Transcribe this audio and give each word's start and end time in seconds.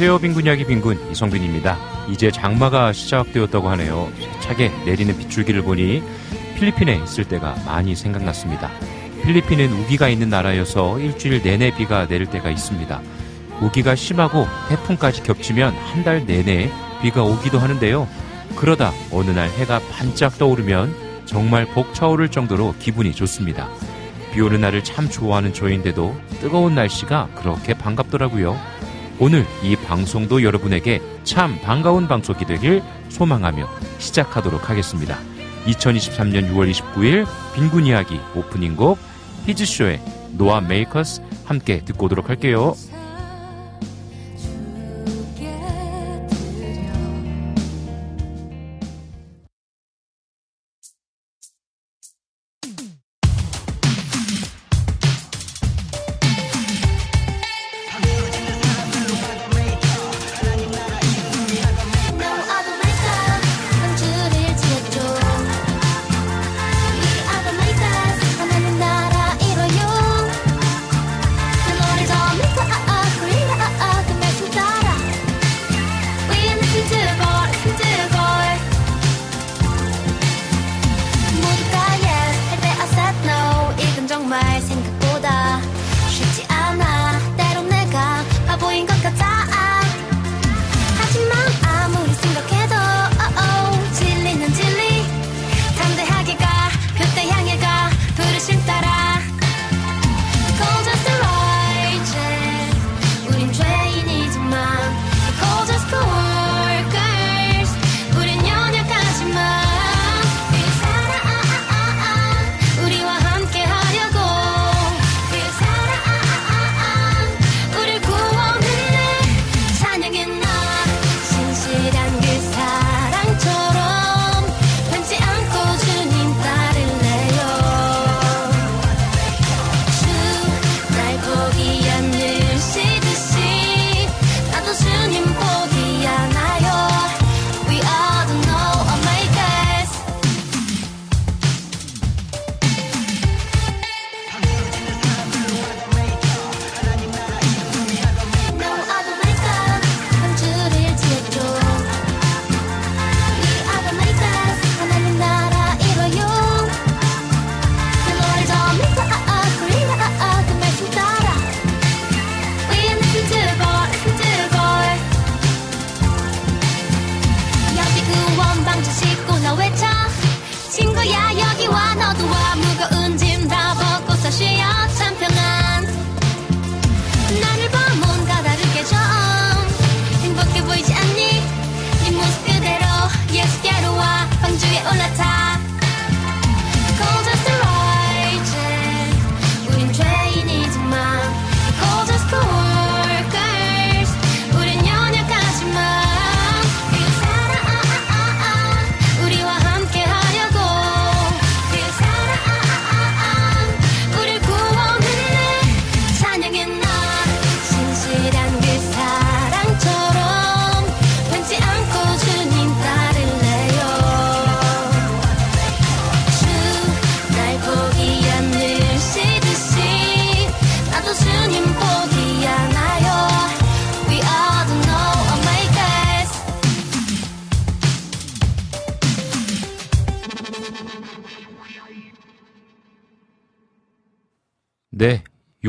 안녕하세요. 0.00 0.20
빈군 0.20 0.46
이야기 0.46 0.64
빈군 0.64 1.10
이성빈입니다. 1.10 1.76
이제 2.08 2.30
장마가 2.30 2.92
시작되었다고 2.92 3.68
하네요. 3.70 4.08
차게 4.38 4.70
내리는 4.86 5.18
빗줄기를 5.18 5.62
보니 5.62 6.04
필리핀에 6.54 7.00
있을 7.02 7.24
때가 7.24 7.56
많이 7.66 7.96
생각났습니다. 7.96 8.70
필리핀은 9.24 9.72
우기가 9.72 10.08
있는 10.08 10.30
나라여서 10.30 11.00
일주일 11.00 11.42
내내 11.42 11.74
비가 11.74 12.06
내릴 12.06 12.30
때가 12.30 12.48
있습니다. 12.48 13.00
우기가 13.60 13.96
심하고 13.96 14.46
태풍까지 14.68 15.24
겹치면 15.24 15.74
한 15.74 16.04
달 16.04 16.24
내내 16.24 16.70
비가 17.02 17.24
오기도 17.24 17.58
하는데요. 17.58 18.06
그러다 18.54 18.92
어느 19.10 19.30
날 19.30 19.48
해가 19.50 19.80
반짝 19.90 20.38
떠오르면 20.38 20.94
정말 21.26 21.66
벅차오를 21.66 22.28
정도로 22.28 22.76
기분이 22.78 23.12
좋습니다. 23.14 23.68
비 24.32 24.42
오는 24.42 24.60
날을 24.60 24.84
참 24.84 25.10
좋아하는 25.10 25.52
저인데도 25.52 26.14
뜨거운 26.40 26.76
날씨가 26.76 27.30
그렇게 27.34 27.74
반갑더라고요. 27.74 28.77
오늘 29.20 29.44
이 29.64 29.74
방송도 29.74 30.44
여러분에게 30.44 31.02
참 31.24 31.60
반가운 31.60 32.06
방송이 32.06 32.46
되길 32.46 32.82
소망하며 33.08 33.68
시작하도록 33.98 34.70
하겠습니다. 34.70 35.18
2023년 35.66 36.52
6월 36.52 36.70
29일 36.70 37.26
빈군 37.52 37.86
이야기 37.86 38.20
오프닝 38.36 38.76
곡 38.76 38.96
히즈쇼의 39.46 40.00
노아 40.36 40.60
메이커스 40.60 41.20
함께 41.44 41.84
듣고 41.84 42.06
오도록 42.06 42.28
할게요. 42.28 42.74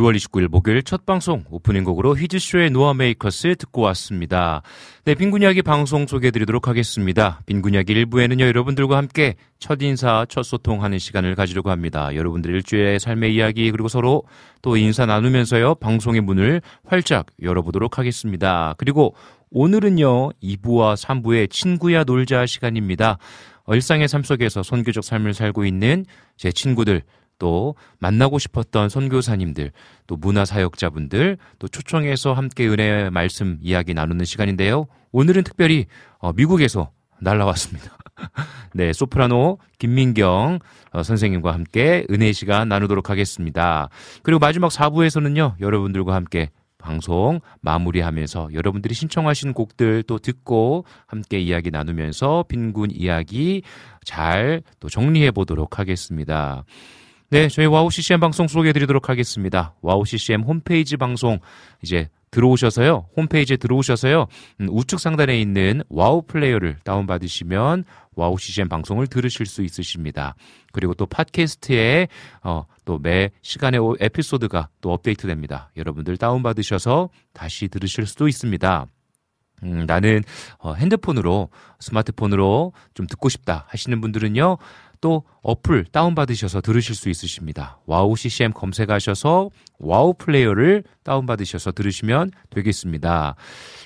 6월 0.09 0.15
29일 0.15 0.47
목요일 0.47 0.81
첫 0.83 1.05
방송 1.05 1.43
오프닝 1.49 1.83
곡으로 1.83 2.17
히즈쇼의 2.17 2.71
노아 2.71 2.93
메이커스 2.93 3.55
듣고 3.57 3.81
왔습니다. 3.81 4.61
네, 5.05 5.13
빈군 5.13 5.41
이야기 5.41 5.61
방송 5.61 6.07
소개해드리도록 6.07 6.67
하겠습니다. 6.67 7.41
빈군 7.45 7.75
이야기 7.75 7.93
1부에는요, 7.93 8.41
여러분들과 8.41 8.97
함께 8.97 9.35
첫 9.59 9.81
인사, 9.81 10.25
첫 10.27 10.43
소통하는 10.43 10.99
시간을 10.99 11.35
가지려고 11.35 11.69
합니다. 11.69 12.15
여러분들 12.15 12.53
일주일의 12.55 12.99
삶의 12.99 13.35
이야기, 13.35 13.71
그리고 13.71 13.87
서로 13.87 14.23
또 14.61 14.77
인사 14.77 15.05
나누면서요, 15.05 15.75
방송의 15.75 16.21
문을 16.21 16.61
활짝 16.85 17.27
열어보도록 17.41 17.99
하겠습니다. 17.99 18.73
그리고 18.77 19.15
오늘은요, 19.51 20.31
2부와 20.41 20.95
3부의 20.95 21.49
친구야 21.49 22.03
놀자 22.03 22.45
시간입니다. 22.45 23.17
일상의 23.67 24.07
삶 24.07 24.23
속에서 24.23 24.63
선교적 24.63 25.03
삶을 25.03 25.35
살고 25.35 25.65
있는 25.65 26.05
제 26.37 26.51
친구들, 26.51 27.03
또 27.39 27.75
만나고 27.99 28.37
싶었던 28.37 28.89
선교사님들, 28.89 29.71
또 30.05 30.15
문화 30.15 30.45
사역자분들, 30.45 31.37
또 31.57 31.67
초청해서 31.67 32.33
함께 32.33 32.67
은혜의 32.67 33.09
말씀 33.09 33.57
이야기 33.61 33.93
나누는 33.93 34.25
시간인데요. 34.25 34.85
오늘은 35.11 35.43
특별히 35.43 35.87
어, 36.19 36.33
미국에서 36.33 36.91
날라왔습니다. 37.21 37.97
네, 38.75 38.93
소프라노 38.93 39.57
김민경 39.79 40.59
어, 40.91 41.03
선생님과 41.03 41.53
함께 41.53 42.05
은혜 42.11 42.31
시간 42.31 42.69
나누도록 42.69 43.09
하겠습니다. 43.09 43.89
그리고 44.21 44.39
마지막 44.39 44.71
4부에서는요, 44.71 45.59
여러분들과 45.59 46.13
함께 46.13 46.51
방송 46.77 47.41
마무리하면서 47.61 48.49
여러분들이 48.53 48.93
신청하신 48.93 49.53
곡들 49.53 50.03
또 50.03 50.17
듣고 50.17 50.85
함께 51.07 51.37
이야기 51.37 51.71
나누면서 51.71 52.45
빈군 52.47 52.91
이야기 52.91 53.63
잘 54.05 54.61
또 54.79 54.89
정리해 54.89 55.31
보도록 55.31 55.77
하겠습니다. 55.77 56.63
네, 57.31 57.47
저희 57.47 57.67
와우 57.67 57.91
CCM 57.91 58.19
방송 58.19 58.47
소개해 58.47 58.73
드리도록 58.73 59.07
하겠습니다. 59.07 59.75
와우 59.83 60.03
CCM 60.03 60.41
홈페이지 60.41 60.97
방송 60.97 61.39
이제 61.83 62.09
들어오셔서요. 62.31 63.09
홈페이지에 63.15 63.57
들어오셔서요. 63.57 64.25
음, 64.61 64.67
우측 64.69 64.99
상단에 64.99 65.39
있는 65.39 65.83
와우 65.89 66.23
플레이어를 66.23 66.77
다운받으시면 66.83 67.83
와우 68.15 68.39
CCM 68.39 68.67
방송을 68.67 69.05
들으실 69.05 69.45
수 69.45 69.61
있으십니다. 69.61 70.33
그리고 70.71 70.95
또 70.95 71.05
팟캐스트에 71.05 72.07
어, 72.43 72.65
또 72.85 72.97
매 72.97 73.29
시간에 73.43 73.77
에피소드가 73.99 74.69
또 74.81 74.91
업데이트됩니다. 74.91 75.71
여러분들 75.77 76.17
다운받으셔서 76.17 77.09
다시 77.33 77.67
들으실 77.67 78.07
수도 78.07 78.27
있습니다. 78.27 78.87
음, 79.63 79.85
나는 79.85 80.23
어, 80.57 80.73
핸드폰으로 80.73 81.49
스마트폰으로 81.79 82.73
좀 82.93 83.05
듣고 83.07 83.29
싶다 83.29 83.65
하시는 83.67 84.01
분들은요. 84.01 84.57
또 85.01 85.23
어플 85.41 85.85
다운받으셔서 85.91 86.61
들으실 86.61 86.95
수 86.95 87.09
있으십니다. 87.09 87.79
와우 87.85 88.15
CCM 88.15 88.51
검색하셔서 88.53 89.49
와우 89.79 90.13
플레이어를 90.17 90.83
다운받으셔서 91.03 91.71
들으시면 91.71 92.31
되겠습니다. 92.49 93.35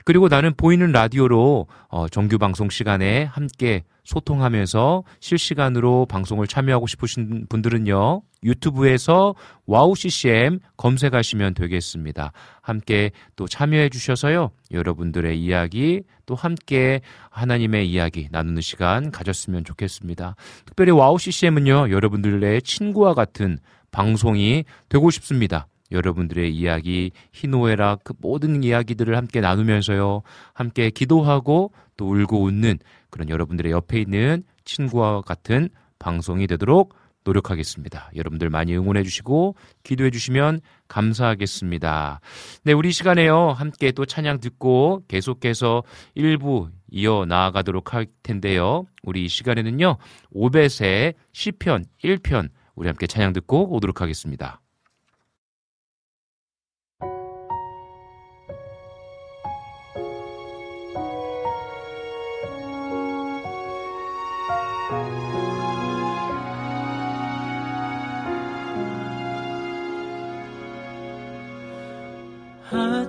그리고 0.06 0.28
나는 0.28 0.54
보이는 0.56 0.92
라디오로 0.92 1.68
어, 1.90 2.08
정규 2.10 2.38
방송 2.38 2.70
시간에 2.70 3.26
함께 3.26 3.84
소통하면서 4.04 5.04
실시간으로 5.20 6.06
방송을 6.06 6.48
참여하고 6.48 6.88
싶으신 6.88 7.46
분들은요. 7.50 8.22
유튜브에서 8.44 9.36
와우 9.66 9.96
CCM 9.96 10.60
검색하시면 10.78 11.54
되겠습니다. 11.54 12.34
함께 12.62 13.12
또 13.36 13.48
참여해 13.48 13.90
주셔서요. 13.90 14.52
여러분들의 14.72 15.40
이야기 15.42 16.04
또 16.26 16.36
함께 16.36 17.02
하나님의 17.30 17.90
이야기 17.90 18.28
나누는 18.32 18.62
시간 18.62 19.12
가졌으면 19.12 19.64
좋겠습니다. 19.64 20.36
특별히 20.66 20.92
와우 20.92 21.18
CCM은요. 21.18 21.90
여러분들의 21.92 22.62
친구와 22.64 23.14
같은 23.14 23.58
방송이 23.92 24.66
되고 24.90 25.10
싶습니다. 25.12 25.68
여러분들의 25.94 26.54
이야기, 26.54 27.12
희노애락, 27.32 28.04
그 28.04 28.14
모든 28.20 28.64
이야기들을 28.64 29.16
함께 29.16 29.40
나누면서요. 29.40 30.22
함께 30.54 30.90
기도하고 30.90 31.72
또 31.96 32.10
울고 32.10 32.44
웃는 32.44 32.80
그런 33.10 33.30
여러분들의 33.30 33.72
옆에 33.72 34.02
있는 34.02 34.44
친구와 34.66 35.22
같은 35.22 35.70
방송이 36.00 36.48
되도록 36.48 36.96
노력하겠습니다. 37.24 38.12
여러분들 38.16 38.50
많이 38.50 38.76
응원해 38.76 39.04
주시고 39.04 39.56
기도해 39.84 40.10
주시면 40.10 40.60
감사하겠습니다. 40.88 42.20
네, 42.64 42.74
우리 42.74 42.92
시간에요. 42.92 43.52
함께 43.52 43.92
또 43.92 44.06
찬양 44.06 44.40
듣고 44.40 45.04
계속해서 45.08 45.84
일부 46.16 46.70
이어 46.92 47.26
나아가도록 47.26 47.94
할 47.94 48.08
텐데요. 48.22 48.86
우리 49.04 49.26
이 49.26 49.28
시간에는요. 49.28 49.98
오벳의 50.32 51.14
시편 51.32 51.86
1편 52.04 52.50
우리 52.76 52.88
함께 52.88 53.08
찬양 53.08 53.34
듣고 53.34 53.74
오도록 53.74 54.02
하겠습니다. 54.02 54.63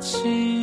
아 0.04 0.53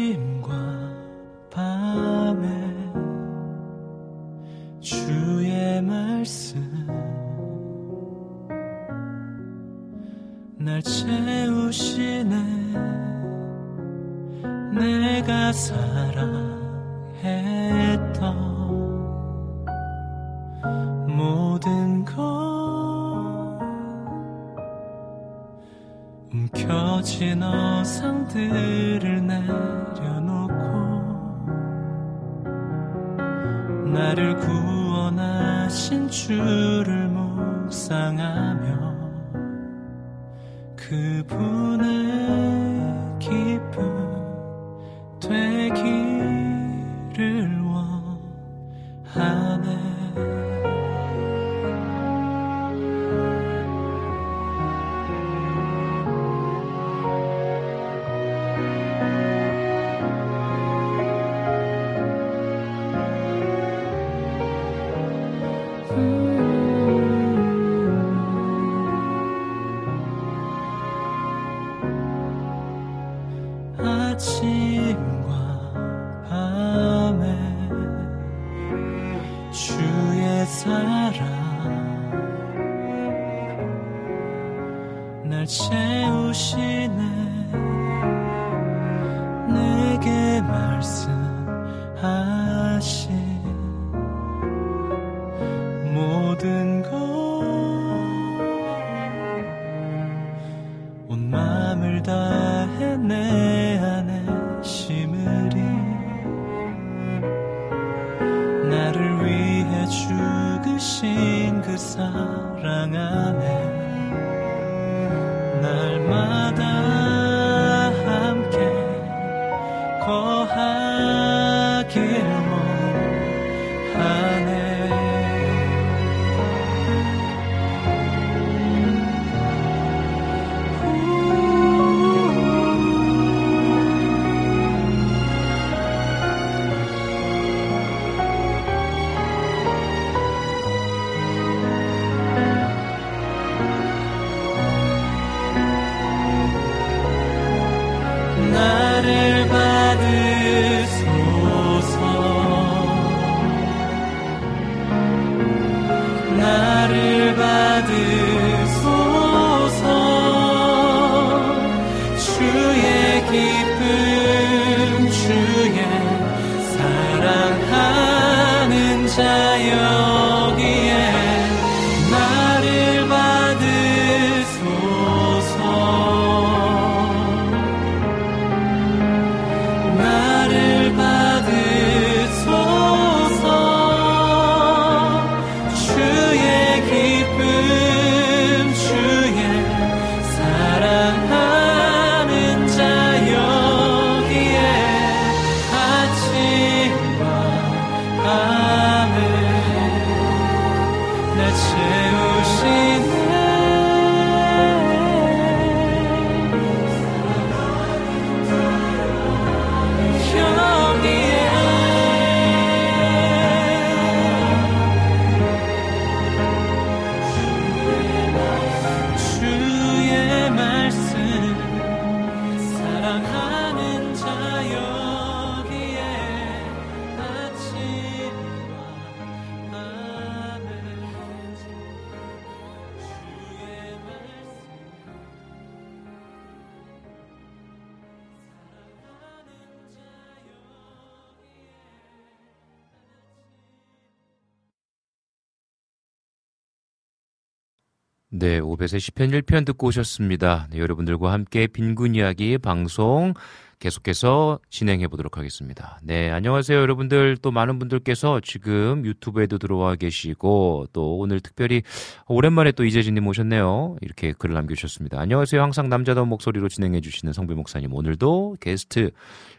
네, 248.42 248.58
오벳의 248.58 249.00
시편 249.00 249.30
1편 249.30 249.68
듣고 249.68 249.90
오셨습니다. 249.90 250.68
네, 250.72 250.80
여러분들과 250.80 251.32
함께 251.32 251.68
빈군 251.68 252.16
이야기 252.16 252.58
방송 252.58 253.36
계속해서 253.82 254.60
진행해 254.70 255.08
보도록 255.08 255.38
하겠습니다. 255.40 256.00
네, 256.04 256.30
안녕하세요, 256.30 256.80
여러분들. 256.80 257.38
또 257.38 257.50
많은 257.50 257.80
분들께서 257.80 258.40
지금 258.42 259.04
유튜브에도 259.06 259.58
들어와 259.58 259.96
계시고, 259.96 260.86
또 260.94 261.18
오늘 261.18 261.40
특별히 261.40 261.82
오랜만에 262.28 262.74
또 262.74 262.86
이재진님 262.86 263.26
오셨네요. 263.26 263.98
이렇게 264.02 264.34
글을 264.34 264.54
남겨주셨습니다. 264.54 265.20
안녕하세요. 265.20 265.60
항상 265.60 265.90
남자다운 265.90 266.30
목소리로 266.30 266.70
진행해 266.70 267.02
주시는 267.02 267.34
성비 267.34 267.56
목사님. 267.56 267.92
오늘도 267.92 268.58
게스트, 268.60 269.10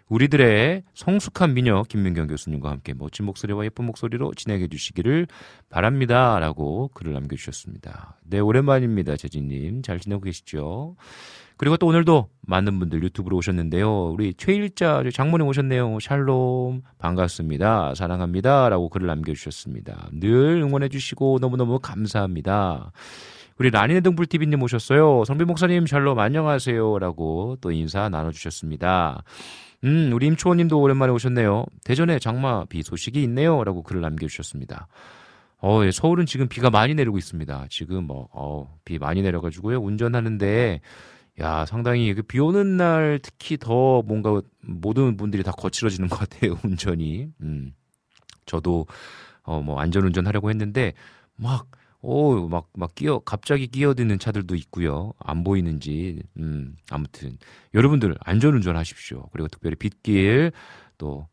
우리들의 0.09 0.85
성숙한 0.95 1.55
미녀 1.55 1.83
김민경 1.83 2.29
교수님과 2.29 2.71
함께 2.71 2.95
멋진 2.95 3.25
목소리와 3.27 3.65
예쁜 3.65 3.87
목소리로 3.87 4.35
진행해 4.35 4.69
주시기를 4.69 5.27
바랍니다. 5.69 6.39
라고 6.39 6.89
글을 6.95 7.13
남겨주셨습니다. 7.13 8.21
네, 8.25 8.39
오랜만입니다. 8.39 9.17
재진님. 9.17 9.83
잘 9.83 9.99
지내고 9.99 10.21
계시죠? 10.21 10.95
그리고 11.63 11.77
또 11.77 11.87
오늘도 11.87 12.29
많은 12.41 12.81
분들 12.81 13.05
유튜브로 13.05 13.37
오셨는데요. 13.37 14.09
우리 14.09 14.35
최일자 14.35 15.05
장모님 15.15 15.47
오셨네요. 15.47 16.01
샬롬 16.01 16.83
반갑습니다. 16.99 17.95
사랑합니다. 17.95 18.69
라고 18.69 18.89
글을 18.89 19.07
남겨주셨습니다. 19.07 20.09
늘 20.13 20.61
응원해 20.61 20.89
주시고 20.89 21.39
너무너무 21.41 21.79
감사합니다. 21.79 22.91
우리 23.61 23.71
라니네 23.71 24.01
등불TV님 24.01 24.61
오셨어요. 24.61 25.23
성비 25.25 25.45
목사님 25.45 25.87
샬롬 25.87 26.19
안녕하세요. 26.19 26.99
라고 26.99 27.57
또 27.61 27.71
인사 27.71 28.09
나눠주셨습니다. 28.09 29.23
음, 29.85 30.11
우리 30.13 30.27
임초원님도 30.27 30.81
오랜만에 30.81 31.13
오셨네요. 31.13 31.67
대전에 31.85 32.19
장마 32.19 32.65
비 32.65 32.83
소식이 32.83 33.23
있네요. 33.23 33.63
라고 33.63 33.85
글을 33.85 34.01
남겨주셨습니다. 34.01 34.89
어, 35.65 35.85
예, 35.85 35.93
서울은 35.93 36.27
지금 36.27 36.49
비가 36.49 36.71
많이 36.71 36.93
내리고 36.97 37.19
있습니다. 37.19 37.67
지금 37.71 38.09
뭐, 38.09 38.29
어, 38.33 38.77
비 38.85 38.99
많이 38.99 39.23
내려가지고요. 39.23 39.79
운전하는데 39.79 40.81
야, 41.41 41.65
상당히 41.67 42.13
그비 42.15 42.39
오는 42.41 42.77
날 42.77 43.19
특히 43.23 43.57
더 43.57 44.03
뭔가 44.03 44.41
모든 44.61 45.17
분들이 45.17 45.43
다 45.43 45.51
거칠어지는 45.53 46.09
것 46.09 46.19
같아요, 46.19 46.59
운전이. 46.65 47.29
음. 47.43 47.73
저도 48.47 48.87
어 49.45 49.61
뭐 49.63 49.81
안전 49.81 50.05
운전하려고 50.05 50.51
했는데 50.51 50.95
막 51.37 51.69
오, 52.03 52.49
막, 52.49 52.69
막 52.75 52.95
끼어, 52.97 53.21
갑자기 53.21 53.69
끼어드는 53.69 54.19
차들도 54.19 54.57
있고요. 54.57 55.13
안 55.21 55.45
보이는지, 55.45 56.21
음, 56.39 56.75
아무튼. 56.91 57.39
여러분들, 57.75 58.17
안전 58.21 58.55
운전 58.55 58.77
하십시오. 58.77 59.29
그리고 59.33 59.47
특별히 59.49 59.77
빗길, 59.77 60.51
또, 60.99 61.29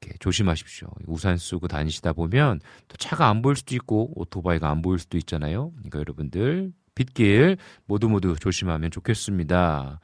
이렇게 0.00 0.16
조심하십시오. 0.20 0.88
우산 1.06 1.36
쓰고 1.36 1.68
다니시다 1.68 2.14
보면, 2.14 2.60
또 2.88 2.96
차가 2.96 3.28
안 3.28 3.42
보일 3.42 3.56
수도 3.56 3.74
있고, 3.76 4.12
오토바이가 4.18 4.70
안 4.70 4.80
보일 4.80 4.98
수도 4.98 5.18
있잖아요. 5.18 5.72
그러니까 5.76 5.98
여러분들, 5.98 6.72
빗길 6.94 7.56
모두 7.86 8.08
모두 8.08 8.36
조심하면 8.36 8.90
좋겠습니다. 8.90 10.00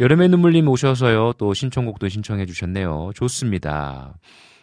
여름의 0.00 0.28
눈물님 0.28 0.68
오셔서요. 0.68 1.34
또 1.38 1.54
신청곡도 1.54 2.08
신청해 2.08 2.46
주셨네요. 2.46 3.10
좋습니다. 3.14 4.18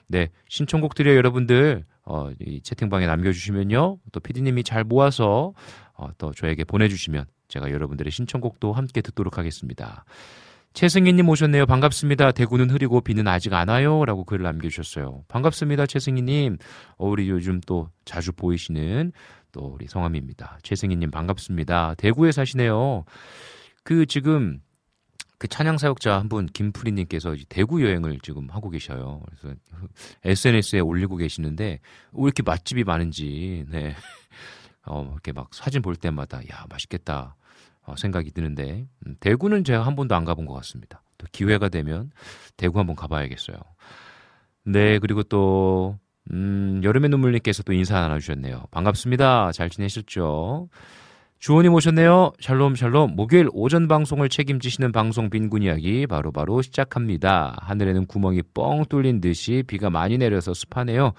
네, 0.07 0.29
신청곡 0.47 0.93
들여 0.95 1.15
여러분들 1.15 1.85
어, 2.05 2.29
이 2.39 2.61
채팅방에 2.61 3.07
남겨주시면요. 3.07 3.97
또 4.11 4.19
피디님이 4.19 4.63
잘 4.63 4.83
모아서 4.83 5.53
어, 5.95 6.09
또 6.17 6.31
저에게 6.33 6.63
보내주시면 6.63 7.25
제가 7.47 7.71
여러분들의 7.71 8.11
신청곡도 8.11 8.73
함께 8.73 9.01
듣도록 9.01 9.37
하겠습니다. 9.37 10.05
최승희님 10.73 11.29
오셨네요. 11.29 11.67
반갑습니다. 11.67 12.31
대구는 12.31 12.71
흐리고 12.71 13.01
비는 13.01 13.27
아직 13.27 13.53
안 13.53 13.69
와요. 13.69 14.05
라고 14.05 14.23
글을 14.23 14.43
남겨주셨어요. 14.43 15.23
반갑습니다. 15.27 15.85
최승희님. 15.85 16.57
어, 16.97 17.07
우리 17.07 17.29
요즘 17.29 17.61
또 17.61 17.89
자주 18.05 18.33
보이시는 18.33 19.11
또 19.53 19.61
우리 19.67 19.87
성함입니다. 19.87 20.59
최승희님 20.63 21.11
반갑습니다. 21.11 21.93
대구에 21.95 22.33
사시네요. 22.33 23.05
그 23.83 24.05
지금 24.05 24.59
그 25.37 25.47
찬양 25.47 25.77
사역자 25.77 26.17
한 26.19 26.27
분 26.29 26.45
김프리님께서 26.47 27.35
대구 27.49 27.83
여행을 27.83 28.19
지금 28.21 28.49
하고 28.49 28.69
계셔요. 28.69 29.21
그래서 29.25 29.55
SNS에 30.25 30.79
올리고 30.81 31.15
계시는데 31.17 31.65
왜 32.13 32.23
이렇게 32.23 32.43
맛집이 32.43 32.83
많은지 32.83 33.65
네. 33.69 33.95
어, 34.85 35.07
이렇게 35.11 35.31
막 35.31 35.53
사진 35.53 35.81
볼 35.81 35.95
때마다 35.95 36.39
야 36.51 36.65
맛있겠다 36.69 37.35
어, 37.85 37.95
생각이 37.97 38.31
드는데 38.31 38.87
음, 39.05 39.15
대구는 39.19 39.63
제가 39.63 39.85
한 39.85 39.95
번도 39.95 40.15
안 40.15 40.25
가본 40.25 40.45
것 40.45 40.53
같습니다. 40.55 41.03
또 41.17 41.27
기회가 41.31 41.69
되면 41.69 42.11
대구 42.57 42.79
한번 42.79 42.95
가봐야겠어요. 42.95 43.57
네 44.65 44.97
그리고 44.99 45.23
또 45.23 45.99
음, 46.31 46.81
여름의 46.83 47.09
눈물님께서 47.09 47.63
또 47.63 47.73
인사 47.73 47.99
나눠주셨네요. 47.99 48.63
반갑습니다. 48.71 49.51
잘 49.51 49.69
지내셨죠? 49.69 50.69
주호님 51.39 51.73
오셨네요. 51.73 52.31
샬롬 52.39 52.75
샬롬. 52.75 53.17
목요일 53.17 53.49
오전 53.51 53.89
방송을 53.89 54.29
책임지시는 54.29 54.93
방송 54.93 55.29
빈군 55.29 55.63
이야기 55.63 56.07
바로바로 56.07 56.31
바로 56.31 56.61
시작합니다. 56.61 57.57
하늘에는 57.59 58.05
구멍이 58.05 58.43
뻥 58.53 58.85
뚫린 58.87 59.19
듯이 59.19 59.63
비가 59.67 59.89
많이 59.89 60.17
내려서 60.17 60.53
습하네요. 60.53 61.11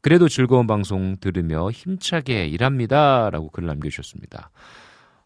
그래도 0.00 0.28
즐거운 0.28 0.68
방송 0.68 1.16
들으며 1.20 1.70
힘차게 1.70 2.46
일합니다. 2.46 3.30
라고 3.30 3.50
글을 3.50 3.66
남겨주셨습니다. 3.66 4.50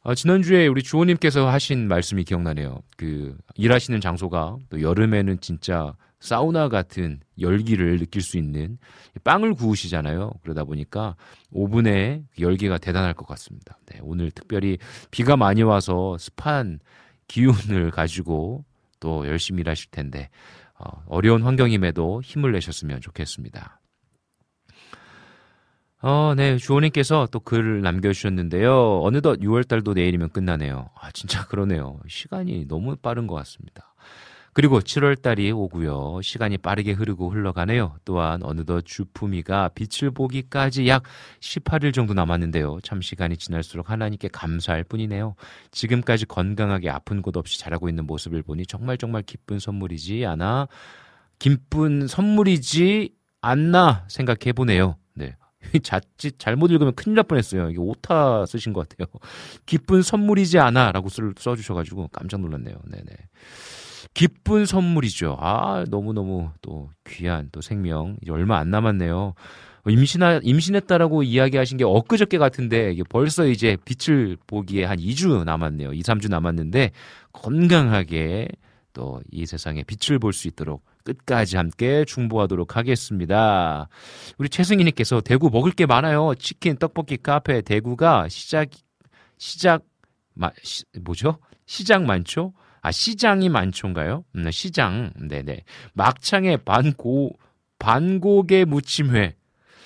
어, 0.02 0.14
지난주에 0.14 0.68
우리 0.68 0.82
주호님께서 0.82 1.48
하신 1.48 1.88
말씀이 1.88 2.24
기억나네요. 2.24 2.78
그, 2.96 3.36
일하시는 3.56 4.00
장소가 4.00 4.56
또 4.70 4.80
여름에는 4.80 5.40
진짜 5.40 5.92
사우나 6.26 6.68
같은 6.68 7.20
열기를 7.40 8.00
느낄 8.00 8.20
수 8.20 8.36
있는 8.36 8.78
빵을 9.22 9.54
구우시잖아요. 9.54 10.32
그러다 10.42 10.64
보니까 10.64 11.14
오븐의 11.52 12.24
열기가 12.40 12.78
대단할 12.78 13.14
것 13.14 13.28
같습니다. 13.28 13.78
네, 13.86 14.00
오늘 14.02 14.32
특별히 14.32 14.78
비가 15.12 15.36
많이 15.36 15.62
와서 15.62 16.18
습한 16.18 16.80
기운을 17.28 17.92
가지고 17.94 18.64
또 18.98 19.24
열심히 19.28 19.60
일하실 19.60 19.92
텐데 19.92 20.28
어, 20.78 21.04
어려운 21.06 21.42
환경임에도 21.42 22.22
힘을 22.22 22.50
내셨으면 22.50 23.00
좋겠습니다. 23.00 23.80
어, 26.02 26.34
네, 26.36 26.56
주호님께서 26.56 27.28
또 27.30 27.38
글을 27.38 27.82
남겨주셨는데요. 27.82 29.00
어느덧 29.02 29.38
6월달도 29.38 29.94
내일이면 29.94 30.30
끝나네요. 30.30 30.90
아, 31.00 31.10
진짜 31.12 31.46
그러네요. 31.46 32.00
시간이 32.08 32.66
너무 32.66 32.96
빠른 32.96 33.28
것 33.28 33.36
같습니다. 33.36 33.94
그리고 34.56 34.80
7월 34.80 35.20
달이 35.20 35.52
오고요. 35.52 36.22
시간이 36.22 36.56
빠르게 36.56 36.92
흐르고 36.92 37.28
흘러가네요. 37.28 37.98
또한 38.06 38.42
어느덧 38.42 38.86
주품이가 38.86 39.72
빛을 39.74 40.10
보기까지 40.10 40.88
약 40.88 41.02
18일 41.40 41.92
정도 41.92 42.14
남았는데요. 42.14 42.78
참 42.82 43.02
시간이 43.02 43.36
지날수록 43.36 43.90
하나님께 43.90 44.28
감사할 44.28 44.84
뿐이네요. 44.84 45.34
지금까지 45.72 46.24
건강하게 46.24 46.88
아픈 46.88 47.20
곳 47.20 47.36
없이 47.36 47.60
자라고 47.60 47.90
있는 47.90 48.06
모습을 48.06 48.42
보니 48.42 48.64
정말 48.64 48.96
정말 48.96 49.20
기쁜 49.24 49.58
선물이지 49.58 50.24
않아 50.24 50.68
기쁜 51.38 52.06
선물이지 52.06 53.10
않나 53.42 54.06
생각해 54.08 54.54
보네요. 54.54 54.96
네. 55.12 55.36
자칫 55.82 56.38
잘못 56.38 56.70
읽으면 56.70 56.94
큰일 56.94 57.16
날 57.16 57.24
뻔했어요. 57.24 57.68
이게 57.68 57.78
오타 57.78 58.46
쓰신 58.46 58.72
것 58.72 58.88
같아요. 58.88 59.06
기쁜 59.66 60.00
선물이지 60.00 60.58
않아라고 60.58 61.10
써주셔가지고 61.10 62.08
깜짝 62.08 62.40
놀랐네요. 62.40 62.78
네네. 62.86 63.04
기쁜 64.16 64.64
선물이죠. 64.64 65.36
아, 65.38 65.84
너무너무 65.90 66.50
또 66.62 66.88
귀한 67.06 67.50
또 67.52 67.60
생명. 67.60 68.16
이제 68.22 68.32
얼마 68.32 68.56
안 68.56 68.70
남았네요. 68.70 69.34
임신하, 69.86 70.40
임신했다라고 70.42 71.22
이야기하신 71.22 71.76
게 71.76 71.84
엊그저께 71.84 72.38
같은데 72.38 72.92
이게 72.92 73.02
벌써 73.06 73.46
이제 73.46 73.76
빛을 73.84 74.38
보기에 74.46 74.84
한 74.84 74.96
2주 74.98 75.44
남았네요. 75.44 75.92
2, 75.92 76.00
3주 76.00 76.30
남았는데 76.30 76.92
건강하게 77.32 78.48
또 78.94 79.20
이 79.30 79.44
세상에 79.44 79.84
빛을 79.84 80.18
볼 80.18 80.32
수 80.32 80.48
있도록 80.48 80.82
끝까지 81.04 81.58
함께 81.58 82.06
중보하도록 82.06 82.74
하겠습니다. 82.74 83.88
우리 84.38 84.48
최승희님께서 84.48 85.20
대구 85.20 85.50
먹을 85.50 85.72
게 85.72 85.84
많아요. 85.84 86.34
치킨, 86.38 86.78
떡볶이, 86.78 87.18
카페, 87.18 87.60
대구가 87.60 88.28
시작, 88.28 88.70
시작, 89.36 89.82
마, 90.32 90.50
시, 90.62 90.84
뭐죠? 91.02 91.38
시작 91.66 92.04
많죠? 92.04 92.54
아, 92.82 92.90
시장이 92.92 93.48
많초인가요? 93.48 94.24
음, 94.36 94.50
시장. 94.50 95.12
네네. 95.18 95.64
막창에 95.94 96.56
반고, 96.58 97.38
반고개 97.78 98.64
무침회. 98.64 99.34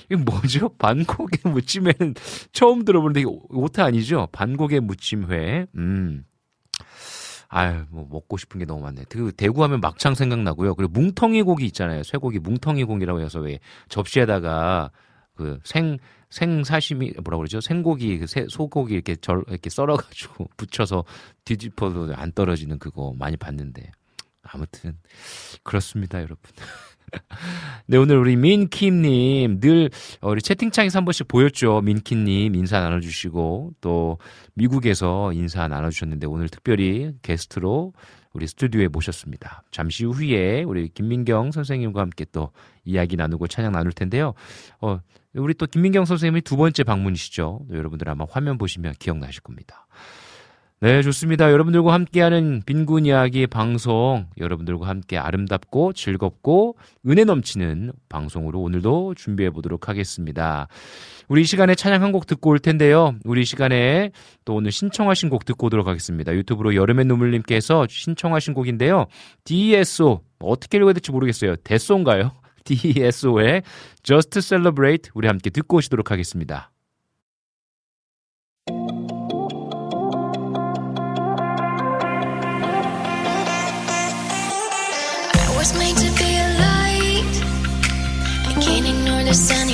이게 0.07 0.17
뭐죠? 0.17 0.71
반고개 0.79 1.49
무침회는 1.49 2.15
처음 2.53 2.85
들어보는데 2.85 3.21
이게 3.21 3.31
오타 3.51 3.85
아니죠? 3.85 4.29
반고개 4.33 4.81
무침회. 4.81 5.67
음. 5.77 6.25
아유, 7.49 7.85
뭐 7.91 8.07
먹고 8.09 8.37
싶은 8.37 8.61
게 8.61 8.65
너무 8.65 8.83
많네. 8.83 9.05
그 9.09 9.33
대구 9.37 9.65
하면 9.65 9.81
막창 9.81 10.15
생각나고요. 10.15 10.75
그리고 10.77 10.93
뭉텅이 10.93 11.43
고기 11.43 11.67
있잖아요. 11.67 12.05
쇠고기 12.05 12.39
뭉텅이 12.39 12.85
고기라고 12.85 13.21
해서 13.21 13.41
왜 13.41 13.59
접시에다가 13.89 14.91
그 15.35 15.59
생 15.65 15.99
생사시미 16.31 17.15
뭐라 17.23 17.39
그러죠? 17.39 17.61
생고기 17.61 18.19
그 18.19 18.27
새, 18.27 18.47
소고기 18.49 18.95
이렇게 18.95 19.17
절 19.17 19.45
이렇게 19.49 19.69
썰어 19.69 19.97
가지고 19.97 20.49
붙여서 20.57 21.05
뒤집어도 21.45 22.15
안 22.15 22.33
떨어지는 22.33 22.79
그거 22.79 23.13
많이 23.19 23.37
봤는데. 23.37 23.91
아무튼 24.43 24.97
그렇습니다, 25.63 26.19
여러분. 26.19 26.39
네, 27.87 27.97
오늘 27.97 28.17
우리 28.19 28.37
민킴님, 28.37 29.61
늘 29.61 29.91
우리 30.23 30.41
채팅창에서 30.41 30.99
한 30.99 31.05
번씩 31.05 31.29
보였죠. 31.29 31.81
민키님 31.83 32.55
인사 32.55 32.81
나눠주시고, 32.81 33.75
또 33.81 34.19
미국에서 34.55 35.33
인사 35.33 35.69
나눠주셨는데, 35.69 36.27
오늘 36.27 36.49
특별히 36.49 37.13
게스트로 37.23 37.93
우리 38.33 38.47
스튜디오에 38.47 38.89
모셨습니다. 38.89 39.65
잠시 39.71 40.05
후에 40.05 40.63
우리 40.63 40.89
김민경 40.89 41.51
선생님과 41.51 42.01
함께 42.01 42.25
또 42.31 42.51
이야기 42.85 43.17
나누고 43.17 43.49
찬양 43.49 43.73
나눌 43.73 43.93
텐데요. 43.93 44.35
어, 44.81 45.01
우리 45.35 45.55
또 45.55 45.67
김민경 45.67 46.05
선생님이 46.05 46.43
두 46.43 46.57
번째 46.57 46.83
방문이시죠. 46.83 47.67
여러분들 47.73 48.09
아마 48.09 48.25
화면 48.29 48.59
보시면 48.59 48.95
기억나실 48.99 49.43
겁니다. 49.43 49.87
네, 50.83 51.03
좋습니다. 51.03 51.53
여러분들과 51.53 51.93
함께하는 51.93 52.63
빈곤 52.65 53.05
이야기 53.05 53.47
방송, 53.47 54.27
여러분들과 54.39 54.89
함께 54.89 55.19
아름답고 55.19 55.93
즐겁고 55.93 56.77
은혜 57.07 57.25
넘치는 57.25 57.93
방송으로 58.09 58.63
오늘도 58.63 59.15
준비해 59.15 59.51
보도록 59.51 59.91
하겠습니다. 59.91 60.69
우리 61.29 61.43
이 61.43 61.45
시간에 61.45 61.75
찬양 61.75 62.03
한 62.03 62.13
곡 62.13 62.27
듣고 62.27 62.49
올 62.51 62.59
텐데요. 62.59 63.15
우리 63.25 63.43
이 63.43 63.45
시간에 63.45 64.11
또 64.47 64.55
오늘 64.55 64.73
신청하신 64.73 65.29
곡 65.29 65.45
듣고 65.45 65.67
오도록 65.67 65.87
하겠습니다. 65.87 66.33
유튜브로 66.33 66.75
여름의 66.75 67.05
눈물님께서 67.05 67.87
신청하신 67.89 68.55
곡인데요. 68.55 69.05
DSO, 69.45 70.23
어떻게 70.41 70.79
읽어야 70.79 70.95
될지 70.95 71.13
모르겠어요. 71.13 71.57
데소인가요? 71.57 72.33
DSO의 72.65 73.63
Just 74.03 74.41
Celebrate 74.41 75.11
우리 75.15 75.27
함께 75.27 75.51
듣고 75.51 75.79
오시도록 75.79 76.11
하겠습니다. 76.11 76.71
was 85.61 85.75
made 85.77 85.95
to 85.95 86.11
be 86.17 86.25
a 86.25 86.49
light. 86.59 87.35
I 88.49 88.53
can't 88.63 88.87
ignore 88.89 89.23
this 89.25 89.51
anymore. 89.51 89.70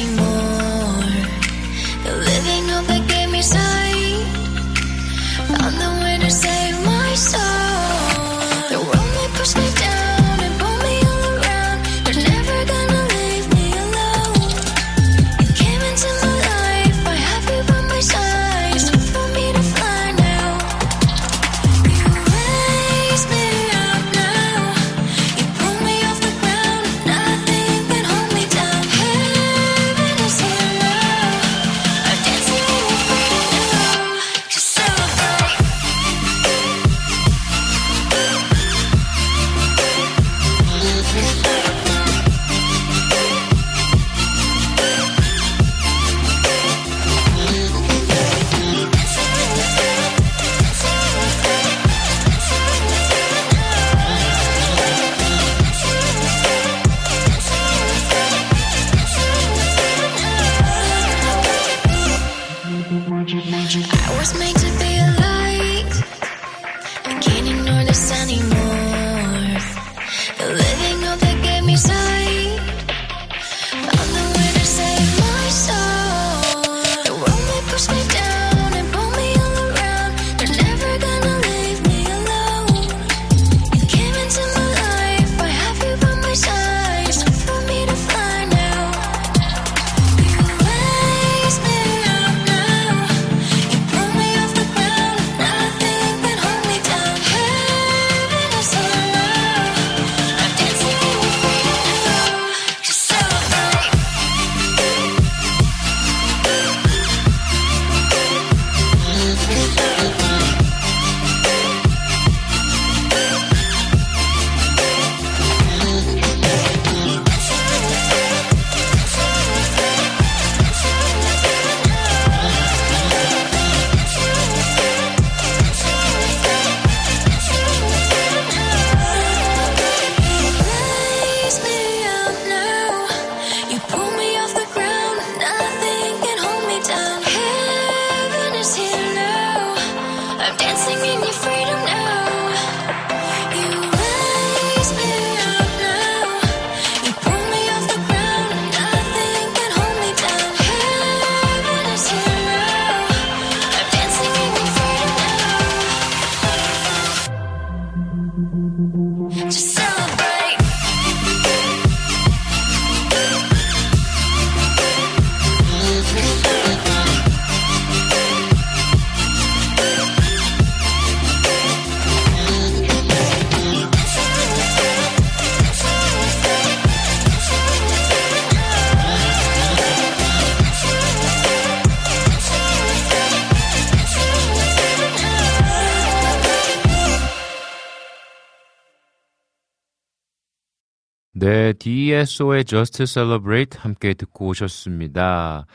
DSO의 191.91 192.65
Just 192.65 193.07
Celebrate 193.07 193.79
함께 193.81 194.13
듣고 194.13 194.49
오셨습니다. 194.49 195.67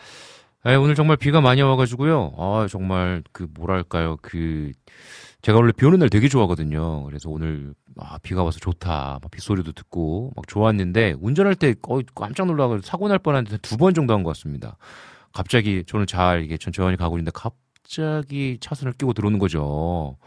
아, 0.64 0.76
오늘 0.76 0.94
정말 0.94 1.16
비가 1.16 1.40
많이 1.40 1.62
와가지고요. 1.62 2.34
아, 2.38 2.68
정말 2.70 3.24
그 3.32 3.48
뭐랄까요. 3.54 4.18
그 4.22 4.74
제가 5.42 5.58
원래 5.58 5.72
비 5.72 5.86
오는 5.86 6.00
날 6.00 6.10
되게 6.10 6.28
좋아하거든요. 6.28 7.06
그래서 7.06 7.30
오늘 7.30 7.74
아, 7.98 8.18
비가 8.22 8.44
와서 8.44 8.60
좋다. 8.60 9.20
막 9.22 9.32
빗소리도 9.32 9.72
듣고 9.72 10.34
막 10.36 10.46
좋았는데 10.50 11.16
운전할 11.22 11.56
때 11.56 11.74
거의 11.82 12.04
깜짝 12.14 12.46
놀라서 12.48 12.82
사고 12.84 13.08
날 13.08 13.18
뻔한데 13.18 13.60
두 13.60 13.78
번 13.78 13.94
정도 13.94 14.14
한 14.14 14.24
것 14.24 14.32
같습니다. 14.32 14.76
갑자기 15.32 15.86
저는 15.88 16.08
잘 16.08 16.44
이게 16.44 16.58
천천히 16.58 16.98
가고 16.98 17.16
있는데 17.20 17.32
갑자기 17.34 18.58
차선을 18.60 18.94
끼고 18.98 19.14
들어오는 19.14 19.40
거죠. 19.40 20.18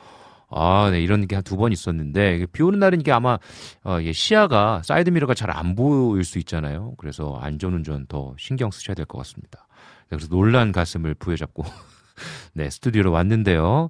아, 0.57 0.89
네, 0.91 1.01
이런 1.01 1.27
게 1.27 1.35
한 1.37 1.43
두 1.43 1.57
번 1.57 1.73
있었는데, 1.73 2.47
비 2.53 2.63
오는 2.63 2.79
날은 2.79 3.01
이게 3.01 3.11
아마, 3.13 3.39
어, 3.85 3.99
예, 4.03 4.13
시야가, 4.13 4.83
사이드 4.85 5.11
미러가 5.11 5.35
잘 5.35 5.51
안 5.51 5.75
보일 5.75 6.25
수 6.25 6.39
있잖아요. 6.39 6.95
그래서 6.99 7.37
안전운전 7.41 8.07
더 8.07 8.35
신경 8.39 8.71
쓰셔야 8.71 8.95
될 8.95 9.05
것 9.07 9.19
같습니다. 9.19 9.67
그래서 10.09 10.29
놀란 10.29 10.71
가슴을 10.73 11.15
부여잡고, 11.15 11.65
네, 12.55 12.71
스튜디오로 12.71 13.11
왔는데요. 13.11 13.89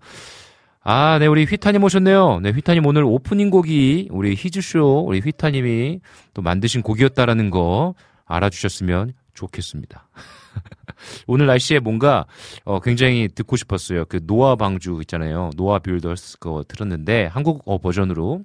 아, 0.83 1.19
네, 1.19 1.27
우리 1.27 1.45
휘타님 1.45 1.83
오셨네요. 1.85 2.41
네, 2.41 2.51
휘타님 2.51 2.85
오늘 2.87 3.05
오프닝 3.05 3.51
곡이 3.51 4.09
우리 4.11 4.35
히즈쇼, 4.35 5.05
우리 5.07 5.21
휘타님이 5.21 6.01
또 6.35 6.43
만드신 6.43 6.83
곡이었다라는 6.83 7.51
거 7.51 7.95
알아주셨으면 8.27 9.13
좋겠습니다. 9.35 10.09
오늘 11.27 11.47
날씨에 11.47 11.79
뭔가 11.79 12.27
어, 12.65 12.81
굉장히 12.81 13.29
듣고 13.29 13.57
싶었어요. 13.57 14.05
그 14.07 14.21
노아 14.27 14.57
방주 14.57 14.99
있잖아요. 15.03 15.51
노아 15.57 15.79
빌더스 15.79 16.39
그거 16.39 16.65
들었는데 16.67 17.27
한국어 17.27 17.79
버전으로 17.79 18.43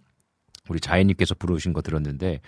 우리 0.70 0.80
자연님께서 0.80 1.36
부르신 1.36 1.74
거 1.74 1.82
들었는데 1.82 2.42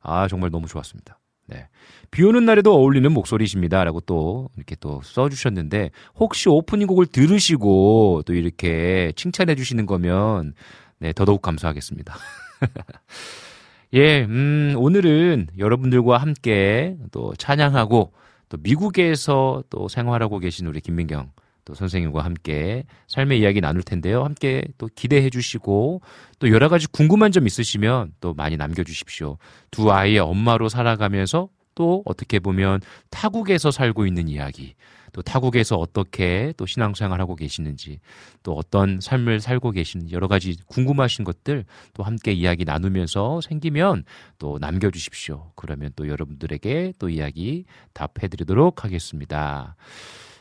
아 0.00 0.28
정말 0.28 0.50
너무 0.50 0.66
좋았습니다. 0.66 1.18
네. 1.48 1.66
비 2.10 2.22
오는 2.22 2.44
날에도 2.44 2.74
어울리는 2.74 3.10
목소리십니다. 3.10 3.82
라고 3.82 4.00
또 4.00 4.50
이렇게 4.56 4.76
또 4.80 5.00
써주셨는데, 5.02 5.90
혹시 6.16 6.48
오프닝 6.50 6.86
곡을 6.86 7.06
들으시고 7.06 8.22
또 8.26 8.34
이렇게 8.34 9.12
칭찬해 9.16 9.54
주시는 9.54 9.86
거면, 9.86 10.52
네, 10.98 11.12
더더욱 11.14 11.40
감사하겠습니다. 11.40 12.14
예, 13.94 14.24
음, 14.24 14.74
오늘은 14.76 15.48
여러분들과 15.56 16.18
함께 16.18 16.98
또 17.10 17.32
찬양하고 17.38 18.12
또 18.48 18.58
미국에서 18.60 19.62
또 19.70 19.88
생활하고 19.88 20.38
계신 20.38 20.66
우리 20.66 20.80
김민경 20.80 21.30
또 21.64 21.74
선생님과 21.74 22.24
함께 22.24 22.84
삶의 23.08 23.40
이야기 23.40 23.60
나눌 23.60 23.82
텐데요. 23.82 24.24
함께 24.24 24.64
또 24.78 24.88
기대해 24.94 25.28
주시고 25.28 26.00
또 26.38 26.50
여러 26.50 26.70
가지 26.70 26.86
궁금한 26.86 27.30
점 27.30 27.46
있으시면 27.46 28.12
또 28.20 28.32
많이 28.32 28.56
남겨 28.56 28.82
주십시오. 28.82 29.36
두 29.70 29.92
아이의 29.92 30.18
엄마로 30.20 30.70
살아가면서 30.70 31.50
또 31.74 32.02
어떻게 32.06 32.38
보면 32.40 32.80
타국에서 33.10 33.70
살고 33.70 34.06
있는 34.06 34.28
이야기, 34.28 34.74
또 35.12 35.22
타국에서 35.22 35.76
어떻게 35.76 36.52
또 36.56 36.66
신앙생활 36.66 37.20
하고 37.20 37.34
계시는지, 37.34 38.00
또 38.42 38.54
어떤 38.54 39.00
삶을 39.00 39.40
살고 39.40 39.70
계신 39.72 40.10
여러 40.10 40.28
가지 40.28 40.56
궁금하신 40.66 41.24
것들 41.24 41.64
또 41.94 42.02
함께 42.02 42.32
이야기 42.32 42.64
나누면서 42.64 43.40
생기면 43.40 44.04
또 44.38 44.58
남겨주십시오. 44.60 45.52
그러면 45.54 45.90
또 45.96 46.08
여러분들에게 46.08 46.94
또 46.98 47.08
이야기 47.08 47.64
답해드리도록 47.92 48.84
하겠습니다. 48.84 49.76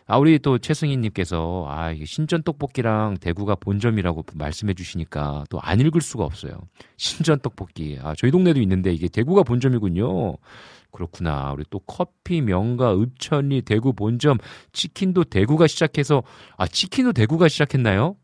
아, 0.09 0.17
우리 0.17 0.39
또 0.39 0.57
최승희님께서, 0.57 1.65
아, 1.67 1.91
이게 1.91 2.05
신전 2.05 2.43
떡볶이랑 2.43 3.17
대구가 3.19 3.55
본점이라고 3.55 4.23
말씀해 4.35 4.73
주시니까 4.73 5.43
또 5.49 5.59
안 5.61 5.81
읽을 5.81 5.99
수가 5.99 6.23
없어요. 6.23 6.61
신전 6.95 7.39
떡볶이. 7.41 7.99
아, 8.01 8.15
저희 8.17 8.31
동네도 8.31 8.61
있는데 8.61 8.93
이게 8.93 9.09
대구가 9.09 9.43
본점이군요. 9.43 10.37
그렇구나. 10.97 11.51
우리 11.53 11.63
또 11.69 11.77
커피, 11.79 12.41
명가, 12.41 12.95
읍천리, 12.95 13.61
대구 13.61 13.93
본점, 13.93 14.39
치킨도 14.73 15.25
대구가 15.25 15.67
시작해서, 15.67 16.23
아, 16.57 16.65
치킨도 16.65 17.13
대구가 17.13 17.47
시작했나요? 17.47 18.15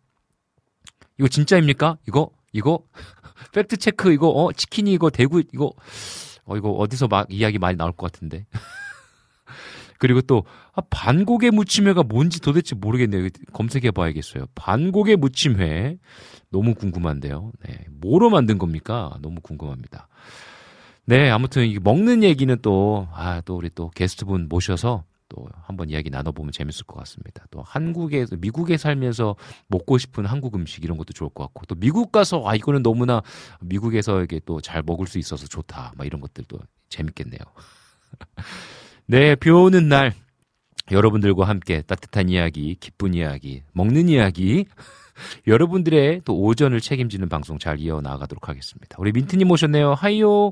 이거 1.20 1.28
진짜입니까? 1.28 2.00
이거? 2.08 2.32
이거? 2.52 2.80
팩트 3.54 3.78
체크 3.78 4.12
이거, 4.12 4.30
어, 4.30 4.52
치킨이 4.52 4.92
이거 4.92 5.12
대구, 5.12 5.44
이거, 5.54 5.72
어, 6.46 6.58
이거 6.58 6.72
어디서 6.72 7.08
막 7.08 7.28
이야기 7.30 7.60
많이 7.60 7.78
나올 7.78 7.92
것 7.92 8.12
같은데. 8.12 8.48
그리고 10.00 10.22
또 10.22 10.44
아, 10.74 10.82
반고개 10.90 11.52
무침회가 11.52 12.02
뭔지 12.02 12.42
도대체 12.42 12.74
모르겠네요. 12.76 13.30
검색해 13.54 13.92
봐야겠어요. 13.92 14.46
반고개 14.56 15.16
무침회 15.16 16.00
너무 16.50 16.74
궁금한데요. 16.74 17.52
네, 17.68 17.86
뭐로 17.92 18.32
만든 18.32 18.58
겁니까? 18.58 19.16
너무 19.22 19.42
궁금합니다. 19.42 20.08
네, 21.06 21.30
아무튼 21.30 21.74
먹는 21.84 22.24
얘기는 22.24 22.56
또 22.62 23.08
아, 23.14 23.42
또 23.42 23.58
우리 23.58 23.70
또 23.74 23.90
게스트분 23.90 24.48
모셔서 24.50 25.04
또 25.28 25.48
한번 25.64 25.90
이야기 25.90 26.10
나눠보면 26.10 26.52
재밌을 26.52 26.86
것 26.86 26.98
같습니다. 27.00 27.46
또 27.52 27.62
한국에서 27.64 28.38
미국에 28.38 28.78
살면서 28.78 29.36
먹고 29.68 29.98
싶은 29.98 30.26
한국 30.26 30.56
음식 30.56 30.84
이런 30.84 30.98
것도 30.98 31.12
좋을 31.14 31.30
것 31.34 31.44
같고 31.46 31.66
또 31.66 31.76
미국 31.76 32.12
가서 32.12 32.44
아 32.48 32.56
이거는 32.56 32.84
너무나 32.84 33.22
미국에서 33.62 34.22
이게 34.24 34.40
또 34.46 34.62
잘 34.62 34.82
먹을 34.84 35.08
수 35.08 35.18
있어서 35.20 35.46
좋다. 35.48 35.94
막 35.98 36.06
이런 36.08 36.22
것들도 36.22 36.58
재밌겠네요. 36.90 37.40
네, 39.08 39.36
비 39.36 39.50
오는 39.50 39.90
날 39.90 40.14
여러분들과 40.92 41.46
함께 41.48 41.82
따뜻한 41.82 42.30
이야기, 42.30 42.76
기쁜 42.80 43.14
이야기, 43.14 43.64
먹는 43.74 44.08
이야기 44.10 44.66
여러분들의 45.48 46.22
또 46.26 46.40
오전을 46.40 46.80
책임지는 46.80 47.28
방송 47.30 47.60
잘 47.60 47.80
이어나가도록 47.80 48.48
하겠습니다. 48.48 48.96
우리 49.00 49.12
민트님 49.12 49.50
오셨네요. 49.52 49.94
하이요. 49.96 50.52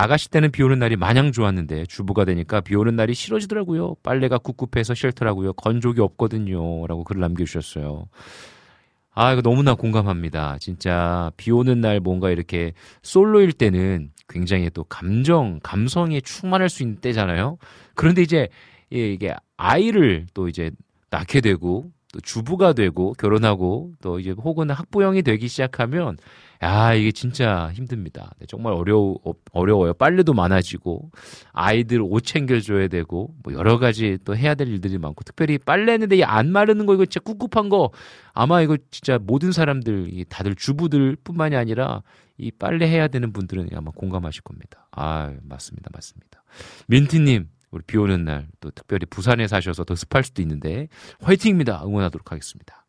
아가씨 0.00 0.30
때는 0.30 0.50
비 0.50 0.62
오는 0.62 0.78
날이 0.78 0.96
마냥 0.96 1.30
좋았는데 1.30 1.84
주부가 1.84 2.24
되니까 2.24 2.62
비 2.62 2.74
오는 2.74 2.96
날이 2.96 3.12
싫어지더라고요. 3.12 3.96
빨래가 4.02 4.38
꿉꿉해서 4.38 4.94
싫더라고요. 4.94 5.52
건조기 5.52 6.00
없거든요. 6.00 6.86
라고 6.86 7.04
글을 7.04 7.20
남겨주셨어요. 7.20 8.06
아, 9.12 9.32
이거 9.32 9.42
너무나 9.42 9.74
공감합니다. 9.74 10.56
진짜 10.58 11.30
비 11.36 11.50
오는 11.50 11.82
날 11.82 12.00
뭔가 12.00 12.30
이렇게 12.30 12.72
솔로일 13.02 13.52
때는 13.52 14.10
굉장히 14.26 14.70
또 14.70 14.84
감정, 14.84 15.60
감성에 15.62 16.22
충만할 16.22 16.70
수 16.70 16.82
있는 16.82 16.96
때잖아요. 17.02 17.58
그런데 17.94 18.22
이제 18.22 18.48
이게 18.88 19.34
아이를 19.58 20.28
또 20.32 20.48
이제 20.48 20.70
낳게 21.10 21.42
되고 21.42 21.90
또 22.12 22.20
주부가 22.20 22.72
되고 22.72 23.12
결혼하고 23.12 23.92
또 24.02 24.18
이제 24.18 24.30
혹은 24.32 24.70
학부형이 24.70 25.22
되기 25.22 25.46
시작하면 25.48 26.16
야 26.62 26.92
이게 26.92 27.12
진짜 27.12 27.70
힘듭니다. 27.72 28.32
네, 28.38 28.46
정말 28.46 28.72
어려워 28.72 29.16
어려워요. 29.52 29.94
빨래도 29.94 30.34
많아지고 30.34 31.10
아이들 31.52 32.00
옷 32.02 32.20
챙겨줘야 32.22 32.88
되고 32.88 33.34
뭐 33.42 33.54
여러 33.54 33.78
가지 33.78 34.18
또 34.24 34.36
해야 34.36 34.54
될 34.54 34.68
일들이 34.68 34.98
많고 34.98 35.22
특별히 35.24 35.56
빨래했는데 35.58 36.22
안 36.24 36.50
마르는 36.50 36.86
거 36.86 36.94
이거 36.94 37.06
진짜 37.06 37.20
꿉꿉한 37.20 37.68
거 37.68 37.90
아마 38.32 38.60
이거 38.60 38.76
진짜 38.90 39.18
모든 39.18 39.52
사람들 39.52 40.24
다들 40.28 40.54
주부들뿐만이 40.54 41.56
아니라 41.56 42.02
이 42.36 42.50
빨래 42.50 42.88
해야 42.88 43.06
되는 43.06 43.32
분들은 43.32 43.68
아마 43.74 43.90
공감하실 43.92 44.42
겁니다. 44.42 44.88
아 44.90 45.32
맞습니다, 45.42 45.90
맞습니다. 45.92 46.42
민트님 46.88 47.48
우리 47.70 47.82
비 47.86 47.96
오는 47.98 48.24
날 48.24 48.46
또 48.60 48.70
특별히 48.70 49.06
부산에 49.06 49.46
사셔서 49.46 49.84
더 49.84 49.94
습할 49.94 50.24
수도 50.24 50.42
있는데 50.42 50.88
화이팅입니다. 51.22 51.82
응원하도록 51.84 52.30
하겠습니다. 52.32 52.84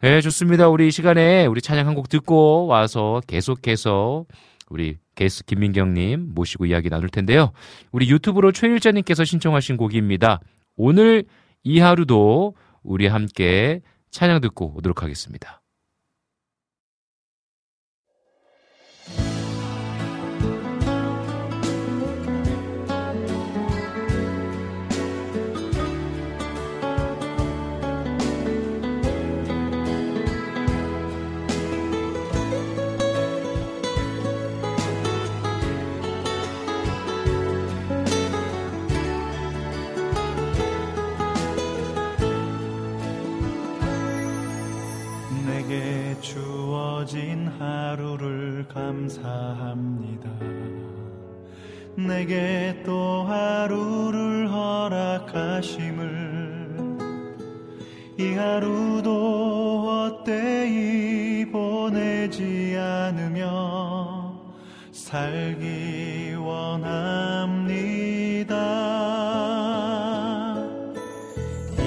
네, 0.00 0.20
좋습니다. 0.20 0.68
우리 0.68 0.90
시간에 0.90 1.46
우리 1.46 1.60
찬양 1.60 1.86
한 1.86 1.94
곡 1.94 2.08
듣고 2.08 2.66
와서 2.66 3.20
계속해서 3.26 4.24
우리 4.70 4.96
게스 5.14 5.44
김민경님 5.44 6.34
모시고 6.34 6.66
이야기 6.66 6.88
나눌 6.90 7.08
텐데요. 7.08 7.52
우리 7.90 8.08
유튜브로 8.10 8.52
최일자님께서 8.52 9.24
신청하신 9.24 9.76
곡입니다. 9.76 10.40
오늘 10.76 11.24
이 11.64 11.80
하루도 11.80 12.54
우리 12.82 13.06
함께 13.08 13.80
찬양 14.10 14.40
듣고 14.40 14.74
오도록 14.76 15.02
하겠습니다. 15.02 15.60
감사합니다. 48.78 50.30
내게 51.96 52.80
또 52.86 53.24
하루를 53.24 54.48
허락하심을 54.52 55.98
이 58.18 58.34
하루도 58.34 59.82
헛되이 60.22 61.50
보내지 61.50 62.76
않으며 62.78 64.40
살기 64.92 66.36
원합니다. 66.38 66.94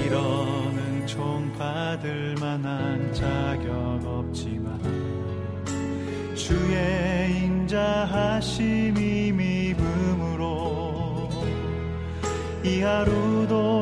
이런 0.04 0.76
은총 0.76 1.52
받을 1.54 2.34
만한 2.38 3.12
자격 3.14 4.00
없지만 4.04 5.01
주의 6.52 7.44
인자하심이 7.44 9.32
믿음으로 9.32 11.30
이 12.62 12.82
하루도 12.82 13.81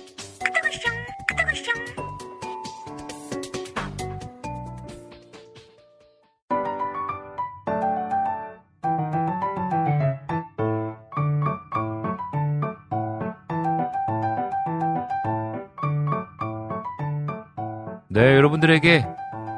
네, 18.13 18.35
여러분들에게 18.35 19.07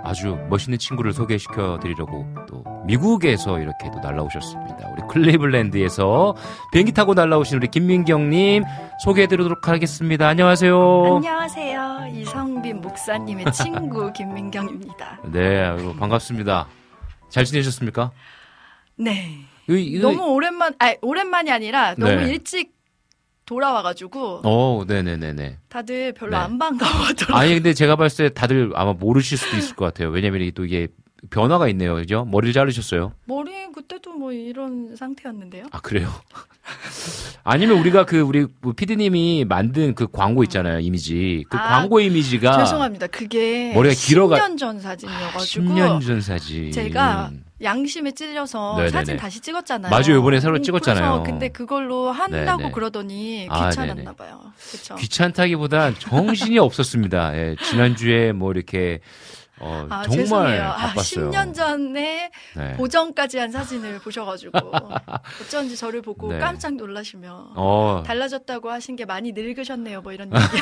아주 0.03 0.37
멋있는 0.47 0.77
친구를 0.77 1.11
소개시켜 1.11 1.79
드리려고 1.81 2.27
또 2.47 2.63
미국에서 2.85 3.59
이렇게 3.59 3.89
또 3.91 3.99
날라오셨습니다. 3.99 4.91
우리 4.91 5.01
클리블랜드에서 5.09 6.35
비행기 6.71 6.91
타고 6.91 7.15
날라오신 7.15 7.57
우리 7.57 7.67
김민경님 7.69 8.63
소개해 9.03 9.25
드리도록 9.25 9.67
하겠습니다. 9.67 10.27
안녕하세요. 10.27 11.15
안녕하세요. 11.15 12.09
이성빈 12.13 12.81
목사님의 12.81 13.45
친구 13.53 14.13
김민경입니다. 14.13 15.21
네, 15.31 15.75
반갑습니다. 15.97 16.67
잘 17.29 17.45
지내셨습니까? 17.45 18.11
네. 18.97 19.39
너무 19.99 20.31
오랜만, 20.31 20.75
아 20.77 20.93
오랜만이 21.01 21.51
아니라 21.51 21.95
너무 21.95 22.17
네. 22.17 22.29
일찍 22.29 22.71
돌아와가지고 23.45 24.41
어, 24.45 24.83
네네네네. 24.87 25.57
다들 25.69 26.13
별로 26.13 26.31
네. 26.31 26.37
안 26.37 26.57
반가워하더라고요. 26.57 27.37
아니, 27.37 27.53
근데 27.55 27.73
제가 27.73 27.95
봤을 27.95 28.29
때 28.29 28.33
다들 28.33 28.71
아마 28.75 28.93
모르실 28.93 29.37
수도 29.37 29.57
있을 29.57 29.75
것 29.75 29.85
같아요. 29.85 30.09
왜냐면 30.09 30.41
이게 30.41 30.51
또 30.51 30.65
이게 30.65 30.87
변화가 31.29 31.67
있네요. 31.69 31.95
그죠? 31.95 32.25
머리를 32.25 32.53
자르셨어요. 32.53 33.13
머리 33.25 33.51
그때도 33.73 34.13
뭐 34.13 34.31
이런 34.33 34.95
상태였는데요. 34.95 35.65
아, 35.71 35.79
그래요? 35.79 36.09
아니면 37.43 37.79
우리가 37.79 38.05
그, 38.05 38.19
우리 38.21 38.45
피디님이 38.75 39.45
만든 39.47 39.95
그 39.95 40.07
광고 40.11 40.43
있잖아요. 40.43 40.79
이미지. 40.79 41.43
그 41.49 41.57
아, 41.57 41.79
광고 41.79 41.99
이미지가. 41.99 42.57
죄송합니다. 42.63 43.07
그게 43.07 43.73
머리가 43.73 43.93
길어가- 43.95 44.37
10년 44.37 44.57
전 44.57 44.79
사진이어가지고 44.79 45.65
10년 45.65 46.05
전 46.05 46.21
사진. 46.21 46.71
제가 46.71 47.31
양심에 47.63 48.11
찔려서 48.11 48.73
네네네. 48.77 48.89
사진 48.91 49.17
다시 49.17 49.39
찍었잖아요. 49.39 49.89
맞아요. 49.89 50.19
이번에 50.19 50.39
새로 50.39 50.57
음, 50.57 50.63
찍었잖아요. 50.63 51.23
근데 51.23 51.49
그걸로 51.49 52.11
한다고 52.11 52.57
네네. 52.59 52.71
그러더니 52.71 53.47
아, 53.49 53.69
귀찮았나 53.69 53.95
네네. 53.95 54.15
봐요. 54.15 54.41
그렇죠. 54.71 54.95
귀찮다기보단 54.95 55.95
정신이 55.99 56.59
없었습니다. 56.59 57.37
예, 57.37 57.55
지난주에 57.69 58.31
뭐 58.33 58.51
이렇게, 58.51 58.99
어, 59.63 59.87
아, 59.89 60.03
정말 60.03 60.17
죄송해요. 60.25 60.63
아, 60.63 60.75
바빴어요. 60.75 61.31
10년 61.31 61.53
전에 61.53 62.31
네. 62.55 62.73
보정까지 62.73 63.37
한 63.39 63.51
사진을 63.51 63.99
보셔가지고 63.99 64.51
어쩐지 65.41 65.77
저를 65.77 66.01
보고 66.01 66.31
네. 66.31 66.39
깜짝 66.39 66.75
놀라시며 66.75 67.53
어, 67.55 68.03
달라졌다고 68.05 68.69
하신 68.69 68.95
게 68.95 69.05
많이 69.05 69.31
늙으셨네요. 69.31 70.01
뭐 70.01 70.11
이런 70.11 70.29
얘기. 70.33 70.61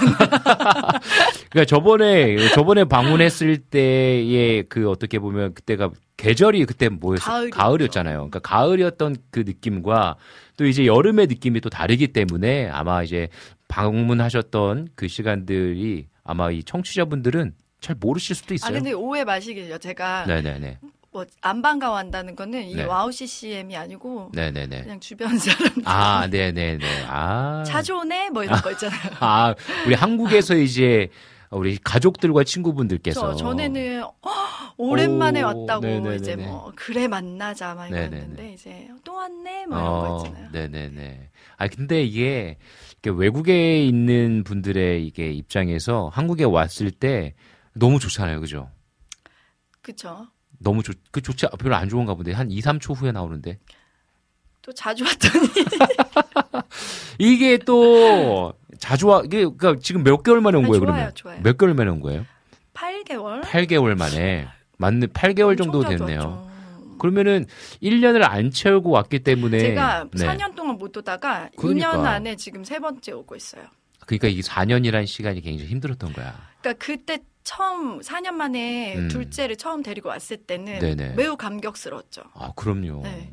그러니까 1.49 1.65
저번에 1.67 2.49
저번에 2.49 2.83
방문했을 2.85 3.57
때의 3.57 4.63
그 4.69 4.89
어떻게 4.89 5.19
보면 5.19 5.53
그때가 5.53 5.89
계절이 6.17 6.65
그때 6.65 6.87
뭐였어? 6.89 7.31
가을이었죠. 7.31 7.57
가을이었잖아요. 7.57 8.17
그러니까 8.17 8.39
가을이었던 8.39 9.15
그 9.31 9.39
느낌과 9.39 10.17
또 10.57 10.65
이제 10.65 10.85
여름의 10.85 11.27
느낌이 11.27 11.61
또 11.61 11.69
다르기 11.69 12.09
때문에 12.09 12.69
아마 12.69 13.01
이제 13.01 13.29
방문하셨던 13.67 14.89
그 14.95 15.07
시간들이 15.07 16.07
아마 16.23 16.51
이 16.51 16.63
청취자분들은 16.63 17.53
잘 17.81 17.95
모르실 17.99 18.35
수도 18.35 18.53
아 18.53 18.55
있어요. 18.55 18.73
근데 18.73 18.93
오해 18.93 19.23
마시길요. 19.25 19.77
제가 19.79 20.25
네네네. 20.27 20.77
뭐 21.11 21.25
안 21.41 21.61
반가워한다는 21.61 22.37
거는 22.37 22.63
이 22.69 22.75
네. 22.75 22.83
와우 22.85 23.11
CCM이 23.11 23.75
아니고 23.75 24.31
네네네. 24.33 24.83
그냥 24.83 24.99
주변 25.01 25.37
사람 25.37 25.73
아, 25.83 26.27
네네네. 26.27 26.79
아. 27.09 27.63
자주 27.67 27.97
오네 27.97 28.29
뭐 28.29 28.43
이런 28.45 28.61
거 28.61 28.71
있잖아요. 28.71 28.99
아, 29.19 29.53
우리 29.85 29.93
한국에서 29.95 30.55
이제 30.55 31.09
우리 31.49 31.77
가족들과 31.83 32.45
친구분들께서 32.45 33.31
저 33.31 33.35
전에는 33.35 34.03
어, 34.03 34.13
오랜만에 34.77 35.41
오, 35.41 35.47
왔다고 35.47 35.85
네네네네. 35.85 36.15
이제 36.15 36.35
뭐 36.37 36.71
그래 36.77 37.09
만나자 37.09 37.73
막. 37.75 37.89
이랬는데 37.89 38.53
이제 38.53 38.87
또 39.03 39.15
왔네 39.15 39.65
뭐 39.65 39.77
이런 39.79 39.99
거 39.99 40.17
있잖아요. 40.29 40.49
네네네. 40.53 41.29
아 41.57 41.67
근데 41.67 42.03
이게 42.03 42.57
이렇게 43.03 43.19
외국에 43.19 43.83
있는 43.83 44.45
분들의 44.45 45.05
이게 45.05 45.29
입장에서 45.31 46.09
한국에 46.13 46.45
왔을 46.45 46.89
때 46.91 47.33
너무 47.73 47.99
좋잖아요, 47.99 48.39
그죠? 48.41 48.69
그쵸? 49.81 50.27
너무 50.59 50.83
좋, 50.83 50.93
그 51.11 51.21
좋지, 51.21 51.47
별로 51.59 51.75
안 51.75 51.89
좋은가 51.89 52.13
본데 52.13 52.33
한 52.33 52.51
2, 52.51 52.59
3초 52.61 52.95
후에 52.95 53.11
나오는데 53.11 53.57
또 54.61 54.71
자주 54.73 55.03
왔더니 55.03 55.47
이게 57.17 57.57
또 57.57 58.53
자주 58.77 59.07
와, 59.07 59.21
이게 59.25 59.39
그러니까 59.43 59.75
지금 59.81 60.03
몇 60.03 60.21
개월 60.23 60.41
만에 60.41 60.57
온 60.57 60.65
아니, 60.65 60.71
거예요, 60.71 60.79
좋아요, 60.81 60.93
그러면? 60.93 61.15
좋아요. 61.15 61.41
몇 61.41 61.57
개월 61.57 61.73
만에 61.73 61.89
온 61.89 61.99
거예요? 61.99 62.25
8개월 62.73 63.41
8개월 63.43 63.97
만에 63.97 64.47
맞네, 64.77 65.07
8개월 65.07 65.57
정도 65.57 65.83
됐네요. 65.83 66.19
왔죠. 66.19 66.51
그러면은 66.99 67.45
1년을 67.81 68.21
안 68.23 68.51
채우고 68.51 68.91
왔기 68.91 69.19
때문에 69.19 69.59
제가 69.59 70.05
네. 70.13 70.25
4년 70.27 70.55
동안 70.55 70.77
못 70.77 70.95
오다가 70.95 71.49
그러니까. 71.57 71.93
2년 71.93 72.05
안에 72.05 72.35
지금 72.35 72.63
세 72.63 72.77
번째 72.79 73.11
오고 73.13 73.35
있어요. 73.35 73.63
그러니까 74.05 74.27
이게 74.27 74.41
4년이라는 74.41 75.07
시간이 75.07 75.41
굉장히 75.41 75.69
힘들었던 75.71 76.13
거야. 76.13 76.35
그러니까 76.61 76.85
그때 76.85 77.19
처음 77.43 77.99
4년 78.01 78.31
만에 78.33 78.95
음. 78.97 79.07
둘째를 79.07 79.55
처음 79.57 79.83
데리고 79.83 80.09
왔을 80.09 80.37
때는 80.37 80.79
네네. 80.79 81.13
매우 81.15 81.35
감격스러웠죠. 81.37 82.23
아, 82.33 82.51
그럼요. 82.55 83.01
네. 83.03 83.31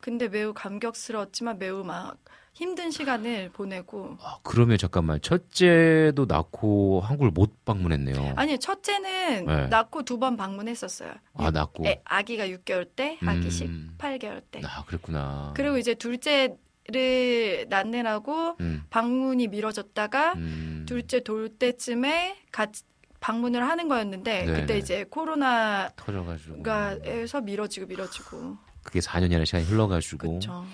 근데 0.00 0.28
매우 0.28 0.52
감격스러웠지만 0.54 1.58
매우 1.58 1.82
막 1.84 2.16
힘든 2.54 2.90
시간을 2.90 3.50
보내고 3.50 4.16
아, 4.22 4.38
그러면 4.42 4.78
잠깐만 4.78 5.20
첫째도 5.20 6.24
낳고 6.26 7.02
한국을 7.02 7.30
못 7.30 7.64
방문했네요. 7.66 8.32
아니 8.36 8.58
첫째는 8.58 9.44
네. 9.46 9.66
낳고 9.66 10.04
두 10.04 10.18
번 10.18 10.36
방문했었어요. 10.38 11.12
아, 11.34 11.50
낳고. 11.50 11.86
애, 11.86 12.00
아기가 12.04 12.46
6개월 12.48 12.88
때, 12.96 13.18
아기 13.26 13.48
음. 13.64 13.94
18개월 13.98 14.42
때. 14.50 14.62
아, 14.64 14.84
그랬구나. 14.86 15.52
그리고 15.54 15.76
이제 15.76 15.94
둘째 15.94 16.56
를 16.88 17.66
낳느라고 17.68 18.54
음, 18.60 18.84
방문이 18.90 19.48
미뤄졌다가 19.48 20.34
음. 20.34 20.86
둘째 20.88 21.18
돌 21.18 21.48
때쯤에 21.48 22.36
같이 22.52 22.84
방문을 23.26 23.68
하는 23.68 23.88
거였는데 23.88 24.44
네네. 24.44 24.60
그때 24.60 24.78
이제 24.78 25.04
코로나가 25.10 25.90
터져가지고. 25.96 26.62
에서 27.02 27.40
미뤄지고 27.40 27.86
미뤄지고 27.86 28.56
그게 28.84 29.00
4년이라는 29.00 29.44
시간이 29.44 29.64
흘러가지고. 29.64 30.28
그렇죠. 30.28 30.64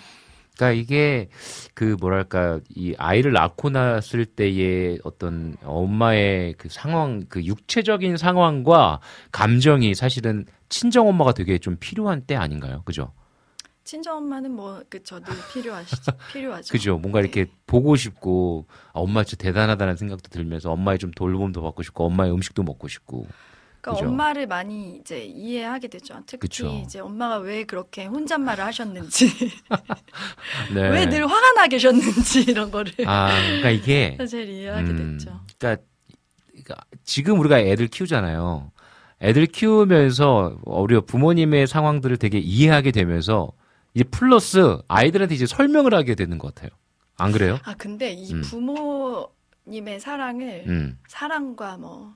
그러니까 0.54 0.78
이게 0.78 1.30
그 1.72 1.96
뭐랄까 1.98 2.60
이 2.68 2.94
아이를 2.98 3.32
낳고 3.32 3.70
났을 3.70 4.26
때의 4.26 4.98
어떤 5.02 5.56
엄마의 5.64 6.52
그 6.58 6.68
상황, 6.68 7.24
그 7.26 7.42
육체적인 7.42 8.18
상황과 8.18 9.00
감정이 9.30 9.94
사실은 9.94 10.44
친정 10.68 11.08
엄마가 11.08 11.32
되게 11.32 11.56
좀 11.56 11.78
필요한 11.80 12.20
때 12.20 12.36
아닌가요? 12.36 12.82
그죠? 12.84 13.14
친정 13.84 14.18
엄마는 14.18 14.52
뭐 14.52 14.82
그쵸 14.88 15.20
늘 15.20 15.34
필요하시죠. 15.52 16.12
필요하죠. 16.32 16.72
그죠? 16.72 16.98
뭔가 16.98 17.20
이렇게 17.20 17.46
보고 17.66 17.96
싶고 17.96 18.66
아, 18.92 19.00
엄마 19.00 19.24
진짜 19.24 19.42
대단하다는 19.44 19.96
생각도 19.96 20.28
들면서 20.30 20.70
엄마의 20.70 20.98
좀 20.98 21.10
돌봄도 21.10 21.62
받고 21.62 21.82
싶고 21.82 22.04
엄마의 22.06 22.32
음식도 22.32 22.62
먹고 22.62 22.88
싶고 22.88 23.26
그러니까 23.80 24.00
그죠? 24.00 24.12
엄마를 24.12 24.46
많이 24.46 24.96
이제 24.96 25.24
이해하게 25.24 25.88
되죠. 25.88 26.14
특히 26.26 26.38
그쵸. 26.42 26.82
이제 26.84 27.00
엄마가 27.00 27.38
왜 27.38 27.64
그렇게 27.64 28.04
혼잣말을 28.04 28.64
하셨는지, 28.64 29.26
네. 30.72 30.88
왜늘 30.88 31.26
화가 31.26 31.52
나 31.54 31.66
계셨는지 31.66 32.42
이런 32.42 32.70
거를 32.70 32.92
아 33.06 33.28
그러니까 33.44 33.70
이게 33.70 34.14
사실 34.18 34.48
이해하게 34.48 34.90
음, 34.90 35.18
됐죠. 35.18 35.40
그러니까, 35.58 35.82
그러니까 36.50 36.76
지금 37.02 37.40
우리가 37.40 37.58
애들 37.58 37.88
키우잖아요. 37.88 38.70
애들 39.20 39.46
키우면서 39.46 40.58
우리 40.64 41.00
부모님의 41.00 41.66
상황들을 41.66 42.16
되게 42.18 42.38
이해하게 42.38 42.92
되면서 42.92 43.50
이제 43.94 44.04
플러스 44.04 44.78
아이들한테 44.88 45.34
이제 45.34 45.46
설명을 45.46 45.94
하게 45.94 46.14
되는 46.14 46.38
것 46.38 46.54
같아요. 46.54 46.70
안 47.16 47.32
그래요? 47.32 47.58
아 47.64 47.74
근데 47.74 48.12
이 48.12 48.32
음. 48.32 48.40
부모님의 48.42 50.00
사랑을 50.00 50.64
음, 50.66 50.98
사랑과 51.06 51.76
뭐, 51.76 52.14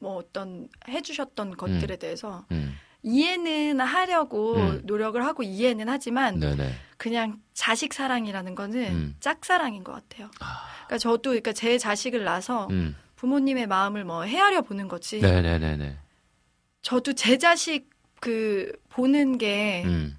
뭐 0.00 0.16
어떤 0.16 0.68
해주셨던 0.88 1.56
것들에 1.56 1.96
대해서 1.96 2.44
음, 2.50 2.74
이해는 3.02 3.80
하려고 3.80 4.56
음. 4.56 4.82
노력을 4.84 5.24
하고 5.24 5.42
이해는 5.42 5.88
하지만 5.88 6.38
네네. 6.40 6.72
그냥 6.96 7.40
자식 7.54 7.94
사랑이라는 7.94 8.54
거는 8.54 8.82
음. 8.92 9.16
짝사랑인 9.20 9.84
것 9.84 9.92
같아요. 9.92 10.30
그러니까 10.36 10.98
저도 10.98 11.30
그러니까 11.30 11.52
제 11.52 11.78
자식을 11.78 12.24
낳아서 12.24 12.66
음, 12.70 12.96
부모님의 13.16 13.68
마음을 13.68 14.04
뭐 14.04 14.24
헤아려 14.24 14.62
보는 14.62 14.88
거지. 14.88 15.20
네네네네. 15.20 15.96
저도 16.82 17.12
제 17.12 17.38
자식 17.38 17.88
그 18.20 18.70
보는 18.90 19.38
게더 19.38 19.88
음, 19.88 20.18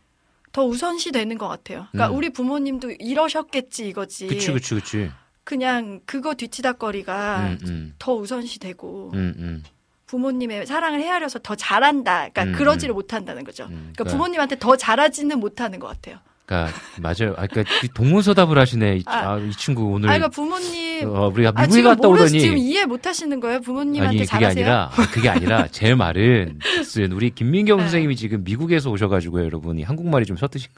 우선시 0.58 1.12
되는 1.12 1.38
것 1.38 1.48
같아요. 1.48 1.88
그러니까 1.92 2.14
음. 2.14 2.18
우리 2.18 2.30
부모님도 2.32 2.92
이러셨겠지 3.00 3.88
이거지. 3.88 4.28
그치 4.28 4.52
그치 4.52 4.76
그치. 4.76 5.12
그냥 5.44 6.02
그거 6.06 6.34
뒤치다거리가 6.34 7.40
음, 7.40 7.60
음, 7.68 7.96
더 8.00 8.14
우선시 8.14 8.60
되고 8.60 9.12
음, 9.14 9.34
음, 9.38 9.64
부모님의 10.08 10.66
사랑을 10.66 11.00
헤아려서 11.00 11.40
더 11.40 11.56
잘한다. 11.56 12.30
그러니까 12.30 12.44
음, 12.44 12.52
그러지를 12.54 12.94
음. 12.94 12.96
못한다는 12.96 13.44
거죠. 13.44 13.66
음. 13.66 13.94
그러니까 13.94 14.04
부모님한테 14.06 14.60
더 14.60 14.76
잘하지는 14.76 15.40
못하는 15.40 15.80
것 15.80 15.88
같아요. 15.88 16.20
그러니까 16.46 16.74
맞아요. 17.00 17.34
아, 17.38 17.48
그러니까 17.48 17.64
이 17.84 17.88
동문서답을 17.94 18.58
하시네. 18.58 18.98
이, 18.98 19.04
아. 19.06 19.34
아, 19.34 19.38
이 19.40 19.52
친구 19.52 19.86
오늘 19.86 20.10
아, 20.10 20.14
그러니까 20.14 20.28
부모님 20.30 21.08
어, 21.10 21.28
우리가 21.34 21.52
아, 21.56 21.62
미국에 21.62 21.78
지금 21.78 21.92
갔다 21.96 22.08
모르 22.08 22.24
오더니 22.24 22.40
지금 22.42 22.58
이해 22.58 22.86
못 22.86 23.06
하시는 23.08 23.40
거예요? 23.40 23.62
부모님한테 23.62 24.08
아니 24.08 24.18
그게 24.18 24.26
잘하세요? 24.26 24.66
아니라 24.66 24.92
아, 24.94 25.08
그게 25.12 25.30
아니라 25.30 25.68
제 25.72 25.96
말은 25.96 26.60
무슨 26.78 27.12
우리 27.14 27.30
김민경 27.30 27.78
네. 27.78 27.84
선생님이 27.84 28.16
지금 28.18 28.44
미국에서 28.44 28.90
오셔가지고요 28.92 29.46
여러분이 29.46 29.84
한국말이 29.84 30.26
좀 30.26 30.36
서투신 30.36 30.70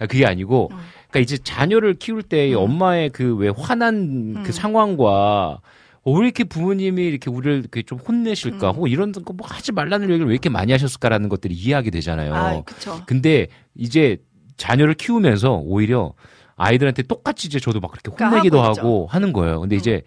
아, 0.00 0.06
그게 0.06 0.26
아니고 0.26 0.68
음. 0.72 0.76
그러니까 1.10 1.20
이제 1.20 1.38
자녀를 1.38 1.94
키울 1.94 2.22
때 2.22 2.52
음. 2.52 2.58
엄마의 2.58 3.10
그 3.10 3.34
왜 3.38 3.50
화난 3.56 3.94
음. 4.36 4.42
그 4.44 4.52
상황과 4.52 5.60
어, 6.04 6.12
왜 6.12 6.24
이렇게 6.24 6.44
부모님이 6.44 7.04
이렇게 7.06 7.30
우리를 7.30 7.58
이렇게 7.58 7.82
좀 7.82 7.98
혼내실까 7.98 8.70
음. 8.70 8.76
혹은 8.76 8.90
이런 8.90 9.12
거 9.12 9.32
뭐 9.34 9.46
하지 9.46 9.72
말라는 9.72 10.08
얘기를 10.10 10.26
왜 10.26 10.32
이렇게 10.32 10.48
많이 10.48 10.72
하셨을까라는 10.72 11.28
것들이 11.28 11.54
이해하게 11.54 11.90
되잖아요. 11.90 12.34
아, 12.34 12.62
그쵸. 12.62 13.02
근데 13.06 13.48
이제 13.76 14.16
자녀를 14.58 14.92
키우면서 14.94 15.54
오히려 15.64 16.12
아이들한테 16.56 17.04
똑같이 17.04 17.46
이제 17.48 17.58
저도 17.58 17.80
막 17.80 17.90
그렇게 17.92 18.10
그러니까 18.10 18.28
혼내기도 18.36 18.60
하고. 18.62 18.76
하고 18.78 19.06
하는 19.10 19.32
거예요. 19.32 19.60
근데 19.60 19.76
음. 19.76 19.78
이제 19.78 20.02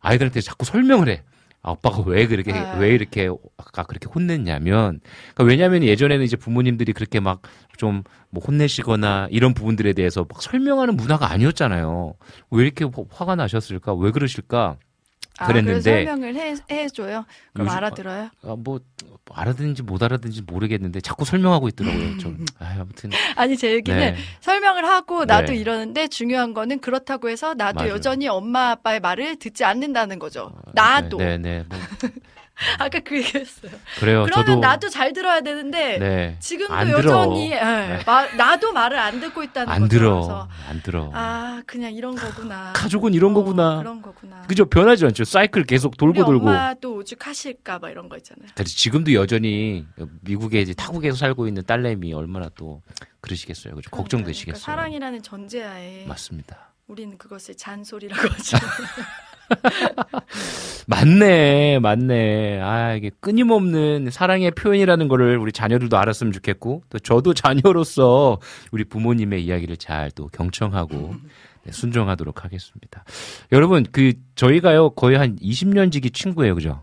아이들한테 0.00 0.40
자꾸 0.42 0.64
설명을 0.66 1.08
해. 1.08 1.22
아, 1.62 1.70
아빠가 1.72 2.02
왜 2.06 2.26
그렇게 2.28 2.52
아. 2.52 2.76
왜 2.78 2.90
이렇게 2.90 3.28
아까 3.56 3.82
그렇게 3.84 4.06
혼냈냐면 4.12 5.00
그러니까 5.34 5.44
왜냐하면 5.44 5.82
예전에는 5.82 6.24
이제 6.24 6.36
부모님들이 6.36 6.92
그렇게 6.92 7.20
막 7.20 7.40
좀 7.78 8.02
뭐 8.30 8.42
혼내시거나 8.42 9.28
이런 9.30 9.52
부분들에 9.52 9.92
대해서 9.92 10.24
막 10.28 10.40
설명하는 10.42 10.96
문화가 10.96 11.30
아니었잖아요. 11.30 12.14
왜 12.50 12.64
이렇게 12.64 12.84
화- 12.86 12.90
화가 13.10 13.36
나셨을까? 13.36 13.92
왜 13.94 14.10
그러실까? 14.12 14.76
아, 15.38 15.46
그랬는데 15.46 15.80
그래서 15.82 15.90
설명을 15.90 16.34
해, 16.36 16.54
해줘요. 16.70 17.24
그럼 17.52 17.66
요즘- 17.66 17.76
알아들어요? 17.76 18.30
아, 18.44 18.56
뭐 18.58 18.80
알아듣는지 19.34 19.82
못 19.82 20.02
알아듣는지 20.02 20.42
모르겠는데 20.42 21.00
자꾸 21.00 21.24
설명하고 21.24 21.68
있더라고요. 21.68 22.18
좀 22.18 22.44
아, 22.58 22.76
아무튼 22.80 23.10
아니 23.34 23.56
제 23.56 23.72
얘기는 23.72 23.98
네. 23.98 24.16
설명을 24.40 24.84
하고 24.84 25.24
나도 25.24 25.52
네. 25.52 25.58
이러는데 25.58 26.08
중요한 26.08 26.54
거는 26.54 26.80
그렇다고 26.80 27.28
해서 27.28 27.54
나도 27.54 27.80
맞아요. 27.80 27.92
여전히 27.92 28.28
엄마 28.28 28.70
아빠의 28.70 29.00
말을 29.00 29.36
듣지 29.36 29.64
않는다는 29.64 30.18
거죠. 30.18 30.52
나도 30.74 31.18
네, 31.18 31.38
네, 31.38 31.64
뭐 31.68 31.78
아까 32.78 33.00
그 33.00 33.18
얘기했어요. 33.18 33.70
그래요. 34.00 34.24
그러면 34.24 34.30
저도 34.32 34.56
나도 34.58 34.88
잘 34.88 35.12
들어야 35.12 35.42
되는데 35.42 35.98
네. 35.98 36.36
지금도. 36.40 36.74
여전히 36.90 37.52
예, 37.52 38.00
마- 38.06 38.26
나도 38.34 38.72
말을 38.72 38.98
안 38.98 39.20
듣고 39.20 39.42
있다는 39.42 39.70
안 39.72 39.80
거죠. 39.82 39.88
들어. 39.98 40.14
그래서 40.14 40.48
안 40.68 40.82
들어. 40.82 41.10
아 41.12 41.62
그냥 41.66 41.92
이런 41.92 42.14
거구나. 42.14 42.72
가족은 42.74 43.12
이런 43.12 43.32
어, 43.32 43.34
거구나. 43.34 43.78
그런 43.78 44.00
거구나. 44.00 44.42
그죠? 44.48 44.64
변하지 44.64 45.04
않죠. 45.04 45.24
사이클 45.24 45.64
계속 45.64 45.96
돌고 45.98 46.24
돌고. 46.24 46.48
엄마도 46.48 46.94
오죽하실까 46.96 47.78
봐 47.78 47.90
이런 47.90 48.08
거 48.08 48.16
있잖아요. 48.16 48.48
그래서 48.54 48.74
지금도 48.74 49.12
여전히 49.12 49.86
미국에 50.22 50.60
이제 50.62 50.72
타국에서 50.72 51.16
살고 51.16 51.48
있는 51.48 51.62
딸내미 51.64 52.14
얼마나 52.14 52.48
또 52.56 52.82
그러시겠어요. 53.20 53.74
그죠? 53.74 53.90
그러니까 53.90 53.96
걱정되시겠어요. 53.96 54.60
사랑이라는 54.62 55.22
전제하에 55.22 56.06
맞습니다. 56.06 56.72
우리는 56.86 57.18
그것을 57.18 57.56
잔소리라고 57.56 58.28
하죠. 58.28 58.56
맞네, 60.88 61.78
맞네. 61.80 62.60
아, 62.60 62.94
이게 62.94 63.10
끊임없는 63.20 64.10
사랑의 64.10 64.52
표현이라는 64.52 65.08
거를 65.08 65.36
우리 65.38 65.52
자녀들도 65.52 65.96
알았으면 65.96 66.32
좋겠고, 66.32 66.82
또 66.88 66.98
저도 66.98 67.34
자녀로서 67.34 68.38
우리 68.72 68.84
부모님의 68.84 69.44
이야기를 69.44 69.76
잘 69.76 70.10
또 70.14 70.28
경청하고 70.28 71.14
네, 71.64 71.72
순종하도록 71.72 72.44
하겠습니다. 72.44 73.04
여러분, 73.52 73.84
그, 73.90 74.12
저희가요, 74.36 74.90
거의 74.90 75.18
한 75.18 75.36
20년 75.36 75.90
지기 75.90 76.10
친구예요, 76.10 76.54
그죠? 76.54 76.82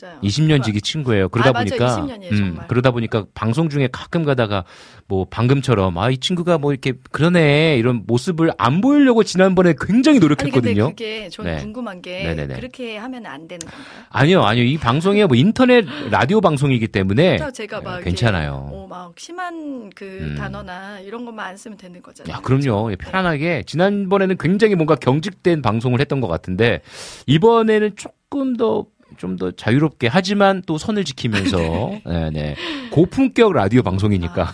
맞아요. 0.00 0.20
20년 0.22 0.62
지기 0.62 0.80
친구예요. 0.80 1.28
그러다 1.28 1.50
아, 1.50 1.52
맞아요. 1.52 1.66
보니까 1.68 1.96
20년이에요, 2.02 2.36
정말. 2.36 2.68
그러다 2.68 2.90
보니까 2.90 3.24
방송 3.34 3.68
중에 3.68 3.88
가끔 3.92 4.24
가다가 4.24 4.64
뭐 5.06 5.24
방금처럼 5.30 5.96
아 5.96 6.08
이 6.10 6.16
친구가 6.18 6.58
뭐 6.58 6.72
이렇게 6.72 6.94
그러네 7.12 7.76
이런 7.78 8.02
모습을 8.06 8.50
안 8.58 8.80
보이려고 8.80 9.22
지난번에 9.22 9.74
굉장히 9.78 10.18
아니 10.18 10.20
근데 10.20 10.44
노력했거든요. 10.44 10.88
그게 10.90 11.28
저는 11.28 11.56
네. 11.56 11.60
궁금한 11.62 12.02
게 12.02 12.24
네네네. 12.24 12.54
그렇게 12.56 12.96
하면 12.96 13.26
안 13.26 13.46
되는 13.46 13.60
건가요? 13.60 14.04
아니요, 14.08 14.42
아니요. 14.42 14.64
이 14.64 14.78
방송이 14.78 15.24
뭐 15.26 15.36
인터넷 15.36 15.84
라디오 16.10 16.40
방송이기 16.40 16.88
때문에 16.88 17.38
제가 17.52 17.80
막 17.80 17.90
네, 17.90 17.94
이렇게 17.96 18.04
괜찮아요. 18.10 18.68
어, 18.72 18.86
막 18.88 19.12
심한 19.18 19.90
그 19.94 20.04
음. 20.04 20.34
단어나 20.36 20.98
이런 21.00 21.24
것만 21.24 21.46
안 21.46 21.56
쓰면 21.56 21.76
되는 21.78 22.02
거잖아요. 22.02 22.34
야, 22.34 22.40
그럼요. 22.40 22.90
예, 22.92 22.96
편안하게 22.96 23.64
지난번에는 23.66 24.36
굉장히 24.38 24.74
뭔가 24.74 24.94
경직된 24.96 25.62
방송을 25.62 26.00
했던 26.00 26.20
것 26.20 26.28
같은데 26.28 26.80
이번에는 27.26 27.96
조금 27.96 28.56
더 28.56 28.86
좀 29.18 29.36
더 29.36 29.50
자유롭게 29.50 30.08
하지만 30.08 30.62
또 30.66 30.78
선을 30.78 31.04
지키면서 31.04 31.58
네, 32.06 32.30
네. 32.30 32.56
고품격 32.90 33.52
라디오 33.52 33.82
방송이니까 33.82 34.50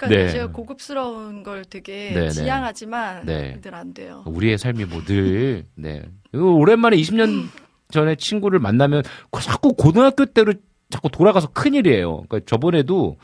그러니까 0.00 0.08
네. 0.08 0.30
제가 0.30 0.46
고급스러운 0.48 1.42
걸 1.42 1.64
되게 1.64 2.12
네네. 2.14 2.30
지향하지만 2.30 3.26
네. 3.26 3.60
늘 3.60 3.74
안 3.74 3.92
돼요. 3.94 4.22
우리의 4.26 4.58
삶이 4.58 4.86
뭐늘 4.86 5.64
네. 5.74 6.02
오랜만에 6.32 6.96
20년 6.96 7.48
전에 7.90 8.16
친구를 8.16 8.58
만나면 8.58 9.02
자꾸 9.40 9.74
고등학교 9.74 10.24
때로 10.26 10.54
자꾸 10.90 11.10
돌아가서 11.10 11.48
큰일이에요. 11.48 12.22
그러니까 12.28 12.40
저번에도 12.46 13.18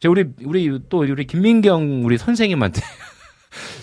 제가 0.00 0.12
우리 0.12 0.24
우리 0.44 0.78
또 0.88 0.98
우리 1.00 1.26
김민경 1.26 2.04
우리 2.04 2.16
선생님한테 2.18 2.80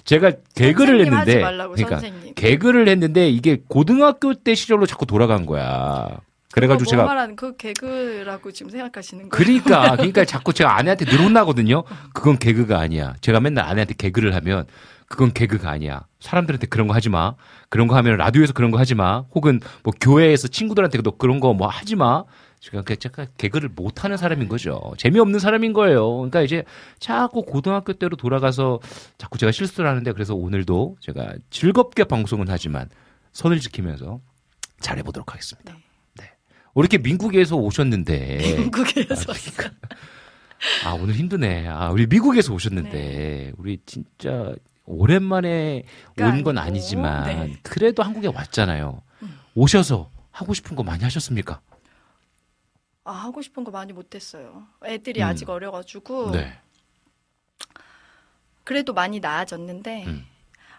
제가 0.03 0.31
개그를 0.55 1.01
했는데 1.05 1.41
말라고 1.41 1.73
그러니까 1.73 1.99
선생님. 1.99 2.33
개그를 2.35 2.87
했는데 2.87 3.29
이게 3.29 3.61
고등학교 3.67 4.33
때 4.33 4.55
시절로 4.55 4.85
자꾸 4.85 5.05
돌아간 5.05 5.45
거야. 5.45 6.09
그래가지고 6.51 6.89
제가 6.89 7.03
뭐 7.03 7.11
말하는 7.13 7.35
그 7.35 7.57
개그라고 7.57 8.51
지금 8.51 8.69
생각하시는 8.69 9.27
거예요? 9.27 9.29
그러니까 9.29 9.95
그러니까 9.97 10.23
자꾸 10.23 10.53
제가 10.53 10.77
아내한테 10.77 11.05
늘 11.05 11.19
혼나거든요. 11.19 11.83
그건 12.13 12.37
개그가 12.37 12.79
아니야. 12.79 13.13
제가 13.21 13.39
맨날 13.41 13.65
아내한테 13.65 13.93
개그를 13.97 14.33
하면 14.35 14.65
그건 15.07 15.33
개그가 15.33 15.69
아니야. 15.69 16.05
사람들한테 16.21 16.67
그런 16.67 16.87
거 16.87 16.93
하지 16.93 17.09
마. 17.09 17.35
그런 17.69 17.87
거 17.87 17.95
하면 17.97 18.17
라디오에서 18.17 18.53
그런 18.53 18.71
거 18.71 18.77
하지 18.79 18.95
마. 18.95 19.23
혹은 19.35 19.59
뭐 19.83 19.93
교회에서 19.99 20.47
친구들한테 20.47 21.01
너 21.01 21.11
그런 21.11 21.39
거 21.39 21.53
뭐 21.53 21.67
하지 21.67 21.95
마. 21.95 22.23
제가 22.65 22.81
그 22.81 22.95
약간 23.05 23.27
개그를 23.37 23.69
못 23.69 24.03
하는 24.03 24.17
사람인 24.17 24.47
거죠. 24.47 24.93
재미없는 24.97 25.39
사람인 25.39 25.73
거예요. 25.73 26.11
그러니까 26.15 26.41
이제 26.41 26.63
자꾸 26.97 27.43
고등학교 27.43 27.93
때로 27.93 28.17
돌아가서 28.17 28.79
자꾸 29.19 29.37
제가 29.37 29.51
실수를 29.51 29.87
하는데 29.87 30.11
그래서 30.13 30.33
오늘도 30.33 30.97
제가 30.99 31.35
즐겁게 31.51 32.05
방송은 32.05 32.47
하지만 32.49 32.89
선을 33.33 33.59
지키면서 33.59 34.19
잘해 34.79 35.03
보도록 35.03 35.31
하겠습니다. 35.31 35.73
네. 35.73 35.79
네. 36.23 36.31
이렇게 36.75 36.97
민국에서 36.97 37.55
오셨는데 37.55 38.39
아, 38.39 38.69
그러니까. 38.71 39.71
아, 40.85 40.93
오늘 40.93 41.13
힘드네. 41.13 41.67
아, 41.67 41.91
우리 41.91 42.07
미국에서 42.07 42.53
오셨는데, 42.53 43.51
우리 43.57 43.77
진짜 43.85 44.55
오랜만에 44.85 45.83
온건 46.17 46.55
네. 46.55 46.61
아니지만, 46.61 47.25
네. 47.25 47.57
그래도 47.61 48.01
한국에 48.01 48.29
왔잖아요. 48.29 49.01
음. 49.21 49.37
오셔서 49.53 50.09
하고 50.31 50.53
싶은 50.53 50.77
거 50.77 50.81
많이 50.81 51.03
하셨습니까? 51.03 51.59
아, 53.05 53.11
하고 53.11 53.41
싶은 53.41 53.63
거 53.63 53.71
많이 53.71 53.93
못했어요. 53.93 54.67
애들이 54.83 55.21
음. 55.21 55.27
아직 55.27 55.49
어려가지고 55.49 56.31
네. 56.31 56.59
그래도 58.63 58.93
많이 58.93 59.19
나아졌는데 59.19 60.05
음. 60.07 60.25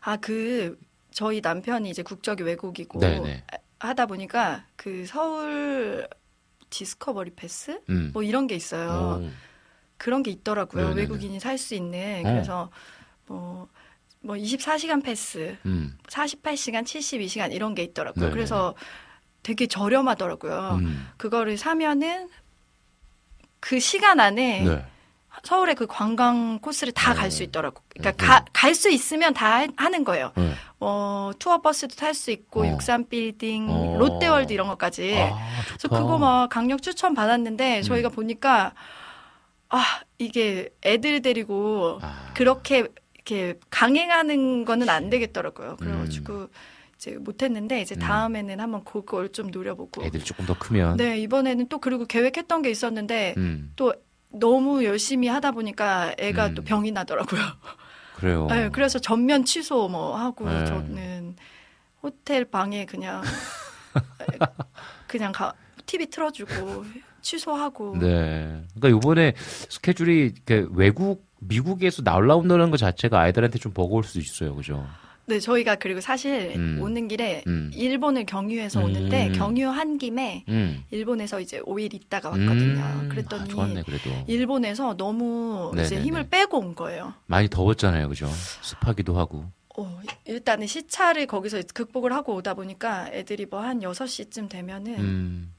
아 0.03 0.17
그 0.19 0.79
저희 1.13 1.41
남편이 1.41 1.89
이제 1.89 2.03
국적이 2.03 2.43
외국이고 2.43 2.99
네네. 3.01 3.45
하다 3.79 4.07
보니까 4.07 4.67
그 4.77 5.07
서울 5.07 6.07
디스커버리 6.69 7.31
패스 7.35 7.81
음. 7.89 8.11
뭐 8.13 8.23
이런 8.23 8.47
게 8.47 8.55
있어요. 8.57 9.23
오. 9.23 9.31
그런 9.97 10.23
게 10.23 10.31
있더라고요. 10.31 10.83
네네네. 10.83 11.01
외국인이 11.01 11.41
살 11.41 11.57
수 11.59 11.75
있는 11.75 12.23
어. 12.27 12.29
그래서 12.31 12.71
뭐. 13.27 13.69
뭐 14.21 14.35
24시간 14.35 15.05
패스, 15.05 15.57
음. 15.67 15.97
48시간, 16.09 16.83
72시간 16.83 17.53
이런 17.53 17.77
게 17.77 17.85
있더라고요. 17.85 18.25
네네네. 18.25 18.35
그래서 18.35 18.75
되게 19.47 19.69
저렴하더라고요. 19.69 20.79
음. 20.83 21.09
그거를 21.17 21.57
사면은 21.57 22.29
그 23.61 23.79
시간 23.79 24.19
안에 24.19 24.63
네. 24.65 24.85
서울의 25.45 25.77
그 25.77 25.87
관광 25.87 26.59
코스를 26.59 26.93
다갈 26.93 27.29
어. 27.29 27.31
수 27.31 27.45
있더라고. 27.45 27.81
그러니까 27.91 28.41
음. 28.41 28.45
갈수 28.53 28.91
있으면 28.91 29.35
다 29.35 29.61
하- 29.61 29.69
하는 29.77 30.03
거예요. 30.03 30.33
네. 30.37 30.53
어, 30.81 31.31
투어 31.39 31.61
버스도 31.63 31.95
탈 31.95 32.13
수 32.13 32.33
있고 32.33 32.63
어. 32.63 32.67
63 32.67 33.09
빌딩, 33.09 33.69
어. 33.71 33.97
롯데월드 33.99 34.53
이런 34.53 34.67
것까지. 34.67 35.15
아, 35.17 35.39
그래서. 35.69 35.89
그거 35.89 36.19
막 36.19 36.49
강력 36.49 36.83
추천 36.83 37.15
받았는데 37.15 37.79
음. 37.79 37.83
저희가 37.83 38.09
보니까 38.09 38.73
아, 39.69 39.85
이게 40.19 40.71
애들 40.85 41.23
데리고 41.23 42.01
아. 42.03 42.33
그렇게 42.35 42.89
이렇게 43.15 43.61
강행하는 43.71 44.65
거는 44.65 44.89
안 44.89 45.09
되겠더라고요. 45.09 45.71
음. 45.71 45.77
그래 45.77 45.93
가지고 45.93 46.49
이제 46.97 47.17
못했는데 47.19 47.81
이제 47.81 47.95
다음에는 47.95 48.59
한번 48.59 48.85
그걸 48.85 49.31
좀 49.31 49.51
노려보고. 49.51 50.05
애들 50.05 50.21
조금 50.21 50.47
더 50.47 50.59
크면. 50.59 50.97
네 50.97 51.19
이번에는 51.19 51.69
또 51.69 51.79
그리고 51.79 52.07
계획했던 52.07 52.63
게 52.63 52.71
있었는데 52.71 53.35
음. 53.37 53.73
또 53.77 53.95
너무 54.31 54.85
열심히 54.85 55.29
하다 55.29 55.53
보니까 55.53 56.15
애가 56.19 56.49
음. 56.49 56.55
또 56.55 56.63
병이 56.63 56.93
나더라고요. 56.93 57.41
그래요. 58.17 58.47
네, 58.51 58.71
그래서 58.71 58.99
전면 58.99 59.45
취소 59.45 59.89
뭐 59.89 60.17
하고 60.17 60.49
네. 60.49 60.65
저는 60.65 61.37
호텔 62.03 62.45
방에 62.45 62.87
그냥 62.87 63.23
그냥 65.07 65.33
가, 65.33 65.53
TV 65.85 66.07
틀어주고 66.07 66.85
취소하고 67.21 67.97
네. 67.99 68.63
그러니까 68.75 68.91
요번에 68.91 69.35
스케줄이 69.37 70.33
외국, 70.71 71.27
미국에서 71.41 72.03
날라온다는 72.03 72.71
것 72.71 72.79
자체가 72.79 73.21
아이들한테 73.21 73.59
좀 73.59 73.73
버거울 73.73 74.05
수도 74.05 74.21
있어요. 74.21 74.55
그죠? 74.55 74.87
네, 75.29 75.41
저희가 75.41 75.75
그리고 75.75 76.01
사실 76.01 76.53
음. 76.55 76.79
오는 76.81 77.09
길에 77.09 77.43
음. 77.49 77.71
일본을 77.75 78.27
경유해서 78.27 78.79
음. 78.81 78.85
오는데 78.85 79.33
경유한 79.33 79.99
김에 79.99 80.45
음. 80.49 80.85
일본에서 80.91 81.41
이제 81.41 81.61
5일 81.61 81.95
있다가 81.95 82.29
왔거든요. 82.31 82.81
음. 83.03 83.09
그랬더니 83.11 83.43
아, 83.43 83.47
좋았네, 83.47 83.83
그래도. 83.83 84.11
일본에서 84.29 84.97
너무 84.97 85.73
이제 85.75 85.83
네네네. 85.83 86.03
힘을 86.03 86.29
빼고 86.29 86.59
온 86.59 86.75
거예요. 86.77 87.13
많이 87.27 87.49
더웠잖아요. 87.49 88.09
그죠? 88.09 88.29
습하기도 88.63 89.19
하고. 89.19 89.45
어, 89.79 90.01
일단은 90.25 90.67
시차를 90.69 91.27
거기서 91.27 91.61
극복을 91.75 92.13
하고 92.13 92.35
오다 92.37 92.55
보니까 92.55 93.09
애들이 93.13 93.47
뭐 93.47 93.61
한 93.61 93.81
6시쯤 93.81 94.49
되면은 94.49 94.95
음. 94.99 95.53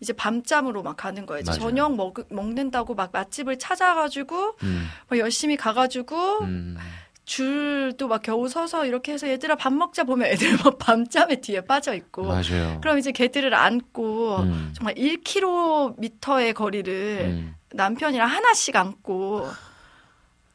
이제 0.00 0.12
밤잠으로 0.14 0.82
막 0.82 0.96
가는 0.96 1.26
거예요. 1.26 1.42
이제 1.42 1.50
맞아요. 1.52 1.60
저녁 1.60 1.94
먹, 1.94 2.14
먹는다고 2.30 2.94
막 2.96 3.10
맛집을 3.12 3.58
찾아가지고 3.58 4.56
음. 4.64 4.86
막 5.08 5.18
열심히 5.18 5.56
가가지고 5.56 6.40
음. 6.40 6.76
줄도 7.24 8.08
막 8.08 8.22
겨우 8.22 8.48
서서 8.48 8.84
이렇게 8.86 9.12
해서 9.12 9.28
얘들아 9.28 9.54
밥 9.56 9.72
먹자 9.72 10.04
보면 10.04 10.26
애들 10.28 10.56
막 10.64 10.78
밤잠에 10.80 11.40
뒤에 11.40 11.60
빠져 11.62 11.94
있고 11.94 12.24
맞아요. 12.24 12.78
그럼 12.80 12.98
이제 12.98 13.12
걔들을 13.12 13.54
안고 13.54 14.38
음. 14.38 14.72
정말 14.74 14.94
1km의 14.94 16.54
거리를 16.54 17.20
음. 17.30 17.54
남편이랑 17.72 18.28
하나씩 18.28 18.74
안고 18.76 19.48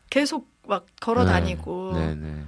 계속 0.09 0.49
막 0.67 0.85
걸어 0.99 1.23
네. 1.23 1.31
다니고 1.31 1.93
네 1.95 2.15
네. 2.15 2.43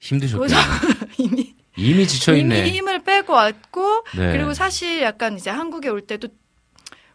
힘드셨겠네요. 0.00 0.58
그래서 0.58 1.06
이미 1.18 1.54
이미 1.76 2.06
지쳐 2.06 2.34
있네. 2.34 2.60
이미 2.60 2.70
힘을 2.78 3.04
빼고 3.04 3.32
왔고 3.32 4.04
네. 4.16 4.32
그리고 4.32 4.54
사실 4.54 5.02
약간 5.02 5.36
이제 5.36 5.50
한국에 5.50 5.88
올 5.88 6.00
때도 6.00 6.28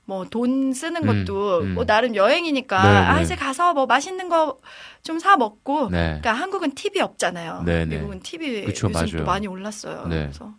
뭐 0.06 0.26
돈 0.26 0.74
쓰는 0.74 1.08
음, 1.08 1.26
것도 1.26 1.60
음. 1.62 1.74
뭐 1.76 1.86
나름 1.86 2.16
여행이니까 2.16 2.82
네, 2.84 2.90
아 3.08 3.16
네. 3.18 3.22
이제 3.24 3.36
가서 3.36 3.74
뭐 3.74 3.86
맛있는 3.86 4.30
거 4.30 4.58
좀 5.04 5.18
사 5.20 5.36
먹고 5.38 5.90
네. 5.90 6.20
그러니까 6.22 6.34
한국은 6.34 6.72
팁이 6.76 7.02
없잖아요. 7.02 7.64
네, 7.66 7.86
네. 7.86 7.96
미국은 7.98 8.20
팁이 8.20 8.62
그쵸, 8.66 8.88
요즘 8.88 8.92
맞아요. 8.92 9.18
또 9.18 9.24
많이 9.24 9.48
올랐어요. 9.48 10.06
네. 10.08 10.24
그래서 10.24 10.52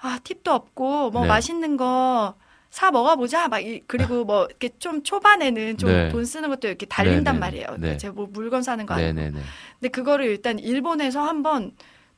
아 0.00 0.18
팁도 0.24 0.52
없고 0.52 1.10
뭐 1.10 1.22
네. 1.22 1.28
맛있는 1.28 1.76
거 1.76 2.34
사 2.74 2.90
먹어보자 2.90 3.46
막 3.46 3.60
이, 3.60 3.82
그리고 3.86 4.24
뭐 4.24 4.46
이렇게 4.46 4.70
좀 4.80 5.04
초반에는 5.04 5.78
좀 5.78 5.90
네. 5.90 6.08
돈 6.08 6.24
쓰는 6.24 6.48
것도 6.48 6.66
이렇게 6.66 6.86
달린단 6.86 7.38
말이에요. 7.38 7.76
네. 7.78 7.96
제가 7.98 8.12
뭐 8.14 8.26
물건 8.28 8.64
사는 8.64 8.84
거 8.84 8.94
아니고. 8.94 9.12
네네네. 9.12 9.38
근데 9.78 9.88
그거를 9.92 10.24
일단 10.26 10.58
일본에서 10.58 11.22
한번 11.22 11.70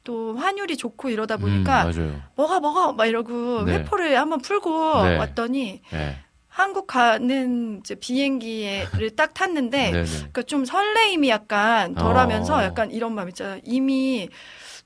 또 0.03 0.34
환율이 0.34 0.78
좋고 0.78 1.11
이러다 1.11 1.37
보니까 1.37 1.84
음. 1.89 2.22
먹어 2.37 2.61
먹어 2.61 2.95
막 2.95 3.05
이러고 3.05 3.64
네. 3.64 3.74
회포를 3.80 4.18
한번 4.18 4.41
풀고 4.41 5.03
네. 5.03 5.18
왔더니 5.18 5.82
네. 5.93 6.16
한국 6.57 6.87
가는 6.87 7.81
이제 7.81 7.95
비행기를 7.95 9.11
딱 9.15 9.35
탔는데. 9.35 9.91
그러니까 9.91 10.43
좀 10.45 10.65
설레임이 10.65 11.29
약간 11.29 11.95
덜하면서 11.95 12.57
어. 12.57 12.63
약간 12.63 12.91
이런 12.91 13.15
마음 13.15 13.29
있잖아요. 13.29 13.61
이미 13.63 14.31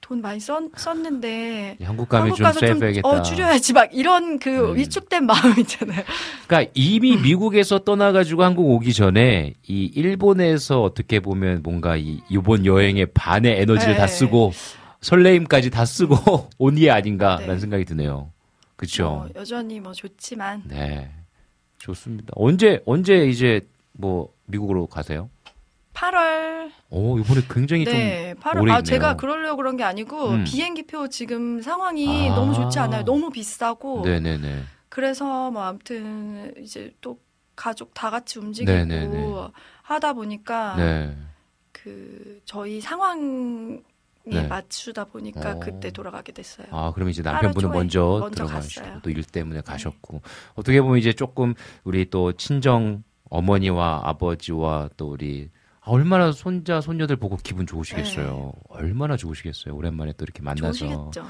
돈 0.00 0.20
많이 0.20 0.40
썼, 0.40 0.64
썼는데 0.76 1.76
한국 1.84 2.08
가면 2.08 2.22
한국 2.24 2.36
좀 2.38 2.44
가서 2.44 2.58
좀 2.58 2.68
세이브해야겠다. 2.70 3.08
어, 3.08 3.22
줄여야지 3.22 3.72
막 3.74 3.88
이런 3.92 4.40
그 4.40 4.70
음. 4.70 4.76
위축된 4.78 5.24
마음 5.26 5.60
있잖아요. 5.60 6.02
그러니까 6.48 6.72
이미 6.74 7.16
미국에서 7.16 7.78
떠나가지고 7.78 8.42
한국 8.42 8.68
오기 8.72 8.92
전에 8.92 9.54
이 9.68 9.92
일본에서 9.94 10.82
어떻게 10.82 11.20
보면 11.20 11.62
뭔가 11.62 11.96
이 11.96 12.18
이번 12.28 12.66
여행의 12.66 13.06
반의 13.14 13.60
에너지를 13.60 13.94
네. 13.94 14.00
다 14.00 14.08
쓰고 14.08 14.50
설레임까지 15.02 15.70
다 15.70 15.84
쓰고 15.84 16.48
온 16.58 16.74
게 16.74 16.90
아닌가라는 16.90 17.54
네. 17.54 17.60
생각이 17.60 17.84
드네요. 17.84 18.32
그렇죠. 18.74 19.04
뭐 19.04 19.28
여전히 19.36 19.78
뭐 19.78 19.92
좋지만 19.92 20.62
네. 20.64 21.10
좋습니다. 21.80 22.32
언제 22.36 22.80
언제 22.86 23.26
이제 23.26 23.66
뭐 23.92 24.32
미국으로 24.46 24.86
가세요? 24.86 25.28
8월 25.94 26.70
오, 26.90 27.18
이번에 27.18 27.40
굉장히 27.50 27.84
네, 27.84 28.34
좀 28.34 28.42
8월 28.42 28.62
오래 28.62 28.72
아 28.72 28.76
있네요. 28.76 28.82
제가 28.82 29.16
그러려고 29.16 29.56
그런 29.56 29.76
게 29.76 29.82
아니고 29.84 30.28
음. 30.30 30.44
비행기표 30.44 31.08
지금 31.08 31.60
상황이 31.60 32.30
아. 32.30 32.34
너무 32.34 32.54
좋지 32.54 32.78
않아요. 32.78 33.04
너무 33.04 33.30
비싸고 33.30 34.02
네, 34.04 34.20
네, 34.20 34.38
네. 34.38 34.62
그래서 34.88 35.50
뭐 35.50 35.62
아무튼 35.62 36.54
이제 36.58 36.92
또 37.00 37.18
가족 37.56 37.92
다 37.94 38.10
같이 38.10 38.38
움직이고 38.38 38.72
네, 38.72 38.84
네, 38.84 39.06
네. 39.06 39.48
하다 39.82 40.12
보니까 40.14 40.76
네. 40.76 41.16
그 41.72 42.40
저희 42.44 42.80
상황 42.80 43.82
에 44.32 44.42
네. 44.42 44.46
맞추다 44.46 45.04
보니까 45.06 45.52
어. 45.52 45.60
그때 45.60 45.90
돌아가게 45.90 46.32
됐어요. 46.32 46.66
아, 46.70 46.92
그럼 46.92 47.10
이제 47.10 47.22
남편분은 47.22 47.70
먼저, 47.70 48.18
먼저 48.20 48.30
들어가시고 48.30 48.80
갔어요. 48.80 48.94
네. 48.96 49.00
또일 49.02 49.24
때문에 49.24 49.60
가셨고 49.60 50.22
어떻게 50.54 50.80
보면 50.80 50.98
이제 50.98 51.12
조금 51.12 51.54
우리 51.84 52.08
또 52.10 52.32
친정 52.32 53.02
어머니와 53.28 54.02
아버지와 54.04 54.90
또 54.96 55.10
우리 55.10 55.50
아, 55.80 55.90
얼마나 55.90 56.32
손자 56.32 56.80
손녀들 56.80 57.16
보고 57.16 57.36
기분 57.36 57.66
좋으시겠어요. 57.66 58.52
얼마나 58.68 59.16
좋으시겠어요. 59.16 59.74
오랜만에 59.74 60.12
또 60.16 60.24
이렇게 60.24 60.42
만나서. 60.42 60.84
네. 60.86 60.94
좋으시겠죠. 60.94 61.26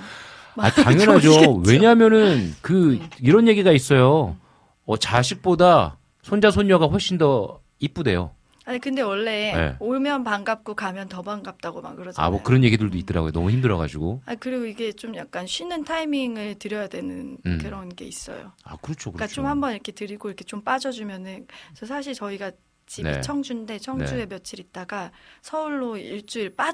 아, 0.56 0.70
당연하죠. 0.70 1.62
왜냐면은 1.66 2.52
그 2.60 2.94
음. 2.94 3.08
이런 3.20 3.48
얘기가 3.48 3.72
있어요. 3.72 4.36
어, 4.84 4.96
자식보다 4.96 5.98
손자 6.22 6.50
손녀가 6.50 6.86
훨씬 6.86 7.18
더 7.18 7.60
이쁘대요. 7.78 8.32
아니 8.70 8.78
근데 8.78 9.02
원래 9.02 9.52
네. 9.52 9.76
오면 9.80 10.22
반갑고 10.22 10.76
가면 10.76 11.08
더 11.08 11.22
반갑다고 11.22 11.82
막 11.82 11.96
그러잖아요. 11.96 12.24
아, 12.24 12.30
뭐 12.30 12.40
그런 12.40 12.62
얘기들도 12.62 12.96
있더라고요. 12.98 13.32
너무 13.32 13.50
힘들어가지고. 13.50 14.22
아, 14.26 14.36
그리고 14.36 14.64
이게 14.64 14.92
좀 14.92 15.16
약간 15.16 15.44
쉬는 15.44 15.82
타이밍을 15.82 16.54
드려야 16.60 16.86
되는 16.86 17.36
음. 17.44 17.58
그런 17.60 17.88
게 17.88 18.04
있어요. 18.04 18.52
아, 18.62 18.76
그렇죠, 18.76 19.10
그러니까 19.10 19.26
그렇죠. 19.26 19.34
좀 19.34 19.46
한번 19.46 19.72
이렇게 19.72 19.90
드리고 19.90 20.28
이렇게 20.28 20.44
좀 20.44 20.62
빠져주면은 20.62 21.48
그래서 21.70 21.86
사실 21.86 22.14
저희가 22.14 22.52
집이 22.86 23.10
네. 23.10 23.20
청주인데 23.20 23.78
청주에 23.78 24.18
네. 24.18 24.26
며칠 24.26 24.60
있다가 24.60 25.10
서울로 25.42 25.96
일주일 25.96 26.54
빠 26.54 26.72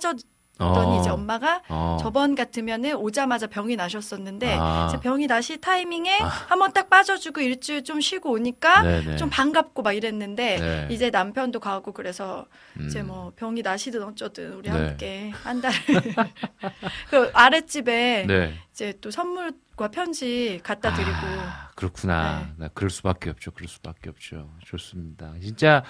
졌더니 0.58 0.96
어. 0.96 1.00
이제 1.00 1.10
엄마가 1.10 1.62
어. 1.68 1.98
저번 2.00 2.34
같으면은 2.34 2.96
오자마자 2.96 3.46
병이 3.46 3.76
나셨었는데 3.76 4.56
아. 4.58 4.86
이제 4.88 5.00
병이 5.00 5.26
나시 5.26 5.60
타이밍에 5.60 6.18
아. 6.22 6.26
한번 6.26 6.72
딱 6.72 6.88
빠져주고 6.88 7.40
일주일 7.40 7.84
좀 7.84 8.00
쉬고 8.00 8.32
오니까 8.32 8.82
네네. 8.82 9.16
좀 9.16 9.28
반갑고 9.28 9.82
막 9.82 9.92
이랬는데 9.92 10.58
네. 10.58 10.88
이제 10.90 11.10
남편도 11.10 11.60
가고 11.60 11.92
그래서 11.92 12.46
음. 12.78 12.86
이제 12.86 13.02
뭐 13.02 13.32
병이 13.36 13.62
나시든 13.62 14.02
어쩌든 14.02 14.54
우리 14.54 14.70
네. 14.70 14.76
함께 14.76 15.30
한 15.42 15.60
달. 15.60 15.72
그 17.10 17.30
아랫집에 17.34 18.24
네. 18.26 18.54
이제 18.72 18.94
또 19.00 19.10
선물과 19.10 19.88
편지 19.88 20.60
갖다 20.62 20.94
드리고 20.94 21.12
아, 21.12 21.70
그렇구나. 21.74 22.40
네. 22.40 22.52
나 22.56 22.68
그럴 22.68 22.88
수밖에 22.90 23.30
없죠. 23.30 23.50
그럴 23.50 23.68
수밖에 23.68 24.08
없죠. 24.08 24.50
좋습니다. 24.64 25.34
진짜 25.42 25.82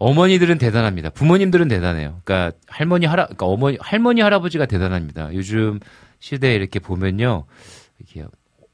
어머니들은 0.00 0.58
대단합니다. 0.58 1.10
부모님들은 1.10 1.68
대단해요. 1.68 2.20
그러니까 2.24 2.56
할머니 2.66 3.04
할아 3.06 3.24
그러니까 3.26 3.46
어머니 3.46 3.76
할머니 3.80 4.22
할아버지가 4.22 4.64
대단합니다. 4.66 5.32
요즘 5.34 5.78
시대에 6.18 6.54
이렇게 6.54 6.78
보면요. 6.80 7.44
이게 8.00 8.24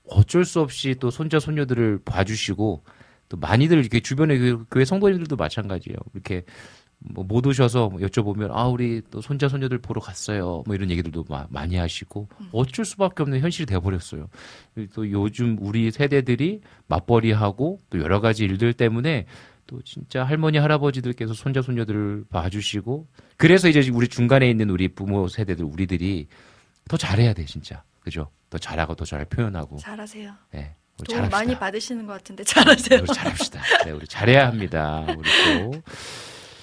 어쩔 0.09 0.45
수 0.45 0.61
없이 0.61 0.95
또 1.01 1.11
손자 1.11 1.41
손녀들을 1.41 2.01
봐주시고 2.05 2.85
또 3.29 3.37
많이들 3.39 3.77
이렇게 3.79 3.99
주변에 3.99 4.39
그 4.39 4.65
교회 4.71 4.85
성도님들도 4.85 5.35
마찬가지예요. 5.37 5.97
이렇게 6.15 6.45
뭐 6.99 7.25
못 7.25 7.45
오셔서 7.47 7.89
뭐 7.91 8.01
여쭤보면 8.01 8.51
아 8.53 8.69
우리 8.69 9.03
또 9.11 9.21
손자 9.21 9.49
손녀들 9.49 9.79
보러 9.79 10.01
갔어요. 10.01 10.63
뭐 10.65 10.75
이런 10.77 10.91
얘기들도 10.91 11.25
마- 11.29 11.47
많이 11.51 11.75
하시고 11.77 12.29
어쩔 12.53 12.85
수밖에 12.85 13.23
없는 13.25 13.41
현실이 13.41 13.67
돼 13.67 13.79
버렸어요. 13.81 14.29
또 14.95 15.11
요즘 15.11 15.57
우리 15.61 15.91
세대들이 15.91 16.61
맞벌이하고 16.87 17.81
또 17.91 17.99
여러 18.01 18.21
가지 18.21 18.45
일들 18.45 18.73
때문에 18.73 19.27
또 19.67 19.83
진짜 19.83 20.25
할머니 20.25 20.59
할아버지들께서 20.59 21.35
손자 21.35 21.63
손녀들을 21.63 22.25
봐주시고 22.31 23.07
그래서 23.37 23.69
이제 23.69 23.89
우리 23.93 24.09
중간에 24.09 24.49
있는 24.49 24.71
우리 24.71 24.89
부모 24.89 25.29
세대들 25.29 25.65
우리들이 25.65 26.29
더 26.89 26.97
잘해야 26.97 27.33
돼 27.33 27.45
진짜 27.45 27.83
그죠? 28.01 28.29
더 28.51 28.59
잘하고 28.59 28.95
더 28.95 29.05
잘 29.05 29.25
표현하고 29.25 29.79
잘하세요. 29.79 30.33
네. 30.53 30.75
우리 30.99 31.07
도움 31.09 31.17
잘합시다. 31.29 31.37
많이 31.37 31.59
받으시는 31.59 32.07
것 32.07 32.13
같은데 32.15 32.45
잘하세요. 32.45 33.01
우리 33.01 33.07
잘합시다. 33.15 33.61
네, 33.85 33.91
우리 33.91 34.07
잘해야 34.07 34.47
합니다. 34.47 35.05
우리 35.09 35.29
또 35.73 35.83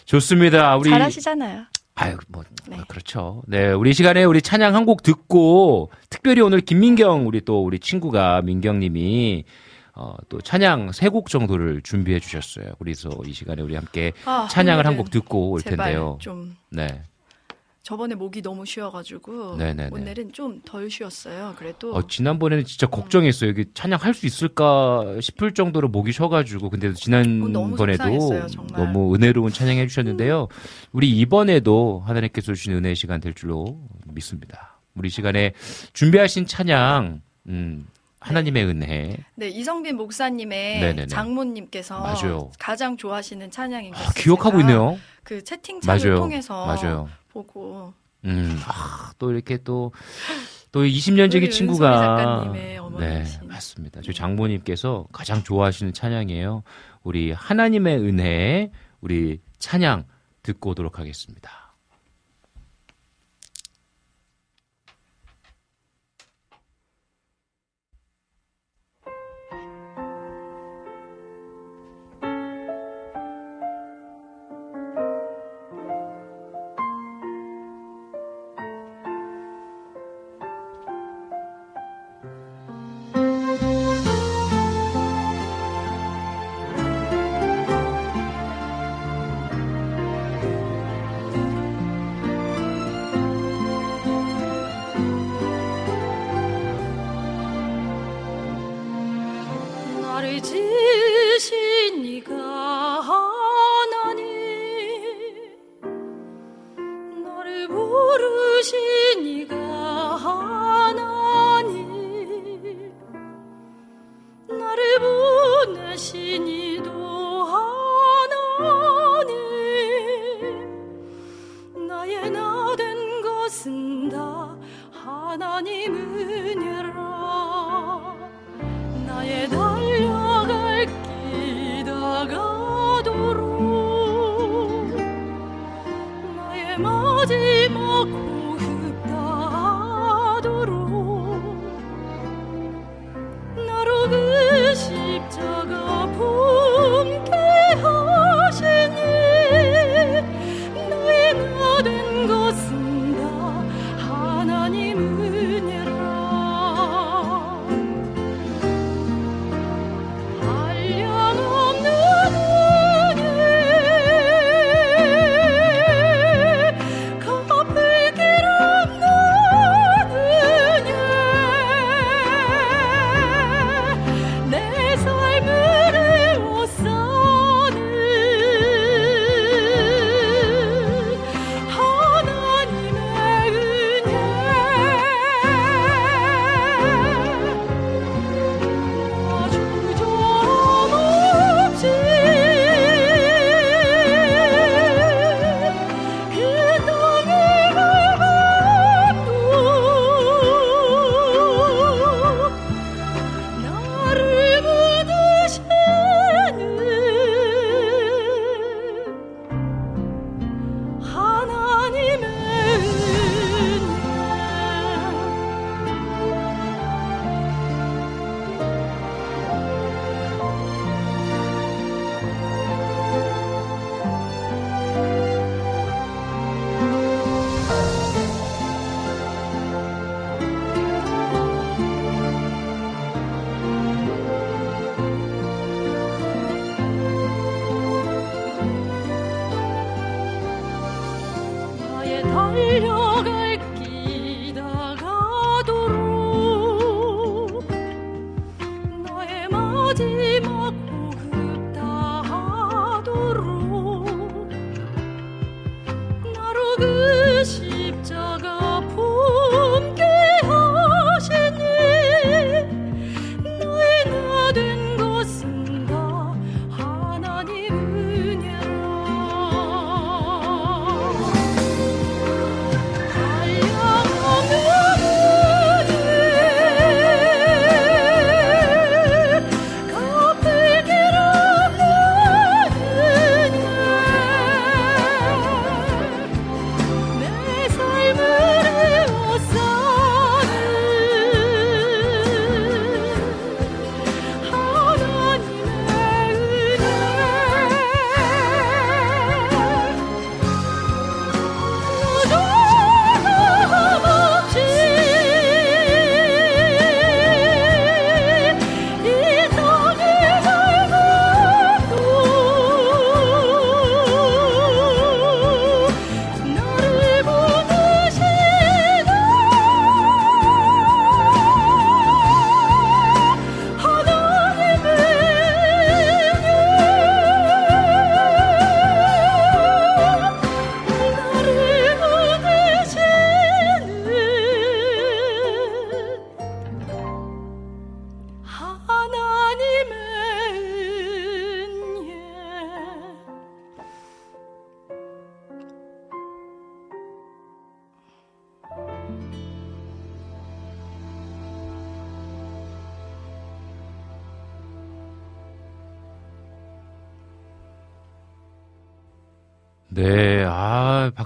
좋습니다. 0.05 0.75
우리 0.77 0.89
잘하시잖아요. 0.89 1.65
아유 1.95 2.17
뭐 2.27 2.43
네. 2.67 2.77
어, 2.79 2.83
그렇죠. 2.87 3.43
네, 3.47 3.71
우리 3.71 3.93
시간에 3.93 4.23
우리 4.23 4.41
찬양 4.41 4.73
한 4.75 4.85
곡 4.85 5.03
듣고 5.03 5.91
특별히 6.09 6.41
오늘 6.41 6.61
김민경 6.61 7.27
우리 7.27 7.41
또 7.41 7.63
우리 7.63 7.79
친구가 7.79 8.41
민경님이 8.41 9.43
어, 9.95 10.15
또 10.29 10.41
찬양 10.41 10.91
세 10.91 11.09
곡 11.09 11.29
정도를 11.29 11.81
준비해 11.83 12.19
주셨어요. 12.19 12.73
그래서 12.79 13.09
이 13.27 13.33
시간에 13.33 13.61
우리 13.61 13.75
함께 13.75 14.11
아, 14.25 14.47
찬양을 14.49 14.85
한 14.85 14.93
오늘은 14.93 15.03
곡 15.05 15.11
듣고 15.11 15.51
올 15.51 15.61
텐데요. 15.61 16.17
좀 16.19 16.55
네. 16.69 17.03
저번에 17.83 18.15
목이 18.15 18.41
너무 18.41 18.65
쉬어가지고 18.65 19.57
네네네. 19.57 19.89
오늘은 19.91 20.31
좀 20.31 20.61
덜 20.63 20.89
쉬었어요. 20.89 21.53
그래도 21.59 21.93
어, 21.93 22.07
지난번에는 22.07 22.63
진짜 22.63 22.87
걱정했어요. 22.87 23.49
이게 23.49 23.65
찬양 23.73 23.99
할 24.01 24.13
수 24.13 24.25
있을까 24.25 25.17
싶을 25.19 25.53
정도로 25.53 25.89
목이 25.89 26.13
쉬어가지고. 26.13 26.69
근데 26.69 26.87
어, 26.87 26.91
너무 26.93 27.75
지난번에도 27.75 28.03
속상했어요, 28.03 28.47
정말. 28.47 28.79
너무 28.85 29.13
은혜로운 29.13 29.51
찬양 29.51 29.77
해 29.77 29.85
주셨는데요. 29.87 30.47
우리 30.93 31.09
이번에도 31.11 32.01
하나님께서 32.07 32.53
주신 32.53 32.71
은혜의 32.73 32.95
시간 32.95 33.19
될 33.19 33.33
줄로 33.33 33.81
믿습니다. 34.07 34.79
우리 34.95 35.09
시간에 35.09 35.51
준비하신 35.91 36.45
찬양, 36.45 37.21
음, 37.47 37.85
하나님의 38.23 38.65
은혜. 38.65 39.17
네 39.35 39.49
이성빈 39.49 39.95
목사님의 39.97 40.79
네네네. 40.79 41.07
장모님께서 41.07 41.99
맞아요. 41.99 42.51
가장 42.59 42.97
좋아하시는 42.97 43.51
찬양인 43.51 43.93
것 43.93 43.99
아. 43.99 44.11
기억하고 44.15 44.59
있네요. 44.61 44.97
그 45.23 45.43
채팅창을 45.43 45.99
맞아요. 45.99 46.19
통해서 46.19 46.65
맞아요. 46.65 47.09
보고 47.29 47.93
음, 48.25 48.57
아, 48.65 49.11
또 49.19 49.31
이렇게 49.31 49.57
또, 49.57 49.91
또 50.71 50.83
20년지기 50.83 51.43
우리 51.43 51.51
친구가. 51.51 52.51
네. 52.99 53.25
맞습니다. 53.43 54.01
저희 54.01 54.13
장모님께서 54.13 55.07
가장 55.11 55.43
좋아하시는 55.43 55.93
찬양이에요. 55.93 56.63
우리 57.03 57.31
하나님의 57.31 57.97
은혜, 57.97 58.71
우리 59.01 59.39
찬양 59.59 60.05
듣고 60.41 60.71
오도록 60.71 60.99
하겠습니다. 60.99 61.62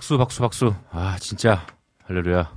박수, 0.07 0.17
박수, 0.17 0.39
박수. 0.39 0.73
아, 0.91 1.17
진짜. 1.19 1.65
할렐루야. 2.05 2.49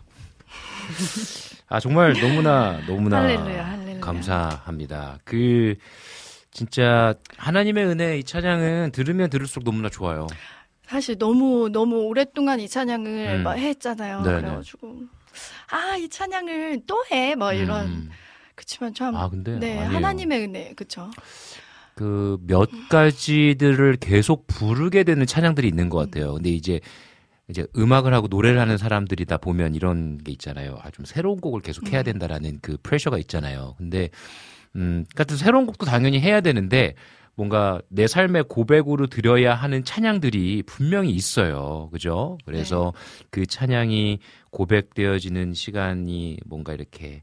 아, 1.68 1.80
정말 1.80 2.12
너무나, 2.20 2.78
너무나. 2.86 3.22
할렐루야, 3.22 3.66
할렐루야. 3.70 4.00
감사합니다. 4.00 5.18
그, 5.24 5.74
진짜, 6.52 7.14
하나님의 7.38 7.86
은혜 7.86 8.18
이 8.18 8.22
찬양은 8.24 8.92
들으면 8.92 9.30
들을수록 9.30 9.64
너무나 9.64 9.88
좋아요. 9.88 10.28
사실 10.86 11.18
너무 11.18 11.68
너무 11.72 11.96
오랫동안 12.02 12.60
이 12.60 12.68
찬양을 12.68 13.38
음. 13.38 13.42
막 13.42 13.54
했잖아요. 13.54 14.22
네네. 14.22 14.40
그래가지고 14.42 14.96
아 15.72 15.96
이 15.96 16.08
찬양을 16.08 16.82
또 16.86 17.02
해 17.10 17.34
뭐 17.34 17.52
이런 17.52 17.86
음. 17.86 18.10
그치만 18.54 18.94
참 18.94 19.14
아, 19.16 19.28
근데. 19.28 19.58
네 19.58 19.78
아니에요. 19.78 19.96
하나님의 19.96 20.40
은혜 20.42 20.72
그쵸 20.74 21.08
그몇 21.94 22.88
가지들을 22.88 23.96
계속 23.96 24.46
부르게 24.48 25.02
되는 25.04 25.24
찬양들이 25.26 25.66
있는 25.68 25.88
것 25.90 25.98
같아요. 25.98 26.34
근데 26.34 26.50
이제 26.50 26.80
이제 27.50 27.66
음악을 27.76 28.14
하고 28.14 28.28
노래를 28.28 28.58
하는 28.60 28.78
사람들이다 28.78 29.36
보면 29.38 29.74
이런 29.74 30.18
게 30.18 30.32
있잖아요. 30.32 30.78
아 30.82 30.90
좀 30.90 31.04
새로운 31.04 31.40
곡을 31.40 31.60
계속 31.60 31.92
해야 31.92 32.02
된다라는 32.02 32.58
그 32.62 32.76
프레셔가 32.82 33.18
있잖아요. 33.18 33.74
근데 33.78 34.08
음, 34.76 35.04
같은 35.16 35.36
새로운 35.36 35.66
곡도 35.66 35.84
당연히 35.86 36.20
해야 36.20 36.40
되는데 36.40 36.94
뭔가 37.34 37.80
내 37.88 38.06
삶의 38.06 38.44
고백으로 38.48 39.06
드려야 39.06 39.54
하는 39.54 39.82
찬양들이 39.84 40.62
분명히 40.66 41.10
있어요. 41.10 41.88
그죠? 41.92 42.38
그래서 42.44 42.92
그 43.30 43.46
찬양이 43.46 44.18
고백되어지는 44.50 45.54
시간이 45.54 46.38
뭔가 46.46 46.72
이렇게 46.74 47.22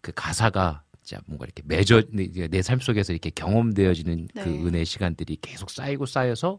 그 0.00 0.12
가사가 0.14 0.82
진짜 1.02 1.22
뭔가 1.26 1.44
이렇게 1.44 1.62
맺어 1.66 2.02
내 2.50 2.62
삶 2.62 2.78
속에서 2.80 3.12
이렇게 3.12 3.30
경험되어지는 3.30 4.28
그 4.34 4.38
네. 4.40 4.62
은혜 4.64 4.84
시간들이 4.84 5.38
계속 5.40 5.70
쌓이고 5.70 6.06
쌓여서 6.06 6.58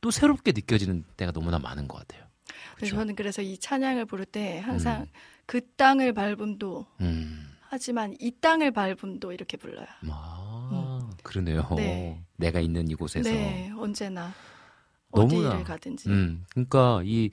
또 0.00 0.10
새롭게 0.10 0.52
느껴지는 0.52 1.04
때가 1.16 1.32
너무나 1.32 1.58
많은 1.58 1.86
것 1.88 1.98
같아요. 1.98 2.19
그래서 2.80 2.94
그렇죠. 2.94 2.96
저는 2.96 3.14
그래서 3.16 3.42
이 3.42 3.58
찬양을 3.58 4.06
부를 4.06 4.24
때 4.24 4.58
항상 4.60 5.02
음. 5.02 5.06
그 5.46 5.60
땅을 5.76 6.12
밟음도 6.14 6.86
음, 7.00 7.46
하지만 7.68 8.14
이 8.20 8.32
땅을 8.40 8.70
밟음도 8.72 9.32
이렇게 9.32 9.56
불러요. 9.56 9.86
아, 10.08 11.10
그러네요. 11.22 11.66
네. 11.76 12.22
내가 12.36 12.60
있는 12.60 12.88
이곳에서. 12.88 13.28
네 13.28 13.70
언제나 13.76 14.32
너무나. 15.12 15.48
어디를 15.50 15.64
가든지 15.64 16.08
음, 16.08 16.44
그러니까 16.50 17.02
이 17.04 17.30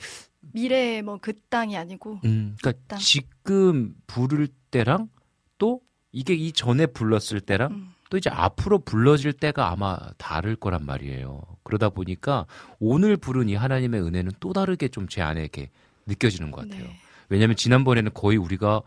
미래의 0.53 1.01
뭐 1.03 1.17
그 1.21 1.33
땅이 1.49 1.77
아니고 1.77 2.19
음, 2.25 2.55
그러니까 2.59 2.83
땅. 2.87 2.99
지금 2.99 3.95
부를 4.07 4.47
때랑 4.71 5.09
또 5.57 5.81
이게 6.11 6.33
이 6.33 6.51
전에 6.51 6.87
불렀을 6.87 7.39
때랑 7.41 7.71
음. 7.71 7.93
또 8.09 8.17
이제 8.17 8.29
앞으로 8.29 8.79
불러질 8.79 9.33
때가 9.33 9.69
아마 9.71 9.97
다를 10.17 10.55
거란 10.55 10.85
말이에요. 10.85 11.41
그러다 11.63 11.89
보니까 11.89 12.45
오늘 12.79 13.17
부른 13.17 13.49
이 13.49 13.55
하나님의 13.55 14.01
은혜는 14.01 14.31
또 14.39 14.53
다르게 14.53 14.87
좀 14.87 15.07
제 15.09 15.21
안에 15.21 15.41
이렇게 15.41 15.69
느껴지는 16.05 16.51
것 16.51 16.61
같아요. 16.67 16.83
네. 16.85 16.97
왜냐하면 17.29 17.55
지난번에는 17.57 18.11
거의 18.13 18.37
우리가 18.37 18.81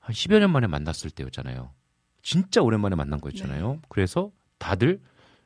한 0.00 0.14
10여 0.14 0.38
년 0.40 0.50
만에 0.50 0.66
만났을 0.66 1.10
때였잖아요. 1.10 1.70
진짜 2.22 2.60
오랜만에 2.62 2.96
만난 2.96 3.20
거였잖아요. 3.20 3.72
네. 3.74 3.78
그래서 3.88 4.30
다들 4.58 5.00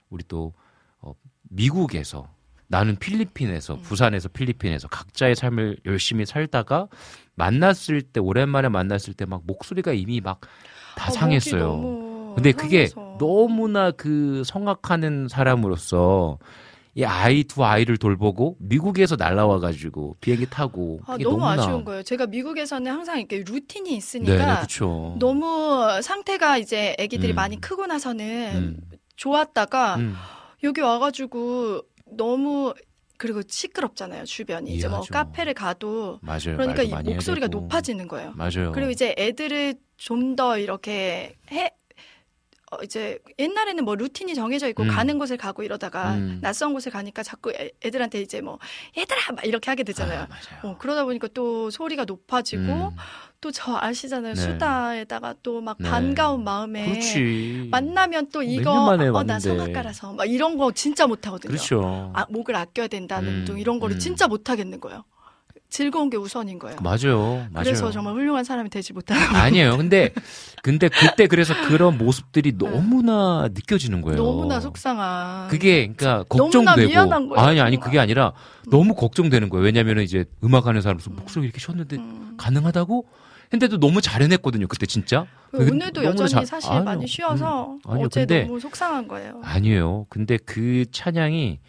우리 0.08 0.24
또 0.26 0.52
어, 1.00 1.14
미국에서 1.50 2.28
나는 2.68 2.96
필리핀에서 2.96 3.74
음. 3.74 3.82
부산에서 3.82 4.28
필리핀에서 4.30 4.88
각자의 4.88 5.36
삶을 5.36 5.78
열심히 5.84 6.24
살다가 6.24 6.88
만났을 7.34 8.00
때 8.02 8.20
오랜만에 8.20 8.68
만났을 8.70 9.12
때 9.14 9.26
막 9.26 9.42
목소리가 9.44 9.92
이미 9.92 10.20
막다 10.22 10.48
아, 10.96 11.10
상했어요. 11.10 11.70
근데 12.34 12.52
그게 12.52 12.86
상해서. 12.86 13.16
너무나 13.18 13.90
그 13.90 14.42
성악하는 14.44 15.28
사람으로서 15.28 16.38
이 16.94 17.04
아이 17.04 17.44
두 17.44 17.64
아이를 17.64 17.96
돌보고 17.96 18.56
미국에서 18.60 19.16
날라와 19.16 19.60
가지고 19.60 20.16
비행기 20.20 20.50
타고 20.50 21.00
아, 21.06 21.16
너무 21.16 21.38
너무나 21.38 21.52
아쉬운 21.62 21.84
거예요. 21.84 22.02
제가 22.02 22.26
미국에서는 22.26 22.90
항상 22.92 23.18
이렇게 23.18 23.38
루틴이 23.38 23.90
네, 23.90 23.96
있으니까 23.96 24.36
네, 24.36 24.56
그렇죠. 24.56 25.16
너무 25.18 26.02
상태가 26.02 26.58
이제 26.58 26.94
아기들이 26.98 27.32
음. 27.32 27.36
많이 27.36 27.58
크고 27.60 27.86
나서는 27.86 28.54
음, 28.54 28.76
좋았다가 29.16 29.96
음, 29.96 30.14
여기 30.64 30.80
와가지고 30.82 31.80
너무 32.14 32.74
그리고 33.16 33.40
시끄럽잖아요 33.46 34.24
주변이 34.24 34.74
이제 34.74 34.88
뭐. 34.88 35.00
카페를 35.00 35.54
가도 35.54 36.18
맞아요. 36.22 36.56
그러니까 36.56 36.82
이 36.82 36.90
목소리가. 36.90 37.46
높아지는 37.46 38.06
거예요. 38.08 38.32
맞아요. 38.36 38.72
그리고 38.72 38.90
이제 38.90 39.14
애들을 39.16 39.76
좀 39.96 40.34
더 40.34 40.58
이렇게 40.58 41.36
해 41.52 41.66
어, 41.66 41.68
이제 42.82 43.18
옛날에는 43.38 43.84
뭐 43.84 43.94
루틴이 43.94 44.34
정해져 44.34 44.68
있고 44.68 44.84
음. 44.84 44.88
가는 44.88 45.18
곳을 45.18 45.36
가고 45.36 45.62
이러다가 45.62 46.14
음. 46.14 46.38
낯선 46.40 46.72
곳을 46.72 46.90
가니까 46.92 47.22
자꾸 47.22 47.52
애, 47.52 47.70
애들한테 47.84 48.20
이제 48.20 48.40
뭐 48.40 48.58
얘들아 48.96 49.32
막 49.34 49.44
이렇게 49.46 49.70
하게 49.70 49.82
되잖아요. 49.82 50.26
아. 50.28 50.66
어, 50.66 50.76
그러다 50.78 51.04
보니까 51.04 51.28
또 51.34 51.70
소리가 51.70 52.04
높아지고 52.04 52.62
음, 52.62 52.96
또저 53.40 53.76
아시잖아요 53.80 54.34
네. 54.34 54.40
수다에다가 54.40 55.34
또막 55.42 55.76
네. 55.80 55.90
반가운 55.90 56.44
마음에 56.44 56.88
그렇지. 56.90 57.68
만나면 57.70 58.30
또몇 58.30 58.48
이거 58.48 58.72
어, 58.72 59.22
나. 59.24 59.38
성악가라서 59.40 60.12
막 60.12 60.26
이런 60.26 60.56
거 60.56 60.72
진짜 60.72 61.06
못 61.06 61.26
하거든요. 61.26 61.50
그렇죠. 61.50 62.12
아, 62.14 62.26
목을 62.30 62.54
아껴야 62.54 62.86
된다는 62.86 63.40
음, 63.40 63.44
등 63.44 63.58
이런 63.58 63.80
거를 63.80 63.96
음. 63.96 63.98
진짜 63.98 64.28
못 64.28 64.48
하겠는 64.48 64.80
거예요. 64.80 65.04
즐거운 65.72 66.10
게 66.10 66.18
우선인 66.18 66.58
거예요. 66.58 66.76
맞아요. 66.82 67.46
맞아요. 67.50 67.64
그래서 67.64 67.90
정말 67.90 68.12
훌륭한 68.14 68.44
사람이 68.44 68.68
되지 68.68 68.92
못하는. 68.92 69.22
아니에요. 69.34 69.78
근데 69.78 70.12
근데 70.62 70.88
그때 70.88 71.26
그래서 71.26 71.54
그런 71.66 71.96
모습들이 71.96 72.56
너무나 72.58 73.48
느껴지는 73.52 74.02
거예요. 74.02 74.16
네. 74.18 74.22
너무나 74.22 74.60
속상한. 74.60 75.48
그게 75.48 75.86
그러니까 75.96 76.24
걱정되고 76.28 77.08
거예요. 77.30 77.34
아니 77.36 77.60
아니 77.60 77.80
그게 77.80 77.98
아니라 77.98 78.34
너무 78.70 78.94
걱정되는 78.94 79.48
거예요. 79.48 79.64
왜냐면은 79.64 80.02
이제 80.02 80.26
음악 80.44 80.66
하는 80.66 80.82
사람으로서 80.82 81.10
음. 81.10 81.16
목소리 81.16 81.44
이렇게 81.46 81.58
쉬었는데 81.58 81.96
음. 81.96 82.34
가능하다고 82.36 83.06
했는데도 83.54 83.80
너무 83.80 84.02
잘 84.02 84.22
해냈거든요. 84.22 84.66
그때 84.68 84.84
진짜. 84.84 85.26
그 85.50 85.70
오늘도 85.70 86.04
여전히 86.04 86.28
잘- 86.30 86.44
사실 86.46 86.70
아니요. 86.70 86.84
많이 86.84 87.06
쉬어서 87.06 87.72
음. 87.72 87.80
아니요, 87.90 88.06
어제 88.06 88.20
근데- 88.26 88.44
너무 88.44 88.60
속상한 88.60 89.08
거예요. 89.08 89.40
아니에요. 89.42 90.04
근데 90.10 90.36
그 90.44 90.84
찬양이 90.92 91.60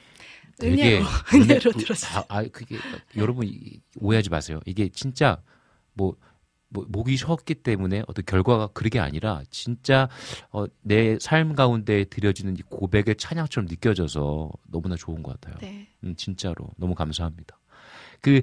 되게 0.59 0.97
은혜로, 0.99 1.05
은혜- 1.33 1.43
은혜로 1.43 1.71
그- 1.71 1.77
들었어요. 1.79 2.19
아, 2.29 2.37
아, 2.39 2.43
그게 2.51 2.77
여러분 3.17 3.47
이- 3.47 3.79
오해하지 3.99 4.29
마세요. 4.29 4.59
이게 4.65 4.89
진짜 4.89 5.41
뭐, 5.93 6.15
뭐 6.69 6.85
목이 6.89 7.15
쉬었기 7.17 7.55
때문에 7.55 8.03
어떤 8.07 8.25
결과가 8.25 8.67
그게 8.67 8.99
아니라 8.99 9.41
진짜 9.51 10.09
어, 10.51 10.65
내 10.81 11.17
삶 11.19 11.55
가운데 11.55 12.03
드려지는 12.05 12.57
이 12.57 12.61
고백의 12.63 13.15
찬양처럼 13.17 13.67
느껴져서 13.67 14.49
너무나 14.71 14.95
좋은 14.95 15.21
것 15.23 15.39
같아요. 15.39 15.57
네. 15.61 15.87
음, 16.03 16.15
진짜로 16.15 16.67
너무 16.77 16.95
감사합니다. 16.95 17.59
그 18.21 18.41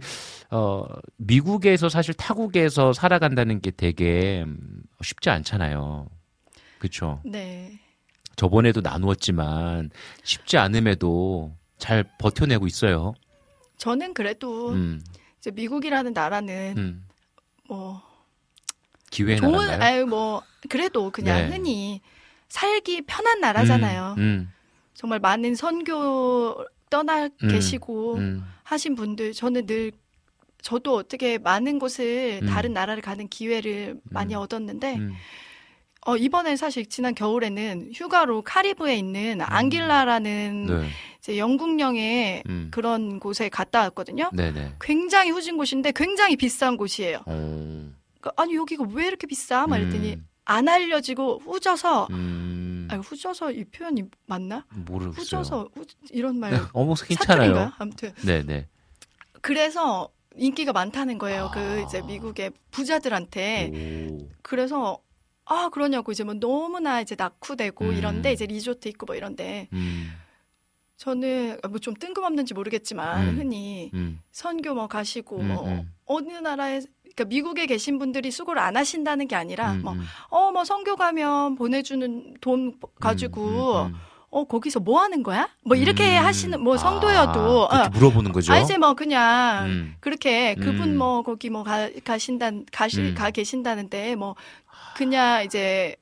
어, 0.50 0.84
미국에서 1.16 1.88
사실 1.88 2.12
타국에서 2.14 2.92
살아간다는 2.92 3.60
게 3.60 3.70
되게 3.70 4.42
음, 4.46 4.82
쉽지 5.02 5.30
않잖아요. 5.30 6.06
그렇죠. 6.78 7.20
네. 7.24 7.80
저번에도 8.36 8.80
나누었지만 8.80 9.90
쉽지 10.22 10.56
않음에도 10.58 11.54
잘 11.80 12.04
버텨내고 12.18 12.66
있어요. 12.66 13.14
저는 13.78 14.14
그래도 14.14 14.70
음, 14.70 15.02
이제 15.38 15.50
미국이라는 15.50 16.12
나라는 16.12 16.74
음. 16.76 17.08
뭐 17.66 18.02
기회의 19.10 19.38
좋은 19.38 19.52
나라인가요? 19.52 19.82
아유 19.82 20.06
뭐 20.06 20.42
그래도 20.68 21.10
그냥 21.10 21.48
네. 21.48 21.56
흔히 21.56 22.00
살기 22.48 23.02
편한 23.02 23.40
나라잖아요. 23.40 24.14
음, 24.18 24.22
음, 24.22 24.52
정말 24.94 25.18
많은 25.18 25.54
선교 25.54 26.64
떠나 26.90 27.24
음, 27.24 27.48
계시고 27.48 28.16
음, 28.16 28.44
하신 28.64 28.94
분들 28.94 29.32
저는 29.32 29.66
늘 29.66 29.92
저도 30.60 30.94
어떻게 30.94 31.38
많은 31.38 31.78
곳을 31.78 32.40
음. 32.42 32.46
다른 32.46 32.72
나라를 32.74 33.02
가는 33.02 33.26
기회를 33.28 33.98
많이 34.04 34.34
음. 34.34 34.40
얻었는데 34.40 34.96
음. 34.96 35.12
어 36.06 36.16
이번에 36.16 36.56
사실 36.56 36.86
지난 36.86 37.14
겨울에는 37.14 37.90
휴가로 37.94 38.42
카리브에 38.42 38.96
있는 38.96 39.40
앙길라라는 39.42 40.66
네, 40.66 40.88
이제 41.18 41.36
영국령의 41.36 42.42
음. 42.48 42.68
그런 42.70 43.20
곳에 43.20 43.50
갔다 43.50 43.80
왔거든요. 43.82 44.30
네, 44.32 44.50
네. 44.50 44.72
굉장히 44.80 45.30
후진 45.30 45.58
곳인데 45.58 45.92
굉장히 45.94 46.36
비싼 46.36 46.78
곳이에요. 46.78 47.18
어, 47.26 47.92
그러니까 48.18 48.42
아니 48.42 48.54
여기가 48.54 48.84
왜 48.92 49.08
이렇게 49.08 49.26
비싸? 49.26 49.66
막 49.66 49.76
이랬더니 49.76 50.14
음, 50.14 50.26
안 50.46 50.68
알려지고 50.68 51.40
후져서 51.44 52.08
음, 52.10 52.88
아니 52.90 53.02
후져서 53.02 53.52
이 53.52 53.64
표현이 53.64 54.04
맞나? 54.24 54.64
모르겠어요. 54.70 55.20
후져서 55.20 55.68
후, 55.74 55.84
이런 56.12 56.40
말 56.40 56.52
네, 56.52 56.60
어머? 56.72 56.94
괜찮아요. 56.94 57.72
아무튼 57.76 58.14
네, 58.24 58.42
네. 58.42 58.66
그래서 59.42 60.08
인기가 60.34 60.72
많다는 60.72 61.18
거예요. 61.18 61.46
아. 61.46 61.50
그 61.50 61.84
이제 61.86 62.00
미국의 62.00 62.52
부자들한테. 62.70 64.08
오, 64.10 64.28
그래서 64.42 64.98
아 65.50 65.68
그러냐고 65.68 66.12
이제 66.12 66.22
뭐 66.22 66.34
너무나 66.34 67.00
이제 67.00 67.16
낙후되고 67.18 67.84
음. 67.86 67.92
이런데 67.94 68.32
이제 68.32 68.46
리조트 68.46 68.86
있고 68.88 69.06
뭐 69.06 69.16
이런데 69.16 69.66
음, 69.72 70.12
저는 70.96 71.58
뭐 71.68 71.80
좀 71.80 71.94
뜬금없는지 71.94 72.54
모르겠지만 72.54 73.28
음. 73.30 73.36
흔히 73.36 73.90
음, 73.94 74.20
선교 74.30 74.74
뭐 74.74 74.86
가시고 74.86 75.40
음, 75.40 75.48
뭐 75.48 75.66
음. 75.66 75.92
어느 76.06 76.30
나라에 76.30 76.82
그러니까 77.02 77.24
미국에 77.24 77.66
계신 77.66 77.98
분들이 77.98 78.30
수고를 78.30 78.62
안 78.62 78.76
하신다는 78.76 79.26
게 79.26 79.34
아니라 79.34 79.72
음, 79.72 79.82
뭐 79.82 79.92
음, 79.94 80.04
어뭐 80.28 80.64
선교 80.64 80.94
가면 80.94 81.56
보내주는 81.56 82.36
돈 82.40 82.78
가지고 83.00 83.90
어 84.32 84.44
거기서 84.44 84.78
뭐 84.78 85.00
하는 85.00 85.24
거야? 85.24 85.48
뭐 85.64 85.76
이렇게 85.76 86.16
음. 86.16 86.24
하시는 86.24 86.62
뭐 86.62 86.74
아, 86.74 86.78
성도여도 86.78 87.68
그렇게 87.68 87.86
어. 87.86 87.90
물어보는 87.92 88.30
거죠. 88.30 88.52
아 88.52 88.58
이제 88.60 88.78
뭐 88.78 88.94
그냥 88.94 89.66
음. 89.66 89.94
그렇게 89.98 90.54
그분 90.54 90.90
음. 90.90 90.98
뭐 90.98 91.22
거기 91.22 91.50
뭐 91.50 91.64
가, 91.64 91.88
가신다 92.04 92.52
가시 92.70 93.00
음. 93.00 93.14
가 93.16 93.32
계신다는데 93.32 94.14
뭐 94.14 94.36
그냥 94.96 95.44
이제 95.44 95.96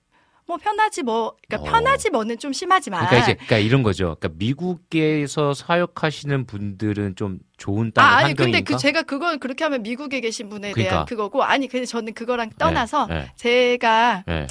뭐 0.49 0.57
편하지 0.57 1.03
뭐 1.03 1.37
그러니까 1.47 1.69
어. 1.69 1.73
편하지 1.73 2.09
뭐는 2.09 2.39
좀 2.39 2.55
심하지만 2.55 3.07
그러니까 3.07 3.23
이제 3.23 3.35
그러니까 3.35 3.59
이런 3.59 3.83
거죠. 3.83 4.17
그러니까 4.19 4.31
미국에서 4.39 5.53
사역하시는 5.53 6.47
분들은 6.47 7.17
좀 7.17 7.39
좋은 7.59 7.93
땅의 7.93 8.11
아, 8.11 8.17
아니 8.17 8.25
환경인가? 8.29 8.59
근데 8.59 8.61
그 8.65 8.79
제가 8.79 9.03
그걸 9.03 9.39
그렇게 9.39 9.65
하면 9.65 9.83
미국에 9.83 10.21
계신 10.21 10.49
분에 10.49 10.73
그러니까. 10.73 10.91
대한 10.91 11.07
그거고 11.07 11.43
아니 11.45 11.69
근데 11.69 11.85
저는 11.85 12.15
그거랑 12.15 12.51
떠나서 12.59 13.09
네, 13.09 13.31
제가 13.37 14.25
네, 14.27 14.35
네. 14.41 14.47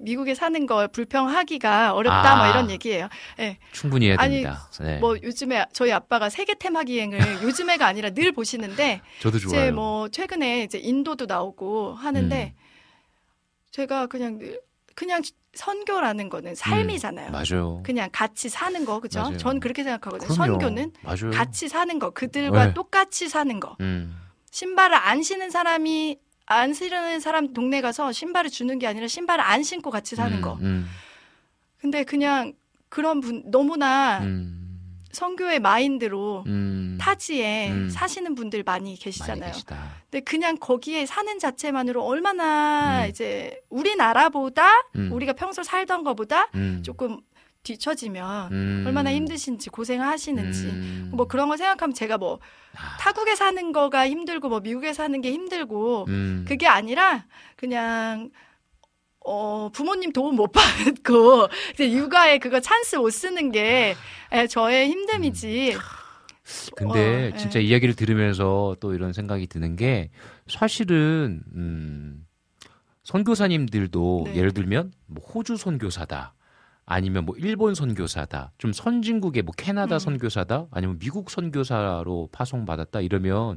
미국에 0.00 0.34
사는 0.34 0.66
걸 0.66 0.88
불평하기가 0.88 1.92
어렵다 1.92 2.32
아. 2.32 2.36
뭐 2.36 2.46
이런 2.46 2.70
얘기예요. 2.70 3.08
예. 3.38 3.58
충분히 3.72 4.08
해야 4.08 4.16
아니, 4.18 4.42
됩니다. 4.42 4.68
네. 4.80 4.98
뭐 4.98 5.16
요즘에 5.22 5.66
저희 5.72 5.92
아빠가 5.92 6.30
세계 6.30 6.54
테마 6.54 6.84
기행을 6.84 7.18
요즘에가 7.44 7.86
아니라 7.86 8.10
늘 8.10 8.32
보시는데 8.32 9.02
저도 9.20 9.38
좋아요. 9.38 9.62
이제 9.62 9.70
뭐 9.70 10.08
최근에 10.08 10.62
이제 10.64 10.78
인도도 10.78 11.26
나오고 11.26 11.94
하는데 11.94 12.54
음. 12.56 12.63
제가 13.74 14.06
그냥 14.06 14.38
늘- 14.38 14.60
그냥 14.94 15.20
선교라는 15.54 16.28
거는 16.28 16.54
삶이잖아요. 16.54 17.30
음, 17.30 17.32
맞아요. 17.32 17.82
그냥 17.84 18.08
같이 18.12 18.48
사는 18.48 18.84
거 18.84 19.00
그죠? 19.00 19.20
맞아요. 19.20 19.36
전 19.36 19.58
그렇게 19.58 19.82
생각하거든요. 19.82 20.32
그럼요. 20.32 20.52
선교는 20.60 20.92
맞아요. 21.02 21.30
같이 21.32 21.68
사는 21.68 21.98
거 21.98 22.10
그들과 22.10 22.66
네. 22.68 22.74
똑같이 22.74 23.28
사는 23.28 23.58
거. 23.58 23.76
음, 23.80 24.16
신발을 24.52 24.94
안 24.96 25.24
신는 25.24 25.50
사람이 25.50 26.18
안 26.46 26.72
신는 26.72 27.18
사람 27.18 27.52
동네 27.52 27.80
가서 27.80 28.12
신발을 28.12 28.48
주는 28.50 28.78
게 28.78 28.86
아니라 28.86 29.08
신발을 29.08 29.42
안 29.42 29.64
신고 29.64 29.90
같이 29.90 30.14
사는 30.14 30.36
음, 30.36 30.40
거. 30.40 30.54
음, 30.60 30.86
근데 31.78 32.04
그냥 32.04 32.52
그런 32.88 33.20
분 33.20 33.42
너무나 33.50 34.20
음, 35.14 35.16
선교의 35.16 35.60
마인드로 35.60 36.44
음, 36.46 36.98
타지에 37.00 37.70
음. 37.70 37.88
사시는 37.88 38.34
분들 38.34 38.62
많이 38.64 38.84
많이 38.84 38.96
계시잖아요. 38.96 39.52
계시다. 39.52 39.96
근데 40.10 40.22
그냥 40.24 40.56
거기에 40.58 41.06
사는 41.06 41.38
자체만으로 41.38 42.02
얼마나 42.04 43.04
음. 43.04 43.08
이제 43.08 43.60
우리나라보다 43.70 44.68
음. 44.96 45.10
우리가 45.12 45.32
평소 45.32 45.62
살던 45.62 46.04
거보다 46.04 46.50
음, 46.54 46.82
조금 46.84 47.20
뒤처지면 47.62 48.52
음, 48.52 48.84
얼마나 48.86 49.10
힘드신지 49.12 49.70
고생을 49.70 50.06
하시는지 50.06 50.66
음. 50.66 51.10
뭐 51.14 51.26
그런 51.26 51.48
거 51.48 51.56
생각하면 51.56 51.94
제가 51.94 52.18
뭐 52.18 52.40
아, 52.76 52.98
타국에 52.98 53.34
사는 53.36 53.72
거가 53.72 54.08
힘들고 54.08 54.48
뭐 54.48 54.60
미국에 54.60 54.92
사는 54.92 55.18
게 55.20 55.32
힘들고 55.32 56.04
음, 56.08 56.44
그게 56.46 56.66
아니라 56.66 57.24
그냥 57.56 58.30
어 59.24 59.70
부모님 59.72 60.12
도움 60.12 60.36
못 60.36 60.52
받고 60.52 61.48
이제 61.72 61.90
육아에 61.90 62.38
그거 62.38 62.60
찬스 62.60 62.96
못 62.96 63.10
쓰는 63.10 63.50
게 63.52 63.94
예, 64.32 64.46
저의 64.46 64.90
힘듦이지. 64.90 65.78
근데 66.76 67.32
어, 67.34 67.36
진짜 67.36 67.58
예. 67.58 67.64
이야기를 67.64 67.94
들으면서 67.94 68.76
또 68.80 68.92
이런 68.92 69.12
생각이 69.14 69.46
드는 69.46 69.76
게 69.76 70.10
사실은 70.46 71.42
음, 71.54 72.26
선교사님들도 73.04 74.24
네. 74.26 74.36
예를 74.36 74.52
들면 74.52 74.92
뭐 75.06 75.24
호주 75.24 75.56
선교사다. 75.56 76.34
아니면 76.86 77.24
뭐 77.24 77.34
일본 77.38 77.74
선교사다. 77.74 78.52
좀 78.58 78.74
선진국의 78.74 79.42
뭐 79.42 79.54
캐나다 79.56 79.96
음. 79.96 79.98
선교사다. 79.98 80.66
아니면 80.70 80.98
미국 80.98 81.30
선교사로 81.30 82.28
파송받았다. 82.30 83.00
이러면 83.00 83.34
어, 83.36 83.56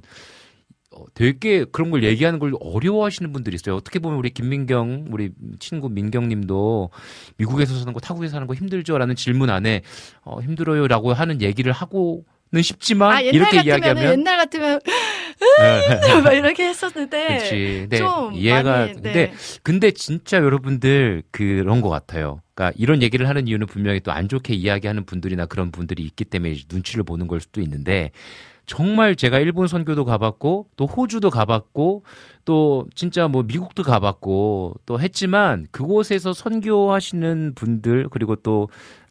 되게 1.13 1.65
그런 1.65 1.91
걸 1.91 2.03
얘기하는 2.03 2.39
걸 2.39 2.53
어려워하시는 2.59 3.31
분들이 3.33 3.55
있어요. 3.55 3.75
어떻게 3.75 3.99
보면 3.99 4.17
우리 4.17 4.29
김민경, 4.29 5.05
우리 5.11 5.31
친구 5.59 5.89
민경님도 5.89 6.89
미국에서 7.37 7.75
사는 7.75 7.93
거, 7.93 7.99
타국에서 7.99 8.33
사는 8.33 8.47
거 8.47 8.53
힘들죠라는 8.53 9.15
질문 9.15 9.49
안에 9.49 9.81
어, 10.23 10.39
힘들어요라고 10.41 11.13
하는 11.13 11.41
얘기를 11.41 11.71
하고는 11.71 12.23
싶지만 12.61 13.11
아 13.13 13.21
이렇게 13.21 13.61
이야기하면 13.61 14.11
옛날 14.11 14.37
같으면 14.37 14.79
네. 15.59 16.21
막 16.23 16.33
이렇게 16.33 16.67
했었는데 16.67 17.27
그렇지. 17.27 17.77
근데 17.81 17.97
좀 17.97 18.33
이해가 18.33 18.71
많이, 18.71 18.93
근데 18.93 19.13
네. 19.13 19.33
근데 19.63 19.91
진짜 19.91 20.37
여러분들 20.37 21.23
그런 21.31 21.81
것 21.81 21.89
같아요. 21.89 22.41
그러니까 22.55 22.75
이런 22.79 23.03
얘기를 23.03 23.29
하는 23.29 23.47
이유는 23.47 23.67
분명히 23.67 23.99
또 23.99 24.11
안 24.11 24.27
좋게 24.27 24.55
이야기하는 24.55 25.05
분들이나 25.05 25.45
그런 25.45 25.71
분들이 25.71 26.01
있기 26.03 26.25
때문에 26.25 26.55
눈치를 26.71 27.03
보는 27.03 27.27
걸 27.27 27.39
수도 27.39 27.61
있는데 27.61 28.09
정말 28.67 29.15
제가 29.15 29.39
일본 29.39 29.67
선교도 29.67 30.03
가봤고 30.03 30.67
또 30.75 30.85
호주도 30.85 31.29
가봤고 31.29 32.03
또 32.43 32.85
진짜 32.93 33.29
뭐 33.29 33.43
미국도 33.43 33.83
가봤고 33.83 34.75
또 34.85 34.99
했지만 34.99 35.67
그곳에서 35.71 36.33
선교하시는 36.33 37.53
분들 37.55 38.09
그리고 38.11 38.35
또 38.35 38.67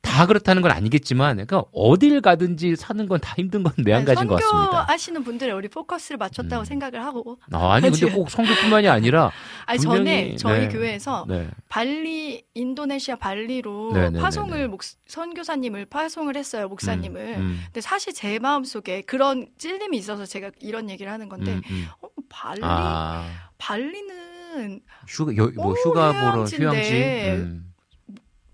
다 0.07 0.27
그렇다는 0.27 0.63
건 0.63 0.71
아니겠지만 0.71 1.37
그러니까 1.37 1.65
어딜 1.73 2.21
가든지 2.21 2.77
사는 2.77 3.07
건 3.09 3.17
다 3.21 3.35
힘든 3.37 3.63
건 3.63 3.73
매한가지인 3.77 4.27
것 4.29 4.37
같습니다. 4.37 4.71
선교하시는 4.79 5.25
분들에 5.25 5.51
우리 5.53 5.69
포커스를 5.69 6.17
맞췄다고 6.19 6.63
음. 6.63 6.65
생각을 6.65 7.05
하고 7.05 7.39
아, 7.53 7.73
아니 7.73 7.91
근데 7.91 8.11
꼭 8.13 8.31
선교뿐만이 8.31 8.89
아니라 8.89 9.33
아니 9.67 9.79
분명히, 9.81 10.05
전에 10.05 10.37
저희 10.37 10.61
네. 10.61 10.69
교회에서 10.69 11.25
네. 11.29 11.49
발리 11.69 12.45
인도네시아 12.55 13.17
발리로 13.17 13.93
네네네네. 13.93 14.21
파송을 14.23 14.69
목, 14.69 14.83
선교사님을 15.07 15.87
파송을 15.87 16.37
했어요 16.37 16.69
목사님을. 16.69 17.21
음, 17.39 17.61
근데 17.67 17.81
사실 17.81 18.13
제 18.15 18.39
마음 18.39 18.65
속에 18.65 19.03
그런 19.03 19.47
찔림이 19.59 19.97
있어서 19.99 20.25
제가 20.25 20.51
이런 20.61 20.89
얘기를 20.89 21.11
하는 21.11 21.29
건데 21.29 21.53
음, 21.55 21.63
음. 21.71 21.87
어, 22.01 22.09
발리 22.29 22.61
아 22.63 23.29
발리는 23.59 24.81
휴가 25.09 25.37
여, 25.37 25.51
뭐 25.57 25.73
오, 25.73 25.75
휴가 25.75 26.13
보러. 26.31 26.45
휴양지 26.45 26.93
음, 27.31 27.66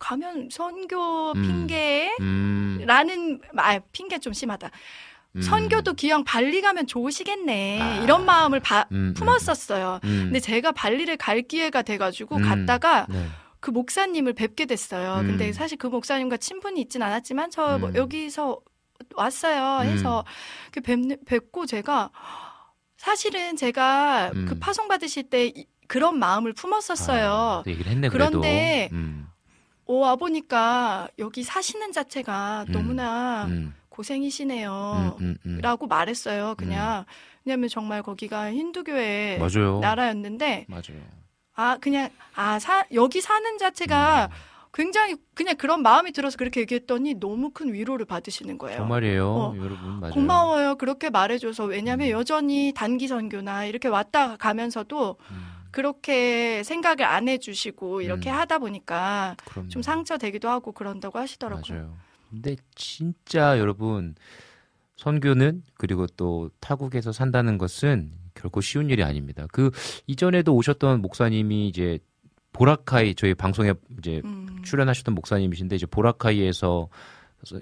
가면 0.07 0.49
선교 0.51 1.31
음. 1.33 1.67
음, 2.21 2.83
라는 2.87 3.41
아 3.57 3.79
핑계 3.93 4.19
좀 4.19 4.33
심하다. 4.33 4.71
음. 5.37 5.41
선교도 5.43 5.95
기왕 5.95 6.25
발리 6.25 6.61
가면 6.61 6.87
좋으시겠네 6.89 7.81
아. 7.81 7.95
이런 8.03 8.25
마음을 8.27 8.59
바- 8.61 8.87
음, 8.91 8.97
음, 9.11 9.15
품었었어요. 9.15 10.01
음. 10.05 10.21
근데 10.25 10.41
제가 10.41 10.73
발리를 10.73 11.17
갈 11.17 11.43
기회가 11.43 11.83
돼가지고 11.83 12.37
음. 12.37 12.43
갔다가 12.43 13.07
네. 13.09 13.27
그 13.61 13.71
목사님을 13.71 14.33
뵙게 14.35 14.67
됐어요. 14.67 15.21
음. 15.21 15.27
근데 15.29 15.53
사실 15.53 15.79
그 15.79 15.87
목사님과 15.87 16.37
친분이 16.37 16.81
있진 16.83 17.01
않았지만 17.03 17.51
저뭐 17.51 17.77
음. 17.77 17.95
여기서 17.95 18.59
왔어요 19.15 19.89
해서 19.89 20.25
그 20.73 20.81
뵙, 20.81 20.99
뵙고 21.25 21.65
제가 21.67 22.11
사실은 22.97 23.57
제가 23.57 24.33
음. 24.35 24.47
그 24.49 24.59
파송 24.59 24.89
받으실 24.89 25.25
때 25.31 25.47
이- 25.47 25.67
그런 25.89 26.19
마음을 26.19 26.53
품었었어요. 26.53 27.31
아. 27.31 27.63
그런데 28.29 28.89
음, 28.93 29.22
오, 29.93 29.99
와 29.99 30.17
보니까 30.17 31.09
여기 31.19 31.43
사시는 31.43 31.93
자체가 31.93 32.65
음. 32.69 32.73
너무나 32.73 33.45
음, 33.45 33.75
고생이시네요. 33.91 35.17
음, 35.21 35.25
음, 35.25 35.37
음. 35.45 35.59
라고 35.61 35.87
말했어요. 35.87 36.55
그냥 36.57 37.05
왜냐면 37.45 37.69
정말 37.69 38.03
거기가 38.03 38.51
힌두교의 38.53 39.39
맞아요. 39.39 39.81
나라였는데 39.81 40.65
맞아요. 40.69 41.03
아 41.55 41.77
그냥 41.79 42.09
아 42.35 42.59
사, 42.59 42.87
여기 42.95 43.21
사는 43.21 43.59
자체가 43.59 44.31
음. 44.31 44.37
굉장히 44.73 45.17
그냥 45.35 45.57
그런 45.59 45.83
마음이 45.83 46.13
들어서 46.13 46.39
그렇게 46.39 46.63
얘기했더니 46.63 47.21
너무 47.21 47.51
큰 47.51 47.75
위로를 47.75 48.07
받으시는 48.07 48.57
거예요. 48.57 48.79
정말이에요, 48.79 49.27
어, 49.29 49.55
여러분 49.59 50.01
맞아요. 50.01 50.15
고마워요. 50.15 50.77
그렇게 50.77 51.11
말해줘서 51.11 51.65
왜냐하면 51.67 52.07
음. 52.09 52.13
여전히 52.13 52.73
단기 52.75 53.09
선교나 53.09 53.67
이렇게 53.67 53.89
왔다 53.89 54.37
가면서도 54.39 55.17
음, 55.31 55.53
그렇게 55.73 56.63
생각을 56.63 57.05
안 57.05 57.29
해주시고 57.29 58.03
이렇게 58.03 58.31
음. 58.31 58.37
하다 58.37 58.59
보니까 58.59 59.37
그럼요. 59.47 59.69
좀 59.69 59.83
상처되기도 59.83 60.49
하고 60.49 60.73
그런다고 60.73 61.19
하시더라고요. 61.19 61.75
맞아요. 61.75 61.97
근데 62.31 62.57
진짜 62.75 63.59
여러분 63.59 64.15
선교는 64.97 65.65
그리고 65.75 66.07
또 66.17 66.51
타국에서 66.61 67.13
산다는 67.13 67.59
것은 67.59 68.13
결코 68.35 68.61
쉬운 68.61 68.89
일이 68.91 69.03
아닙니다. 69.03 69.47
그 69.53 69.71
이전에도 70.07 70.55
오셨던 70.55 71.03
목사님이 71.03 71.69
이제 71.69 71.99
보라카이 72.53 73.15
저희 73.15 73.35
방송에 73.35 73.75
이제 73.99 74.21
음. 74.25 74.61
출연하셨던 74.63 75.15
목사님이신데 75.15 75.77
이제 75.77 75.87
보라카이에서 75.87 76.89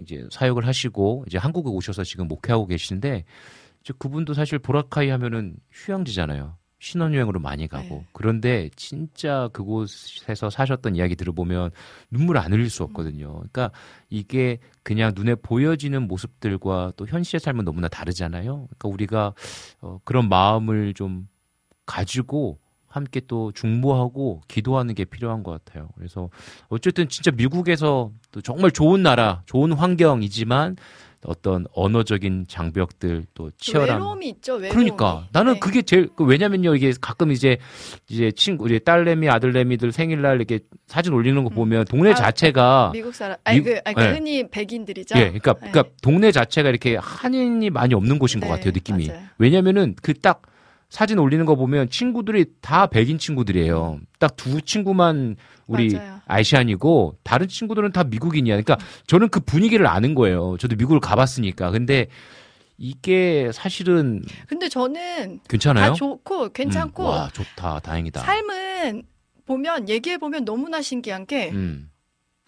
이제 0.03 0.27
사역을 0.31 0.67
하시고 0.67 1.25
이제 1.27 1.39
한국에 1.39 1.71
오셔서 1.71 2.05
지금 2.05 2.29
목회하고 2.29 2.67
계신데 2.67 3.25
이제 3.83 3.95
그분도 3.99 4.35
사실 4.35 4.59
보라카이 4.59 5.09
하면은 5.09 5.57
휴양지잖아요. 5.73 6.57
신혼여행으로 6.81 7.41
많이 7.41 7.69
가고 7.69 7.89
네. 7.89 8.07
그런데 8.13 8.71
진짜 8.75 9.49
그곳에서 9.53 10.51
사셨던 10.51 10.97
이야기 10.97 11.15
들어보면 11.15 11.71
눈물 12.11 12.39
안 12.39 12.53
흘릴 12.53 12.71
수 12.71 12.83
없거든요. 12.83 13.35
그러니까 13.35 13.71
이게 14.09 14.59
그냥 14.83 15.13
눈에 15.15 15.35
보여지는 15.35 16.09
모습들과 16.09 16.95
또 16.97 17.07
현실의 17.07 17.41
삶은 17.41 17.65
너무나 17.67 17.87
다르잖아요. 17.89 18.67
그러니까 18.67 18.89
우리가 18.89 19.35
어, 19.83 20.01
그런 20.05 20.29
마음을 20.29 20.95
좀 20.95 21.29
가지고 21.85 22.59
함께 22.87 23.21
또 23.29 23.53
중보하고 23.53 24.41
기도하는 24.49 24.95
게 24.95 25.05
필요한 25.05 25.43
것 25.43 25.53
같아요. 25.53 25.91
그래서 25.95 26.31
어쨌든 26.69 27.09
진짜 27.09 27.31
미국에서 27.31 28.11
또 28.33 28.41
정말 28.41 28.71
좋은 28.71 29.03
나라, 29.03 29.43
좋은 29.47 29.73
환경이지만 29.73 30.77
어떤 31.27 31.67
언어적인 31.75 32.47
장벽들 32.49 33.27
또 33.35 33.51
치열한 33.59 33.99
외로움이 33.99 34.29
있죠. 34.31 34.55
외로움이. 34.55 34.75
그러니까 34.75 35.29
나는 35.33 35.55
네. 35.55 35.61
그게 35.61 35.83
제일 35.83 36.09
그 36.17 36.25
왜냐면요 36.25 36.75
이게 36.75 36.93
가끔 36.99 37.31
이제 37.31 37.59
이제 38.09 38.31
친구 38.33 38.65
우리 38.65 38.81
딸내미 38.81 39.29
아들내미들 39.29 39.93
생일날 39.93 40.37
이렇게 40.37 40.61
사진 40.87 41.13
올리는 41.13 41.43
거 41.45 41.51
보면 41.51 41.85
동네 41.85 42.13
아, 42.13 42.15
자체가 42.15 42.91
미국 42.95 43.15
사람 43.15 43.37
아니 43.45 43.59
미- 43.59 43.65
그 43.65 43.81
아니, 43.85 43.95
그 43.95 44.01
네. 44.01 44.13
흔히 44.13 44.49
백인들이죠. 44.49 45.15
예, 45.19 45.25
그러니까 45.25 45.53
네. 45.55 45.71
그러니까 45.71 45.95
동네 46.03 46.33
자체가 46.33 46.71
이렇게 46.71 46.97
한인이 46.97 47.69
많이 47.69 47.93
없는 47.95 48.19
곳인 48.19 48.41
것 48.41 48.47
네, 48.47 48.53
같아요 48.55 48.71
느낌이. 48.73 49.09
맞아요. 49.09 49.23
왜냐면은 49.37 49.97
그딱 50.03 50.41
사진 50.91 51.19
올리는 51.19 51.47
거 51.47 51.55
보면 51.55 51.89
친구들이 51.89 52.47
다 52.61 52.87
백인 52.89 53.17
친구들이에요. 53.19 54.01
딱 54.19 54.37
두 54.37 54.61
친구만 54.61 55.37
우리 55.67 55.95
맞아요. 55.95 56.21
아시안이고 56.27 57.17
다른 57.23 57.47
친구들은 57.49 57.93
다 57.93 58.05
미국인이야. 58.05 58.61
그러니까 58.61 58.77
저는 59.07 59.29
그 59.29 59.41
분위기를 59.41 59.87
아는 59.87 60.15
거예요. 60.15 60.57
저도 60.59 60.77
미국을 60.77 60.99
가봤으니까. 61.01 61.71
근데 61.71 62.09
이게 62.77 63.51
사실은 63.53 64.23
근데 64.47 64.69
저는 64.69 65.41
괜찮아요? 65.49 65.91
다 65.91 65.95
좋고 65.95 66.49
괜찮고 66.51 67.03
음, 67.05 67.09
와 67.09 67.31
좋다, 67.33 67.81
다행이다. 67.81 68.21
삶은 68.21 69.03
보면 69.47 69.89
얘기해 69.89 70.19
보면 70.19 70.45
너무나 70.45 70.81
신기한 70.83 71.27
게 71.27 71.51
음, 71.51 71.91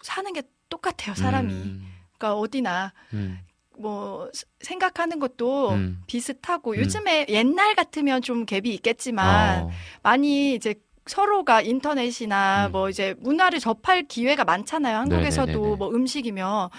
사는 0.01 0.31
게 0.33 0.41
똑같아요. 0.69 1.15
사람이. 1.15 1.53
음, 1.53 1.87
그러니까 2.17 2.39
어디나 2.39 2.93
음, 3.13 3.39
뭐 3.83 4.29
스- 4.33 4.45
생각하는 4.61 5.19
것도 5.19 5.71
음. 5.71 6.01
비슷하고 6.07 6.71
음. 6.71 6.77
요즘에 6.77 7.25
옛날 7.29 7.75
같으면 7.75 8.21
좀 8.21 8.45
갭이 8.45 8.67
있겠지만 8.67 9.63
어, 9.65 9.69
많이 10.01 10.55
이제 10.55 10.75
서로가 11.05 11.61
인터넷이나 11.61 12.67
음. 12.67 12.71
뭐 12.71 12.89
이제 12.89 13.13
문화를 13.19 13.59
접할 13.59 14.03
기회가 14.07 14.45
많잖아요. 14.45 14.97
한국에서도 14.97 15.51
네네네네. 15.51 15.75
뭐 15.75 15.89
음식이며 15.89 16.71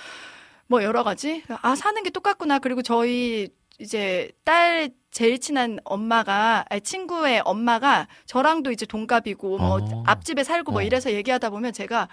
뭐 0.66 0.82
여러 0.82 1.04
가지. 1.04 1.42
아, 1.60 1.74
사는 1.76 2.02
게 2.02 2.08
똑같구나. 2.08 2.58
그리고 2.58 2.80
저희 2.80 3.50
이제 3.78 4.30
딸 4.44 4.88
제일 5.10 5.38
친한 5.38 5.78
엄마가 5.84 6.64
아니, 6.70 6.80
친구의 6.80 7.42
엄마가 7.44 8.08
저랑도 8.24 8.72
이제 8.72 8.86
동갑이고 8.86 9.58
뭐 9.58 9.78
어. 9.82 10.02
앞집에 10.06 10.42
살고 10.42 10.72
뭐 10.72 10.80
어. 10.80 10.84
이래서 10.84 11.12
얘기하다 11.12 11.50
보면 11.50 11.72
제가 11.74 12.08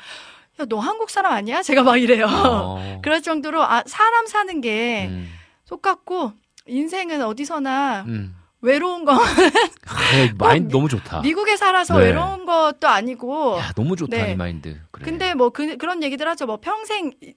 야, 0.62 0.66
너 0.70 0.80
한국 0.80 1.10
사람 1.10 1.34
아니야? 1.34 1.62
제가 1.64 1.84
막 1.84 1.98
이래요. 1.98 2.28
어, 2.28 3.00
그럴 3.04 3.22
정도로 3.22 3.62
아, 3.64 3.84
사람 3.88 4.28
사는 4.28 4.62
게 4.62 5.08
음, 5.10 5.30
똑같고 5.68 6.34
인생은 6.68 7.24
어디서나 7.24 8.04
음. 8.08 8.36
외로운 8.62 9.06
거 9.06 9.14
아, 9.14 9.18
마인드 10.38 10.72
너무 10.72 10.88
좋다. 10.88 11.22
미국에 11.22 11.58
살아서 11.58 11.98
네. 11.98 12.06
외로운 12.06 12.46
것도 12.46 12.88
아니고 12.88 13.58
야, 13.58 13.72
너무 13.76 13.96
좋다 13.96 14.16
네. 14.16 14.32
이 14.34 14.36
마인드. 14.36 14.80
그래. 14.92 15.04
근데 15.06 15.34
뭐 15.34 15.50
그, 15.50 15.78
그런 15.78 16.04
얘기들 16.04 16.28
하죠. 16.28 16.46
뭐 16.46 16.58
평생 16.62 17.12
이- 17.22 17.34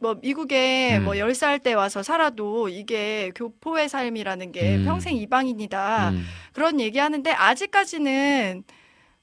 뭐 0.00 0.16
미국에 0.20 0.98
음. 0.98 1.04
뭐 1.04 1.14
10살 1.14 1.62
때 1.62 1.72
와서 1.72 2.02
살아도 2.02 2.68
이게 2.68 3.30
교포의 3.36 3.88
삶이라는 3.88 4.50
게 4.52 4.76
음. 4.76 4.84
평생 4.84 5.14
이방인이다. 5.16 6.10
음, 6.10 6.26
그런 6.52 6.80
얘기 6.80 6.98
하는데 6.98 7.30
아직까지는 7.30 8.64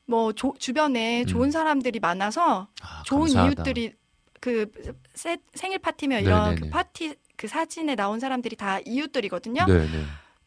뭐 0.05 0.33
조- 0.33 0.55
주변에 0.57 1.21
음. 1.21 1.25
좋은 1.27 1.51
사람들이 1.51 1.99
많아서 1.99 2.67
아, 2.81 3.03
좋은 3.05 3.21
감사하다. 3.21 3.47
이웃들이 3.61 3.93
그 4.39 4.71
세- 5.13 5.37
생일 5.53 5.79
파티면 5.79 6.23
이런 6.23 6.43
네네네. 6.49 6.61
그 6.61 6.69
파티 6.69 7.15
그 7.35 7.47
사진에 7.47 7.95
나온 7.95 8.19
사람들이 8.19 8.55
다 8.55 8.79
이웃들이거든요. 8.85 9.65
네, 9.65 9.73
네. 9.79 10.03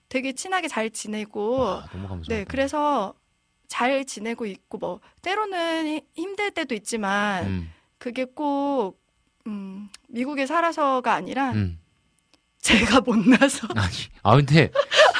되게 0.08 0.32
친하게 0.32 0.68
잘 0.68 0.90
지내고 0.90 1.64
아. 1.66 1.86
네, 2.28 2.44
그래서 2.44 3.14
잘 3.68 4.04
지내고 4.04 4.46
있고 4.46 4.78
뭐 4.78 5.00
때로는 5.22 5.86
히- 5.86 6.02
힘들 6.14 6.50
때도 6.50 6.74
있지만 6.74 7.46
음, 7.46 7.70
그게 7.98 8.24
꼭 8.24 9.00
음, 9.46 9.88
미국에 10.08 10.46
살아서가 10.46 11.12
아니라 11.14 11.52
음. 11.52 11.78
제가 12.64 13.00
못나서 13.02 13.68
아니, 13.76 13.92
아 14.22 14.36
근데 14.36 14.70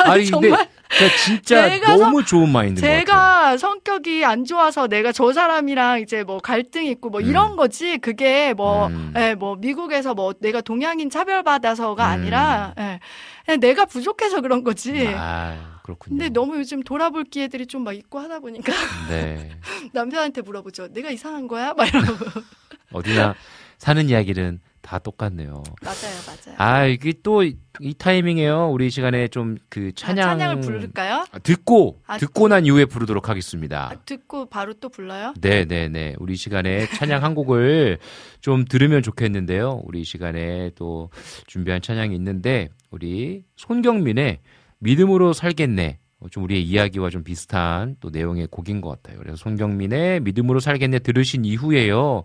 아니 0.02 0.24
근데 0.30 0.48
정말 0.48 0.68
그러니까 0.88 1.16
진짜 1.18 1.68
제가 1.68 1.96
너무 1.96 2.24
좋은 2.24 2.50
마인드인 2.50 2.76
것 2.76 2.86
같아요. 2.86 2.98
제가 3.00 3.56
성격이 3.58 4.24
안 4.24 4.44
좋아서 4.46 4.86
내가 4.86 5.12
저 5.12 5.30
사람이랑 5.32 6.00
이제 6.00 6.24
뭐 6.24 6.38
갈등 6.38 6.86
있고 6.86 7.10
뭐 7.10 7.20
음. 7.20 7.26
이런 7.26 7.56
거지 7.56 7.98
그게 7.98 8.54
뭐, 8.54 8.86
음. 8.86 9.12
예, 9.16 9.34
뭐 9.34 9.56
미국에서 9.56 10.14
뭐 10.14 10.32
내가 10.40 10.62
동양인 10.62 11.10
차별받아서가 11.10 12.06
음. 12.06 12.10
아니라 12.12 12.74
예, 12.78 13.00
그냥 13.44 13.60
내가 13.60 13.84
부족해서 13.84 14.40
그런 14.40 14.64
거지. 14.64 15.06
아, 15.14 15.80
그렇군요. 15.82 16.16
근데 16.16 16.28
너무 16.30 16.56
요즘 16.56 16.82
돌아볼 16.82 17.24
기회들이 17.24 17.66
좀 17.66 17.84
막 17.84 17.92
있고 17.94 18.20
하다 18.20 18.38
보니까 18.40 18.72
네. 19.10 19.50
남편한테 19.92 20.40
물어보죠. 20.40 20.88
내가 20.94 21.10
이상한 21.10 21.46
거야? 21.46 21.74
막 21.74 21.86
이러고. 21.86 22.24
어디나 22.92 23.34
사는 23.76 24.08
이야기는 24.08 24.60
다 24.84 24.98
똑같네요. 24.98 25.62
맞아요, 25.82 26.14
맞아요. 26.26 26.56
아, 26.58 26.86
이게 26.86 27.12
또 27.22 27.42
이 27.80 27.94
타이밍에요. 27.94 28.70
우리 28.70 28.86
이 28.86 28.90
시간에 28.90 29.26
좀그 29.28 29.88
아, 29.88 29.92
찬양 29.96 30.38
찬양을 30.38 30.60
부를까요? 30.60 31.24
아, 31.32 31.38
듣고 31.40 32.00
아, 32.06 32.18
듣고 32.18 32.48
난 32.48 32.66
이후에 32.66 32.84
부르도록 32.84 33.28
하겠습니다. 33.28 33.90
아, 33.90 33.96
듣고 34.04 34.46
바로 34.46 34.74
또 34.74 34.88
불러요? 34.88 35.34
네, 35.40 35.64
네, 35.64 35.88
네. 35.88 36.14
우리 36.18 36.34
이 36.34 36.36
시간에 36.36 36.86
찬양 36.86 37.24
한 37.24 37.34
곡을 37.34 37.98
좀 38.40 38.64
들으면 38.64 39.02
좋겠는데요. 39.02 39.82
우리 39.84 40.02
이 40.02 40.04
시간에 40.04 40.70
또 40.76 41.10
준비한 41.46 41.82
찬양이 41.82 42.14
있는데 42.14 42.68
우리 42.90 43.44
손경민의 43.56 44.38
믿음으로 44.78 45.32
살겠네. 45.32 45.98
어, 46.24 46.28
좀 46.30 46.44
우리의 46.44 46.62
이야기와 46.62 47.10
좀 47.10 47.22
비슷한 47.22 47.96
또 48.00 48.08
내용의 48.10 48.48
곡인 48.50 48.80
것 48.80 48.88
같아요. 48.88 49.18
그래서 49.18 49.36
손경민의 49.36 50.20
믿음으로 50.20 50.58
살겠네 50.58 51.00
들으신 51.00 51.44
이후에요. 51.44 52.22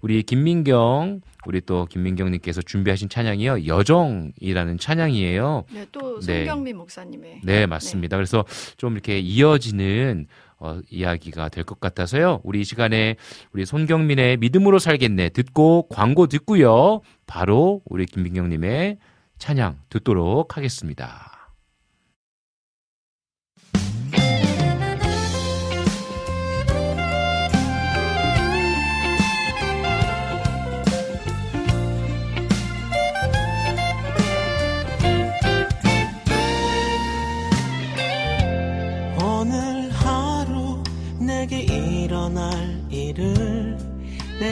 우리 0.00 0.22
김민경, 0.22 1.20
우리 1.46 1.60
또 1.60 1.86
김민경님께서 1.86 2.62
준비하신 2.62 3.08
찬양이요. 3.08 3.66
여정이라는 3.66 4.78
찬양이에요. 4.78 5.64
네, 5.72 5.86
또 5.90 6.20
네. 6.20 6.44
송경민 6.44 6.76
목사님의. 6.76 7.40
네, 7.42 7.66
맞습니다. 7.66 8.16
그래서 8.16 8.44
좀 8.76 8.92
이렇게 8.92 9.18
이어지는 9.18 10.26
어, 10.62 10.78
이야기가 10.90 11.48
될 11.48 11.64
것 11.64 11.80
같아서요. 11.80 12.40
우리 12.44 12.60
이 12.60 12.64
시간에 12.64 13.16
우리 13.52 13.64
손경민의 13.64 14.36
믿음으로 14.36 14.78
살겠네 14.78 15.30
듣고 15.30 15.88
광고 15.88 16.26
듣고요. 16.26 17.00
바로 17.26 17.80
우리 17.86 18.06
김민경님의 18.06 18.98
찬양 19.38 19.78
듣도록 19.88 20.56
하겠습니다. 20.56 21.39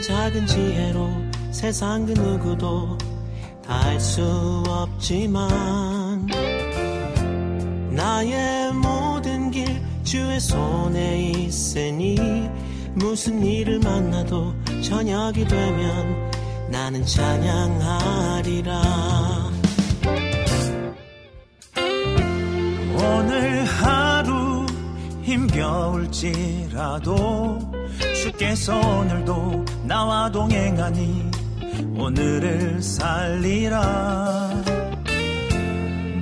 작은 0.09 0.47
지혜로 0.47 1.11
세상 1.51 2.07
그 2.07 2.13
누구도 2.13 2.97
다 3.63 3.79
알 3.85 4.01
수 4.01 4.23
없지만 4.67 6.27
나의 7.91 8.73
모든 8.73 9.51
길 9.51 9.67
주의 10.05 10.41
손에 10.41 11.31
있으니 11.33 12.17
무슨 12.95 13.45
일을 13.45 13.81
만나도 13.81 14.55
저녁이 14.83 15.47
되면 15.47 16.31
나는 16.71 17.05
찬양하리라. 17.05 18.83
오늘 22.95 23.65
하루 23.67 24.65
힘겨울지라도 25.23 27.13
주께서 28.29 28.79
오늘도 28.79 29.65
나와 29.85 30.31
동행하니 30.31 31.31
오늘을 31.97 32.83
살리라. 32.83 34.51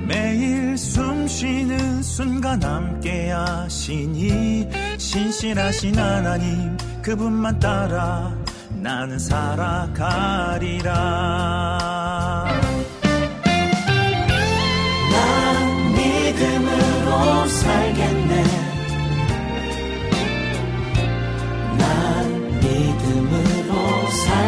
매일 0.07 0.77
숨 0.77 1.27
쉬는 1.27 2.01
순간 2.01 2.63
함께 2.63 3.31
하시니 3.31 4.69
신실하신 4.97 5.99
하나님 5.99 6.77
그분만 7.01 7.59
따라 7.59 8.33
나는 8.69 9.19
살아가리라. 9.19 10.93
난 15.11 15.93
믿음으로 15.93 17.47
살겠네 17.49 18.26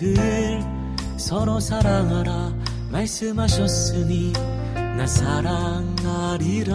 이들 0.00 0.62
서로 1.16 1.58
사랑하라 1.58 2.52
말씀하셨으니 2.90 4.32
나 4.96 5.06
사랑하리라. 5.06 6.74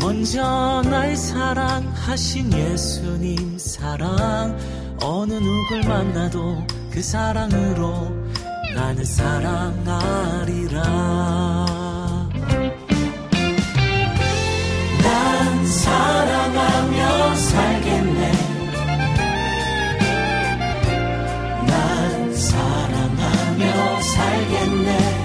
먼저 0.00 0.82
날 0.84 1.16
사랑하신 1.16 2.52
예수님 2.52 3.58
사랑. 3.58 4.58
어느 5.00 5.34
누굴 5.34 5.82
만나도 5.88 6.66
그 6.90 7.00
사랑으로 7.02 8.12
나는 8.74 9.04
사랑하리라. 9.04 10.82
난 15.02 15.66
사랑하며 15.66 17.34
살 17.36 17.65
사랑 24.48 25.15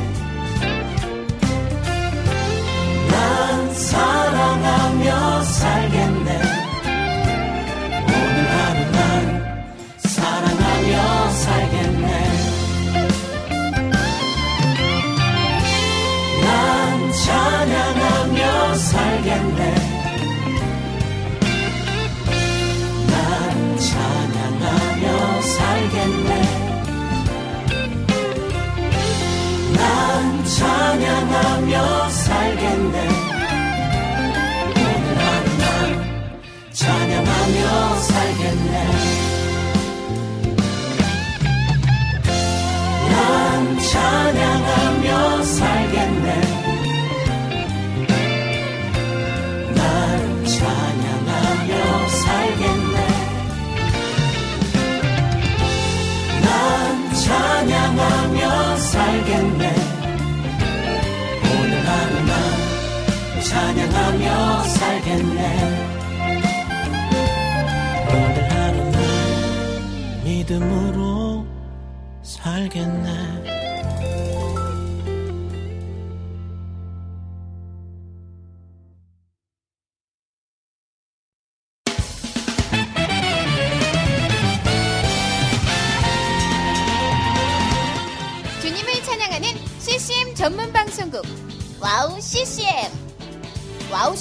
살겠네. 59.22 59.76
오늘 61.54 61.88
하루 61.88 62.12
난 62.26 62.34
찬양하며 63.44 64.64
살겠네. 64.64 65.40
오늘 68.10 68.52
하루 68.52 68.78
난 68.92 70.24
믿음으로 70.24 71.46
살겠네 72.24 73.61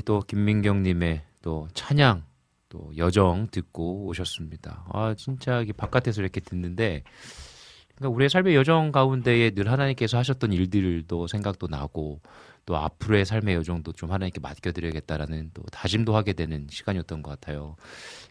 우리 0.00 0.02
또 0.02 0.20
김민경님의 0.20 1.22
또 1.42 1.68
찬양, 1.74 2.24
또 2.70 2.90
여정 2.96 3.48
듣고 3.50 4.06
오셨습니다. 4.06 4.86
아, 4.92 5.14
진짜 5.14 5.60
이게 5.60 5.74
바깥에서 5.74 6.22
이렇게 6.22 6.40
듣는데, 6.40 7.02
그러니까 7.94 8.16
우리의 8.16 8.30
삶의 8.30 8.54
여정 8.54 8.92
가운데에 8.92 9.50
늘 9.50 9.70
하나님께서 9.70 10.16
하셨던 10.16 10.54
일들도 10.54 11.26
생각도 11.26 11.66
나고, 11.66 12.22
또 12.64 12.78
앞으로의 12.78 13.26
삶의 13.26 13.56
여정도 13.56 13.92
좀 13.92 14.10
하나님께 14.10 14.40
맡겨드려야겠다라는 14.40 15.50
또 15.52 15.62
다짐도 15.70 16.16
하게 16.16 16.32
되는 16.32 16.66
시간이었던 16.70 17.22
것 17.22 17.38
같아요. 17.38 17.76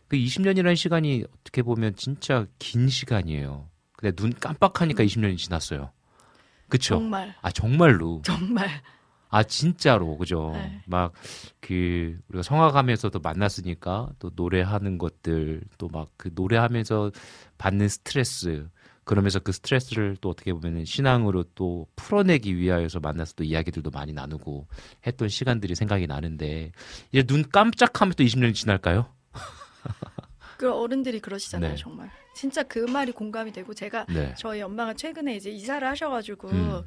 그 0.07 0.17
20년이라는 0.17 0.75
시간이 0.75 1.23
어떻게 1.39 1.61
보면 1.61 1.95
진짜 1.95 2.47
긴 2.57 2.89
시간이에요. 2.89 3.69
근데 3.93 4.15
눈 4.15 4.33
깜빡하니까 4.33 5.03
20년이 5.03 5.37
지났어요. 5.37 5.91
그쵸? 6.67 6.95
정말 6.95 7.35
아, 7.41 7.51
정말로. 7.51 8.21
정말 8.23 8.67
아 9.29 9.43
진짜로 9.43 10.17
그죠 10.17 10.51
네. 10.53 10.81
막그 10.87 12.19
우리가 12.29 12.41
성화가면서도 12.43 13.19
만났으니까 13.19 14.09
또 14.19 14.31
노래하는 14.35 14.97
것들 14.97 15.61
또 15.77 15.87
막 15.89 16.09
그 16.17 16.31
노래하면서 16.33 17.11
받는 17.57 17.87
스트레스 17.89 18.67
그러면서 19.03 19.39
그 19.39 19.51
스트레스를 19.51 20.17
또 20.21 20.29
어떻게 20.29 20.53
보면은 20.53 20.85
신앙으로 20.85 21.43
또 21.55 21.87
풀어내기 21.95 22.57
위하여서 22.57 22.99
만나서 22.99 23.33
또 23.37 23.43
이야기들도 23.43 23.89
많이 23.91 24.13
나누고 24.13 24.67
했던 25.07 25.29
시간들이 25.29 25.73
생각이 25.75 26.05
나는데 26.07 26.71
이제 27.11 27.23
눈 27.23 27.43
깜짝하면 27.49 28.13
또 28.15 28.23
20년이 28.23 28.53
지날까요? 28.53 29.07
그 30.57 30.71
어른들이 30.71 31.19
그러시잖아요 31.21 31.71
네. 31.71 31.75
정말 31.77 32.11
진짜 32.35 32.63
그 32.63 32.79
말이 32.79 33.11
공감이 33.11 33.51
되고 33.51 33.73
제가 33.73 34.05
네. 34.09 34.33
저희 34.37 34.61
엄마가 34.61 34.93
최근에 34.93 35.35
이제 35.35 35.49
이사를 35.49 35.87
하셔가지고 35.87 36.49
음. 36.49 36.81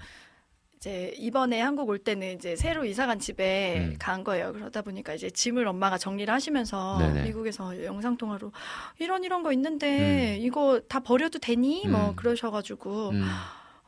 이제 0.83 1.15
이번에 1.17 1.61
한국 1.61 1.89
올 1.91 1.99
때는 2.01 2.35
이제 2.35 2.57
새로 2.57 2.85
이사간 2.85 3.21
집에 3.21 3.77
음. 3.79 3.97
간 4.01 4.25
거예요. 4.25 4.53
그러다 4.53 4.83
보니까 4.83 5.15
이제 5.15 5.31
짐을 5.31 5.65
엄마가 5.69 5.97
정리를 5.97 6.35
하시면서 6.35 6.99
네네. 6.99 7.23
미국에서 7.23 7.85
영상 7.85 8.17
통화로 8.17 8.51
이런 8.99 9.23
이런 9.23 9.45
거 9.45 9.53
있는데 9.53 10.39
이거 10.41 10.81
다 10.89 10.99
버려도 10.99 11.39
되니? 11.39 11.87
뭐 11.87 12.11
음. 12.11 12.17
그러셔가지고 12.17 13.11
음. 13.11 13.29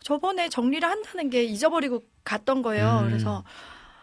저번에 0.03 0.49
정리를 0.49 0.89
한다는 0.89 1.31
게 1.31 1.43
잊어버리고 1.43 2.05
갔던 2.23 2.63
거예요. 2.63 3.01
음. 3.03 3.09
그래서 3.09 3.43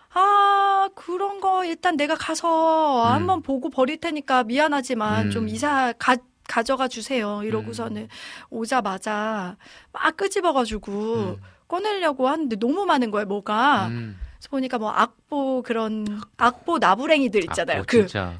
아 0.10 0.90
그런 0.94 1.40
거 1.40 1.64
일단 1.64 1.96
내가 1.96 2.16
가서 2.16 3.06
음. 3.08 3.14
한번 3.14 3.42
보고 3.42 3.70
버릴 3.70 4.02
테니까 4.02 4.44
미안하지만 4.44 5.28
음. 5.28 5.32
좀 5.32 5.48
이사 5.48 5.94
가 5.98 6.18
가져가 6.46 6.90
주세요. 6.90 7.42
이러고서는 7.46 8.10
오자마자 8.50 9.56
막 9.94 10.18
끄집어가지고 10.18 10.92
음. 11.16 11.38
꺼내려고 11.72 12.28
하는데 12.28 12.56
너무 12.58 12.86
많은 12.86 13.12
거예요. 13.12 13.26
뭐가 13.28 13.88
음. 13.88 14.18
그래서 14.38 14.50
보니까 14.50 14.78
뭐 14.78 14.92
악보 14.92 15.64
그런 15.64 16.06
악보 16.38 16.80
나부랭이들 16.80 17.44
있잖아요. 17.46 17.80
아, 17.80 17.82
어, 17.82 17.86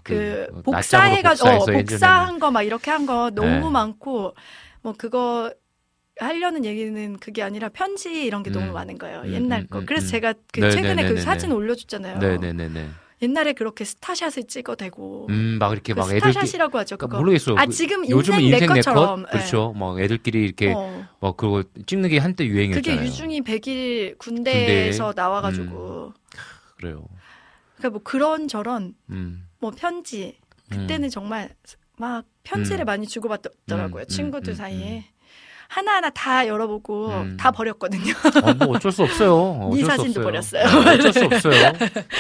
그그 0.04 0.48
어, 0.54 0.62
복사해가지고 0.64 1.50
어, 1.50 1.66
복사한 1.66 2.40
거 2.40 2.52
막 2.52 2.64
이렇게 2.64 2.92
한 2.92 3.06
거 3.06 3.30
너무 3.32 3.66
네. 3.66 3.72
많고 3.72 4.36
뭐 4.82 4.94
그거 4.98 5.54
하려는 6.20 6.66
얘기는 6.66 7.18
그게 7.20 7.42
아니라 7.42 7.70
편지 7.70 8.26
이런 8.26 8.44
게 8.44 8.50
음. 8.52 8.54
너무 8.54 8.74
많은 8.74 8.98
거예요. 8.98 9.22
음, 9.22 9.32
옛날 9.34 9.62
음, 9.62 9.68
거. 9.70 9.80
음, 9.80 9.86
그래서 9.88 10.08
음. 10.08 10.12
제가 10.12 10.34
그 10.54 10.62
네, 10.62 10.70
최근에 10.70 10.96
네, 10.96 11.02
네, 11.04 11.08
그 11.08 11.14
네, 11.14 11.22
사진 11.22 11.50
네. 11.50 11.56
올려줬잖아요. 11.56 12.20
네네네네. 12.20 12.90
옛날에 13.22 13.54
그렇게 13.54 13.86
스타샷을 13.86 14.46
찍어대고 14.48 15.28
음, 15.30 15.58
막 15.60 15.72
이렇게 15.74 15.94
그 15.94 16.00
막 16.00 16.10
애들 16.10 16.34
스타샷이라고 16.34 16.78
하죠. 16.80 16.98
그러니까 16.98 17.08
그거. 17.18 17.20
모르겠어. 17.20 17.56
아그 17.56 17.72
지금 17.72 18.10
요즘은 18.10 18.42
인생 18.42 18.60
내 18.62 18.68
것처럼. 18.68 19.24
것? 19.24 19.30
그렇죠. 19.32 19.74
뭐 19.76 20.00
애들끼리 20.00 20.44
이렇게 20.44 20.74
어. 20.76 21.06
뭐 21.20 21.36
그거 21.36 21.64
찍는 21.86 22.10
게 22.10 22.18
한때 22.18 22.44
그게 22.48 22.56
유행이었잖아요. 22.56 23.06
유중이 23.06 23.42
100일 23.42 24.18
군대에서 24.18 25.06
군대에? 25.08 25.14
나와가지고 25.24 26.14
그래요. 26.78 27.06
그러니까 27.78 27.90
뭐 27.92 28.02
그런 28.04 28.48
저런 28.48 28.96
음. 29.12 29.48
뭐 29.60 29.72
편지 29.72 30.38
음. 30.72 30.78
그때는 30.80 31.10
정말 31.10 31.50
막 31.98 32.26
편지를 32.44 32.82
음. 32.82 32.86
많이 32.86 33.06
주고받더라고요 33.08 34.04
음, 34.04 34.08
친구들 34.08 34.54
음, 34.54 34.56
사이에 34.56 35.06
하나하나 35.72 36.10
다 36.10 36.46
열어보고 36.48 37.08
음. 37.08 37.38
다 37.38 37.50
버렸거든요. 37.50 38.14
어, 38.44 38.54
뭐 38.56 38.76
어쩔 38.76 38.92
수 38.92 39.04
없어요. 39.04 39.34
어쩔 39.72 39.78
네수 39.78 39.86
사진도 39.86 40.20
없어요. 40.20 40.24
버렸어요. 40.26 40.84
네, 40.84 40.90
어쩔 40.96 41.14
수 41.14 41.26
없어요. 41.26 41.72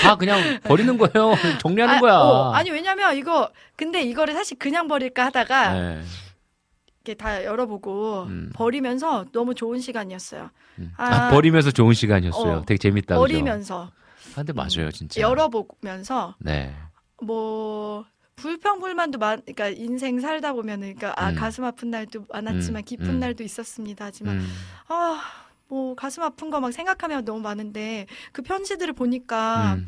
다 0.02 0.16
그냥 0.16 0.62
버리는 0.64 0.98
거예요. 0.98 1.36
정리하는 1.60 1.96
아, 1.96 2.00
거야. 2.00 2.14
어, 2.14 2.54
아니 2.54 2.72
왜냐면 2.72 3.18
이거 3.18 3.50
근데 3.76 4.04
이거를 4.04 4.34
사실 4.36 4.58
그냥 4.58 4.88
버릴까 4.88 5.26
하다가 5.26 5.74
네. 5.74 6.02
이렇게 7.04 7.18
다 7.18 7.44
열어보고 7.44 8.24
음. 8.30 8.52
버리면서 8.56 9.26
너무 9.34 9.54
좋은 9.54 9.82
시간이었어요. 9.82 10.50
음. 10.80 10.94
아, 10.96 11.28
아, 11.28 11.30
버리면서 11.32 11.72
좋은 11.72 11.94
시간이었어요. 11.94 12.54
어, 12.54 12.66
되게 12.66 12.78
재밌다. 12.78 13.16
그죠? 13.16 13.20
버리면서 13.20 13.92
아, 14.32 14.36
근데 14.36 14.54
맞아요, 14.54 14.90
진짜. 14.94 15.20
열어보면서 15.20 16.36
네. 16.40 16.74
뭐 17.22 18.06
불평불만도 18.42 19.20
많, 19.20 19.42
그러니까 19.42 19.70
인생 19.70 20.20
살다 20.20 20.54
보면은, 20.54 20.96
그러니까 20.96 21.14
아 21.22 21.30
음. 21.30 21.36
가슴 21.36 21.64
아픈 21.64 21.92
날도 21.92 22.26
많았지만 22.30 22.82
음, 22.82 22.86
기쁜 22.86 23.10
음. 23.10 23.20
날도 23.20 23.44
있었습니다. 23.44 24.06
하지만 24.06 24.40
음, 24.40 24.46
아, 24.88 25.22
뭐 25.68 25.96
가슴 25.96 26.24
아픈 26.24 26.50
거 26.50 26.60
막 26.60 26.72
생각하면 26.72 27.24
너무 27.24 27.40
많은데 27.42 28.08
그 28.32 28.42
편지들을 28.42 28.94
보니까 28.94 29.76
음, 29.76 29.88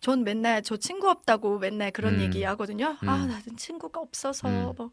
전 0.00 0.24
맨날 0.24 0.62
저 0.62 0.76
친구 0.76 1.08
없다고 1.08 1.58
맨날 1.58 1.90
그런 1.90 2.14
음. 2.14 2.20
얘기 2.20 2.42
하거든요. 2.44 2.96
아, 3.00 3.16
음. 3.16 3.28
나는 3.28 3.56
친구가 3.56 4.00
없어서 4.00 4.48
음. 4.48 4.72
뭐 4.76 4.90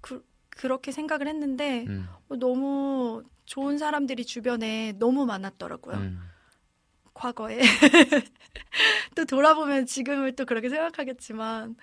그, 0.00 0.24
그렇게 0.50 0.92
생각을 0.92 1.26
했는데 1.28 1.84
음, 1.88 2.06
어, 2.28 2.36
너무 2.36 3.22
좋은 3.46 3.78
사람들이 3.78 4.24
주변에 4.24 4.92
너무 4.98 5.26
많았더라고요. 5.26 5.96
음. 7.16 7.20
과거에 7.20 7.60
또 9.16 9.24
돌아보면 9.24 9.86
지금을 9.86 10.36
또 10.36 10.44
그렇게 10.44 10.68
생각하겠지만 10.68 11.76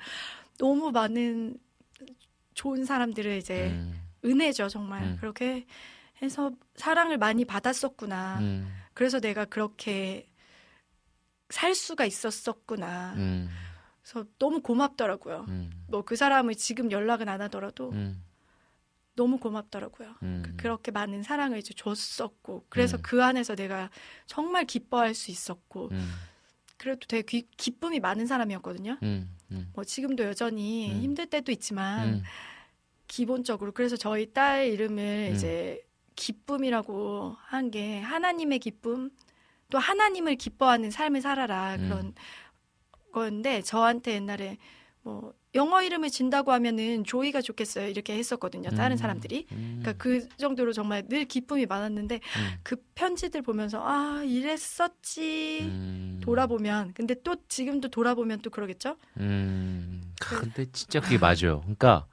너무 0.58 0.92
많은 0.92 1.58
좋은 2.54 2.86
사람들을 2.86 3.38
이제 3.38 3.72
음, 3.72 4.00
은혜죠 4.24 4.70
정말 4.70 5.04
음. 5.04 5.18
그렇게 5.20 5.66
해서 6.22 6.52
사랑을 6.76 7.18
많이 7.18 7.46
받았었구나. 7.46 8.40
음, 8.40 8.72
그래서 8.94 9.20
내가 9.20 9.46
그렇게 9.46 10.30
살 11.50 11.76
수가 11.76 12.06
있었었구나. 12.06 13.14
음, 13.18 13.50
그래서 14.02 14.26
너무 14.40 14.62
고맙더라고요. 14.62 15.46
음, 15.50 15.72
뭐그 15.88 16.16
사람을 16.16 16.56
지금 16.56 16.92
연락은 16.92 17.28
안 17.28 17.42
하더라도 17.42 17.92
음, 17.92 18.24
너무 19.16 19.38
고맙더라고요. 19.38 20.16
음. 20.24 20.54
그렇게 20.58 20.92
많은 20.92 21.24
사랑을 21.24 21.60
이제 21.60 21.74
줬었고 21.74 22.66
그래서 22.70 22.98
음. 22.98 23.02
그 23.04 23.24
안에서 23.24 23.56
내가 23.56 23.90
정말 24.26 24.66
기뻐할 24.66 25.14
수 25.14 25.30
있었고 25.32 25.90
음, 25.92 26.12
그래도 26.78 27.02
되게 27.08 27.22
기, 27.24 27.48
기쁨이 27.58 28.00
많은 28.00 28.26
사람이었거든요. 28.26 28.98
음, 29.04 29.36
음, 29.52 29.72
뭐 29.74 29.84
지금도 29.84 30.24
여전히 30.24 30.92
음. 30.92 31.02
힘들 31.02 31.28
때도 31.28 31.52
있지만 31.52 32.08
음, 32.16 32.24
기본적으로 33.08 33.72
그래서 33.72 33.96
저희 33.98 34.34
딸 34.34 34.68
이름을 34.68 35.30
음. 35.32 35.36
이제 35.36 35.82
기쁨이라고 36.16 37.36
한 37.40 37.70
게 37.72 38.00
하나님의 38.00 38.60
기쁨 38.60 39.10
또 39.70 39.80
하나님을 39.80 40.36
기뻐하는 40.36 40.92
삶을 40.92 41.22
살아라 41.22 41.76
음. 41.76 41.88
그런 41.90 42.16
거였는데 43.12 43.62
저한테 43.62 44.14
옛날에 44.14 44.58
뭐 45.02 45.34
영어 45.56 45.82
이름을 45.84 46.10
진다고 46.10 46.52
하면은 46.52 47.04
조이가 47.04 47.42
좋겠어요 47.42 47.88
이렇게 47.88 48.18
했었거든요 48.18 48.70
다른 48.72 48.96
음. 48.96 48.98
사람들이 48.98 49.48
음, 49.52 49.80
그러니까 49.82 49.94
그 50.04 50.28
정도로 50.38 50.74
정말 50.74 51.08
늘 51.08 51.26
기쁨이 51.26 51.66
많았는데 51.66 52.16
음, 52.16 52.60
그 52.64 52.78
편지들 52.96 53.42
보면서 53.42 53.82
아 53.86 54.24
이랬었지 54.24 55.60
음. 55.62 56.22
돌아보면 56.24 56.94
근데 56.94 57.16
또 57.24 57.36
지금도 57.48 57.90
돌아보면 57.90 58.42
또 58.42 58.50
그러겠죠 58.50 58.98
음, 59.18 60.14
그 60.20 60.40
근데 60.40 60.66
진짜 60.72 61.00
그게 61.00 61.18
맞아요. 61.18 61.62
그러니까 61.62 62.08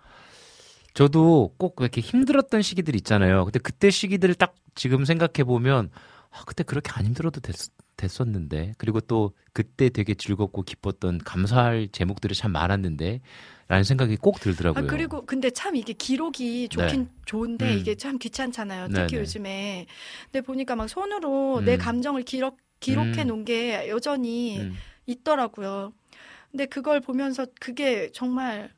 저도 0.95 1.55
꼭 1.57 1.77
이렇게 1.81 2.01
힘들었던 2.01 2.63
시기들 2.63 2.97
있잖아요. 2.97 3.45
근데 3.45 3.59
그때 3.59 3.91
시기들을 3.91 4.35
딱 4.35 4.55
지금 4.75 5.05
생각해 5.05 5.45
보면 5.45 5.91
아, 6.31 6.45
그때 6.47 6.63
그렇게 6.65 6.91
안 6.93 7.07
힘들어도 7.07 7.41
됐, 7.41 7.55
됐었는데 8.01 8.75
그리고 8.79 9.01
또 9.01 9.33
그때 9.53 9.91
되게 9.91 10.15
즐겁고 10.15 10.63
기뻤던 10.63 11.19
감사할 11.19 11.89
제목들이 11.93 12.35
참 12.35 12.53
많았는데 12.53 13.21
라는 13.69 13.85
생각이 13.85 14.17
꼭 14.17 14.41
들더라고요. 14.41 14.83
아, 14.83 14.87
그리고 14.87 15.25
근데 15.27 15.51
참 15.51 15.77
이게 15.77 15.93
기록이 15.93 16.69
좋긴 16.69 17.05
네. 17.05 17.11
좋은데 17.27 17.73
음. 17.73 17.79
이게 17.79 17.95
참 17.95 18.19
귀찮잖아요. 18.19 18.89
네, 18.89 18.95
특히 18.95 19.17
네. 19.17 19.21
요즘에. 19.23 19.87
근데 20.25 20.41
보니까 20.41 20.75
막 20.75 20.89
손으로 20.89 21.61
내 21.65 21.75
음. 21.75 21.79
감정을 21.79 22.23
기록 22.23 22.59
기록해 22.81 23.23
음. 23.23 23.27
놓은 23.29 23.45
게 23.45 23.89
여전히 23.89 24.61
음, 24.61 24.75
있더라고요. 25.07 25.93
근데 26.51 26.67
그걸 26.67 27.01
보면서 27.01 27.47
그게 27.61 28.11
정말 28.13 28.73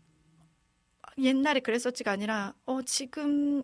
옛날에 1.19 1.61
그랬었지가 1.61 2.11
아니라 2.11 2.55
어 2.67 2.83
지금 2.83 3.63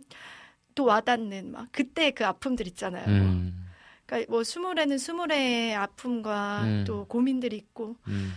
또 0.74 0.84
와닿는 0.84 1.52
막 1.52 1.68
그때 1.72 2.10
그 2.12 2.24
아픔들 2.24 2.66
있잖아요. 2.68 3.06
음, 3.08 3.67
그러니까 4.08 4.30
뭐 4.30 4.42
스물에는 4.42 4.96
스물의 4.96 5.74
아픔과 5.76 6.62
음. 6.64 6.84
또 6.86 7.04
고민들이 7.04 7.56
있고 7.56 7.96
음, 8.08 8.32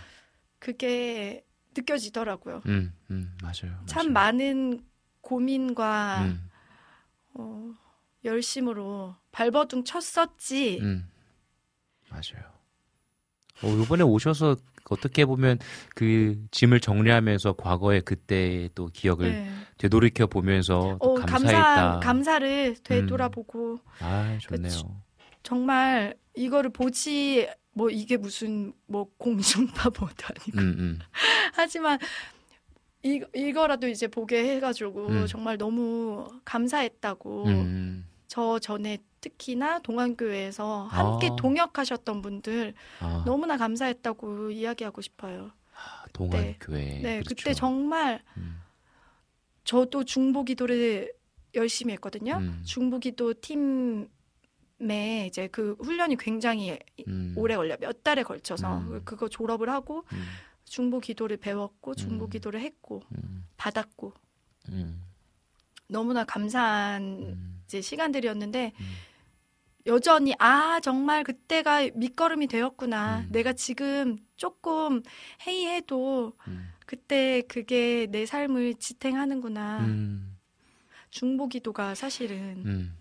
그게 0.58 1.44
느껴지더라고요. 1.74 2.62
음, 2.66 2.92
음, 3.10 3.36
맞아요. 3.42 3.82
참 3.86 4.06
맞아요. 4.06 4.12
많은 4.12 4.84
고민과 5.22 6.24
음, 6.26 6.50
어, 7.34 7.72
열심으로 8.24 9.16
발버둥 9.32 9.84
쳤었지. 9.84 10.80
음, 10.82 11.08
맞아요. 12.10 12.52
어, 13.62 13.82
이번에 13.82 14.02
오셔서 14.02 14.56
어떻게 14.90 15.24
보면 15.24 15.58
그 15.94 16.36
짐을 16.50 16.80
정리하면서 16.80 17.54
과거의 17.54 18.02
그때 18.02 18.68
또 18.74 18.88
기억을 18.92 19.32
네. 19.32 19.46
되돌이켜 19.78 20.26
보면서 20.26 20.98
또 21.00 21.06
어, 21.06 21.14
감사했다. 21.14 21.64
감사 21.64 22.00
감사를 22.00 22.76
되돌아보고 22.84 23.80
아, 24.00 24.36
좋네요. 24.38 25.01
정말 25.42 26.16
이거를 26.34 26.70
보지 26.70 27.48
뭐 27.72 27.90
이게 27.90 28.16
무슨 28.16 28.72
뭐 28.86 29.08
공중파보도 29.18 30.14
아니고 30.26 30.58
음, 30.58 30.76
음, 30.78 30.98
하지만 31.54 31.98
이 33.02 33.20
이거라도 33.34 33.88
이제 33.88 34.06
보게 34.06 34.44
해가지고 34.56 35.08
음. 35.08 35.26
정말 35.26 35.58
너무 35.58 36.28
감사했다고 36.44 37.44
음, 37.46 38.06
저 38.28 38.58
전에 38.58 38.98
특히나 39.20 39.80
동안교회에서 39.80 40.84
함께 40.84 41.28
아. 41.32 41.36
동역하셨던 41.36 42.22
분들 42.22 42.74
아, 43.00 43.22
너무나 43.26 43.56
감사했다고 43.56 44.50
이야기하고 44.50 45.00
싶어요. 45.00 45.50
동안 46.12 46.54
교회. 46.60 47.00
네, 47.02 47.20
그렇죠. 47.20 47.34
그때 47.34 47.54
정말 47.54 48.22
음, 48.36 48.60
저도 49.64 50.04
중보기도를 50.04 51.12
열심히 51.54 51.92
했거든요. 51.94 52.38
음. 52.38 52.62
중보기도 52.64 53.34
팀 53.40 54.08
에 54.90 55.26
이제 55.26 55.48
그 55.48 55.76
훈련이 55.80 56.16
굉장히 56.16 56.78
음, 57.08 57.34
오래 57.36 57.56
걸려 57.56 57.76
몇 57.78 58.02
달에 58.02 58.22
걸쳐서 58.22 58.78
음. 58.78 59.02
그거 59.04 59.28
졸업을 59.28 59.70
하고 59.70 60.04
음, 60.12 60.24
중보 60.64 61.00
기도를 61.00 61.36
배웠고 61.36 61.94
중보 61.94 62.28
기도를 62.28 62.60
했고 62.60 63.02
음, 63.12 63.46
받았고 63.56 64.12
음, 64.70 65.02
너무나 65.88 66.24
감사한 66.24 67.02
음, 67.02 67.62
이제 67.66 67.80
시간들이었는데 67.80 68.72
음. 68.78 68.86
여전히 69.86 70.34
아 70.38 70.80
정말 70.80 71.24
그때가 71.24 71.88
밑거름이 71.94 72.46
되었구나. 72.46 73.20
음. 73.20 73.28
내가 73.30 73.52
지금 73.52 74.16
조금 74.36 75.02
해이해도 75.46 76.32
음, 76.48 76.72
그때 76.86 77.42
그게 77.48 78.06
내 78.10 78.26
삶을 78.26 78.74
지탱하는구나. 78.74 79.80
음, 79.80 80.38
중보 81.10 81.48
기도가 81.48 81.94
사실은 81.94 82.62
음, 82.64 82.96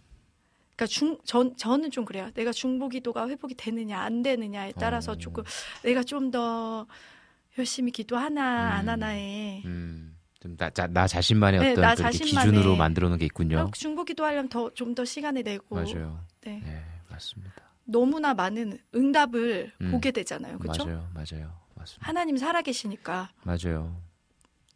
그러니까 0.82 0.86
중, 0.88 1.18
전, 1.24 1.56
저는 1.56 1.92
좀 1.92 2.06
그래요. 2.06 2.32
내가 2.34 2.52
중보기도가 2.52 3.30
회복이 3.30 3.54
되느냐 3.56 4.00
안 4.00 4.24
되느냐에 4.24 4.74
따라서 4.80 5.12
어. 5.12 5.16
조금 5.16 5.44
내가 5.84 6.04
좀 6.04 6.32
더 6.32 6.88
열심히 7.58 7.92
기도하나 7.92 8.76
안 8.76 8.86
음. 8.86 8.90
하나에 8.90 9.62
음. 9.66 10.16
좀 10.40 10.56
나, 10.56 10.70
자신만의 11.08 11.60
네, 11.60 11.72
어떤 11.72 11.82
나 11.82 11.94
자신만의- 11.94 12.24
기준으로 12.46 12.78
만들어 12.78 13.10
놓은 13.10 13.18
게 13.20 13.26
있군요. 13.26 13.70
중보기도 13.74 14.24
하려면 14.24 14.48
더 14.50 14.70
좀 14.74 14.96
더 14.96 15.04
시간을 15.04 15.44
내고 15.44 15.76
맞아요. 15.76 16.24
네. 16.42 16.62
네, 16.64 16.84
맞습니다. 17.10 17.54
너무나 17.84 18.34
많은 18.34 18.80
응답을 18.96 19.74
음. 19.82 19.92
보게 19.92 20.12
되잖아요. 20.12 20.58
그렇죠? 20.60 20.86
맞아요, 20.86 21.10
맞아요, 21.14 21.54
맞습니다. 21.76 22.08
하나님 22.08 22.38
살아계시니까 22.38 23.32
맞아요. 23.44 24.02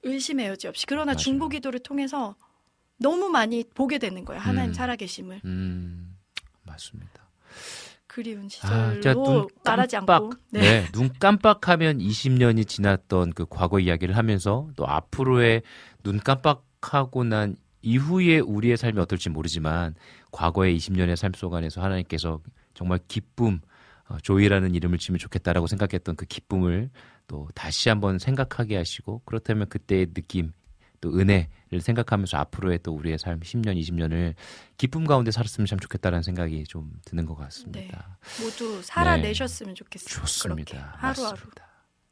의심의 0.03 0.47
여지 0.47 0.67
없이 0.67 0.85
그러나 0.85 1.13
맞아요. 1.13 1.17
중보기도를 1.17 1.79
통해서 1.79 2.35
너무 2.97 3.29
많이 3.29 3.63
보게 3.73 3.97
되는 3.97 4.23
거예요. 4.25 4.41
하나님 4.41 4.71
음. 4.71 4.73
살아계심을 4.73 5.41
음, 5.45 6.15
맞습니다. 6.63 7.25
그리운 8.07 8.45
아, 8.61 8.93
시절로 8.93 9.23
눈 9.23 9.47
말하지 9.65 9.95
깜빡, 9.97 10.15
않고 10.23 10.33
네. 10.51 10.85
눈 10.93 11.09
깜빡하면 11.19 11.97
20년이 11.99 12.65
지났던 12.67 13.33
그 13.33 13.45
과거 13.49 13.79
이야기를 13.79 14.15
하면서 14.15 14.69
또 14.77 14.87
앞으로의 14.87 15.63
눈 16.03 16.19
깜빡하고 16.19 17.25
난 17.25 17.57
이후에 17.81 18.39
우리의 18.39 18.77
삶이 18.77 18.99
어떨지 18.99 19.29
모르지만 19.29 19.95
과거의 20.31 20.77
20년의 20.77 21.17
삶 21.17 21.33
속 21.35 21.53
안에서 21.53 21.81
하나님께서 21.81 22.39
정말 22.73 22.99
기쁨, 23.09 23.59
어, 24.07 24.17
조이라는 24.21 24.73
이름을 24.75 24.97
지으면 24.97 25.19
좋겠다라고 25.19 25.67
생각했던 25.67 26.15
그 26.15 26.25
기쁨을 26.25 26.89
또 27.27 27.47
다시 27.53 27.89
한번 27.89 28.17
생각하게 28.19 28.77
하시고 28.77 29.21
그렇다면 29.25 29.67
그때의 29.67 30.13
느낌 30.13 30.51
또 31.01 31.09
은혜를 31.19 31.47
생각하면서 31.79 32.37
앞으로의 32.37 32.79
또 32.83 32.93
우리의 32.93 33.17
삶 33.17 33.39
10년, 33.39 33.79
20년을 33.79 34.33
기쁨 34.77 35.05
가운데 35.05 35.31
살았으면 35.31 35.65
참 35.67 35.79
좋겠다라는 35.79 36.23
생각이 36.23 36.63
좀 36.65 36.91
드는 37.05 37.25
것 37.25 37.35
같습니다. 37.35 38.17
모두 38.41 38.81
살아내셨으면 38.81 39.75
좋겠어요. 39.75 40.07
그렇게 40.07 40.21
좋습니다. 40.25 40.93
하루하루. 40.97 41.31
맞습니다. 41.35 41.65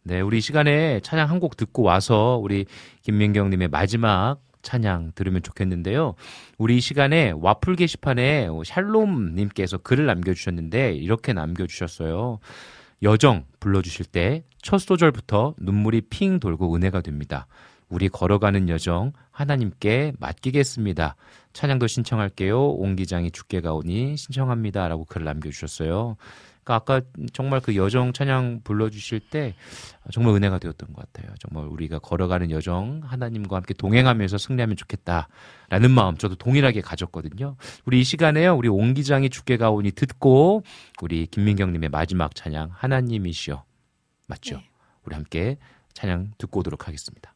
네, 0.06 0.20
우리 0.22 0.40
이 0.40 0.42
시간에 0.42 1.00
찬양 1.02 1.30
한 1.30 1.40
곡 1.40 1.56
듣고 1.58 1.84
와서 1.84 2.40
우리 2.42 2.66
김민경 3.04 3.50
님의 3.50 3.70
마지막 3.70 4.38
찬양 4.62 5.12
들으면 5.16 5.42
좋겠는데요. 5.44 6.16
우리 6.58 6.78
이 6.78 6.82
시간에 6.82 7.32
와플 7.36 7.76
게시판에 7.76 8.48
샬롬 8.66 9.36
님께서 9.36 9.78
글을 9.78 10.06
남겨 10.06 10.34
주셨는데 10.34 10.94
이렇게 10.94 11.34
남겨 11.34 11.68
주셨어요. 11.68 12.40
여정 13.02 13.46
불러주실 13.60 14.06
때 14.06 14.44
첫 14.64 14.80
소절부터 14.80 15.56
눈물이 15.60 16.02
핑 16.10 16.40
돌고 16.40 16.74
은혜가 16.74 17.02
됩니다. 17.02 17.48
우리 17.90 18.08
걸어가는 18.10 18.70
여정 18.70 19.12
하나님께 19.34 20.14
맡기겠습니다. 20.20 21.16
찬양도 21.54 21.88
신청할게요. 21.88 22.70
옹 22.70 22.96
기장이 22.96 23.32
죽게 23.32 23.62
가오니 23.62 24.16
신청합니다. 24.16 24.88
라고 24.88 25.04
글을 25.06 25.26
남겨주셨어요. 25.26 26.16
그러니까 26.64 26.76
아까 26.76 27.02
정말 27.34 27.60
그 27.60 27.76
여정 27.76 28.14
찬양 28.14 28.62
불러주실 28.64 29.20
때 29.32 29.54
정말 30.12 30.36
은혜가 30.36 30.60
되었던 30.60 30.94
것 30.94 31.12
같아요. 31.12 31.34
정말 31.40 31.70
우리가 31.70 32.00
걸어가는 32.00 32.52
여정 32.52 33.02
하나님과 33.04 33.58
함께 33.58 33.74
동행하면서 33.74 34.38
승리하면 34.38 34.78
좋겠다라는 34.78 35.92
마음 35.94 36.16
저도 36.16 36.36
동일하게 36.36 36.82
가졌거든요. 36.82 37.58
우리 37.86 38.00
이 38.00 38.04
시간에요. 38.04 38.56
우리 38.56 38.70
옹 38.70 38.94
기장이 38.94 39.30
죽게 39.30 39.58
가오니 39.58 39.92
듣고 39.92 40.64
우리 41.02 41.28
김민경님의 41.28 41.90
마지막 41.90 42.34
찬양 42.34 42.70
하나님이시여 42.74 43.64
맞죠? 44.28 44.58
네. 44.58 44.70
우리 45.04 45.16
함께 45.16 45.58
찬양 45.94 46.34
듣고 46.38 46.62
오도록 46.62 46.88
하겠습니다. 46.88 47.33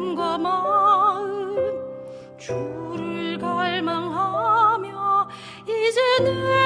몸과 0.00 0.38
마음 0.38 1.54
주를 2.38 3.36
갈망하며 3.38 4.88
이제 5.64 6.00
내 6.24 6.59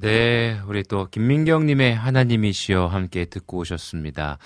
네, 0.00 0.60
우리 0.66 0.82
또 0.82 1.06
김민경님의 1.06 1.94
하나님이시여 1.94 2.86
함께 2.86 3.24
듣고 3.26 3.58
오셨습니다. 3.58 4.38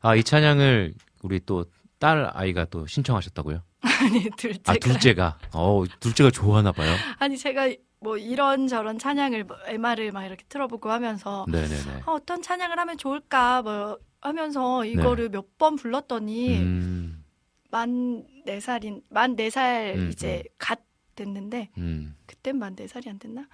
아, 0.00 0.14
이 0.14 0.22
찬양을 0.24 0.94
우리 1.22 1.40
또 1.40 1.64
딸 2.02 2.28
아이가 2.34 2.64
또 2.64 2.84
신청하셨다고요? 2.84 3.62
아니 3.80 4.28
둘째가 4.36 4.72
아, 4.72 4.74
둘째가. 4.74 5.38
어, 5.54 5.84
둘째가 6.00 6.32
좋아하나 6.32 6.72
봐요. 6.72 6.92
아니 7.20 7.38
제가 7.38 7.70
뭐 8.00 8.16
이런 8.16 8.66
저런 8.66 8.98
찬양을 8.98 9.44
뭐 9.44 9.56
MR을 9.68 10.10
막 10.10 10.24
이렇게 10.24 10.42
틀어보고 10.48 10.90
하면서 10.90 11.46
네네네. 11.48 12.02
아, 12.04 12.10
어떤 12.10 12.42
찬양을 12.42 12.76
하면 12.76 12.98
좋을까 12.98 13.62
뭐 13.62 13.98
하면서 14.20 14.84
이거를 14.84 15.28
몇번 15.28 15.76
불렀더니 15.76 16.48
네. 16.48 16.58
음, 16.58 17.24
만네 17.70 18.58
살인 18.60 19.02
만 19.08 19.36
네살 19.36 19.94
음, 19.96 20.10
이제 20.10 20.42
갓 20.58 20.80
됐는데 21.14 21.70
음. 21.78 22.16
그땐 22.26 22.58
만 22.58 22.74
네 22.74 22.88
살이 22.88 23.08
안 23.10 23.20
됐나? 23.20 23.46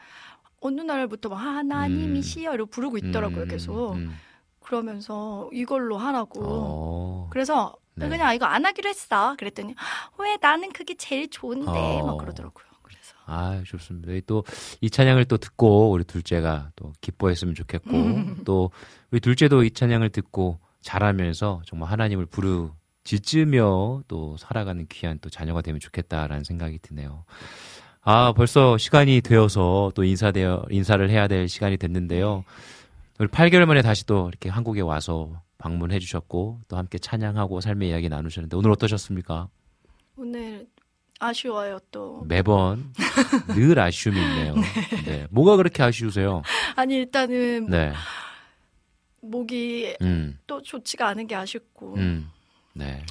어느 0.60 0.80
날부터 0.80 1.28
막 1.28 1.36
하나님이시여 1.36 2.54
이러고 2.54 2.70
부르고 2.70 2.98
있더라고요 2.98 3.42
음, 3.44 3.48
계속 3.48 3.92
음. 3.94 4.14
그러면서 4.60 5.48
이걸로 5.52 5.96
하라고 5.98 6.40
어. 6.44 7.26
그래서 7.30 7.74
네. 7.94 8.08
그냥 8.08 8.34
이거 8.34 8.44
안 8.46 8.64
하기로 8.66 8.88
했어 8.88 9.34
그랬더니 9.38 9.74
왜 10.18 10.36
나는 10.40 10.72
그게 10.72 10.94
제일 10.94 11.28
좋은데 11.30 11.70
어. 11.70 12.06
막 12.06 12.18
그러더라고요 12.18 12.64
그래서 12.82 13.14
아, 13.26 13.62
좋습니다. 13.66 14.12
또 14.26 14.42
이 14.80 14.88
찬양을 14.90 15.26
또 15.26 15.36
듣고 15.36 15.90
우리 15.90 16.04
둘째가 16.04 16.70
또 16.76 16.92
기뻐했으면 17.00 17.54
좋겠고 17.54 17.90
또 18.46 18.70
우리 19.10 19.20
둘째도 19.20 19.64
이 19.64 19.70
찬양을 19.70 20.10
듣고 20.10 20.58
자라면서 20.80 21.60
정말 21.66 21.90
하나님을 21.90 22.26
부르짖으며 22.26 24.02
또 24.08 24.36
살아가는 24.38 24.86
귀한 24.88 25.18
또 25.20 25.28
자녀가 25.28 25.60
되면 25.62 25.80
좋겠다라는 25.80 26.44
생각이 26.44 26.78
드네요. 26.80 27.24
아, 28.10 28.32
벌써 28.32 28.78
시간이 28.78 29.20
되어서 29.20 29.92
또 29.94 30.02
인사되어, 30.02 30.64
인사를 30.70 31.10
해야 31.10 31.28
될 31.28 31.46
시간이 31.46 31.76
됐는데요. 31.76 32.42
우리 33.18 33.28
8개월 33.28 33.66
만에 33.66 33.82
다시 33.82 34.06
또 34.06 34.28
이렇게 34.28 34.48
한국에 34.48 34.80
와서 34.80 35.42
방문해 35.58 35.98
주셨고, 35.98 36.60
또 36.68 36.78
함께 36.78 36.96
찬양하고 36.96 37.60
삶의 37.60 37.90
이야기 37.90 38.08
나누셨는데, 38.08 38.56
오늘 38.56 38.70
어떠셨습니까? 38.70 39.50
오늘 40.16 40.66
아쉬워요 41.20 41.80
또. 41.90 42.24
매번 42.26 42.94
늘 43.54 43.78
아쉬움이 43.78 44.18
있네요. 44.18 44.54
네. 45.04 45.26
뭐가 45.28 45.56
그렇게 45.56 45.82
아쉬우세요? 45.82 46.40
아니 46.76 46.94
일단은 46.94 47.66
네. 47.66 47.92
목이 49.20 49.96
음, 50.00 50.38
또 50.46 50.62
좋지가 50.62 51.08
않은 51.08 51.26
게 51.26 51.34
아쉽고. 51.34 51.96
음, 51.98 52.30
네. 52.72 53.04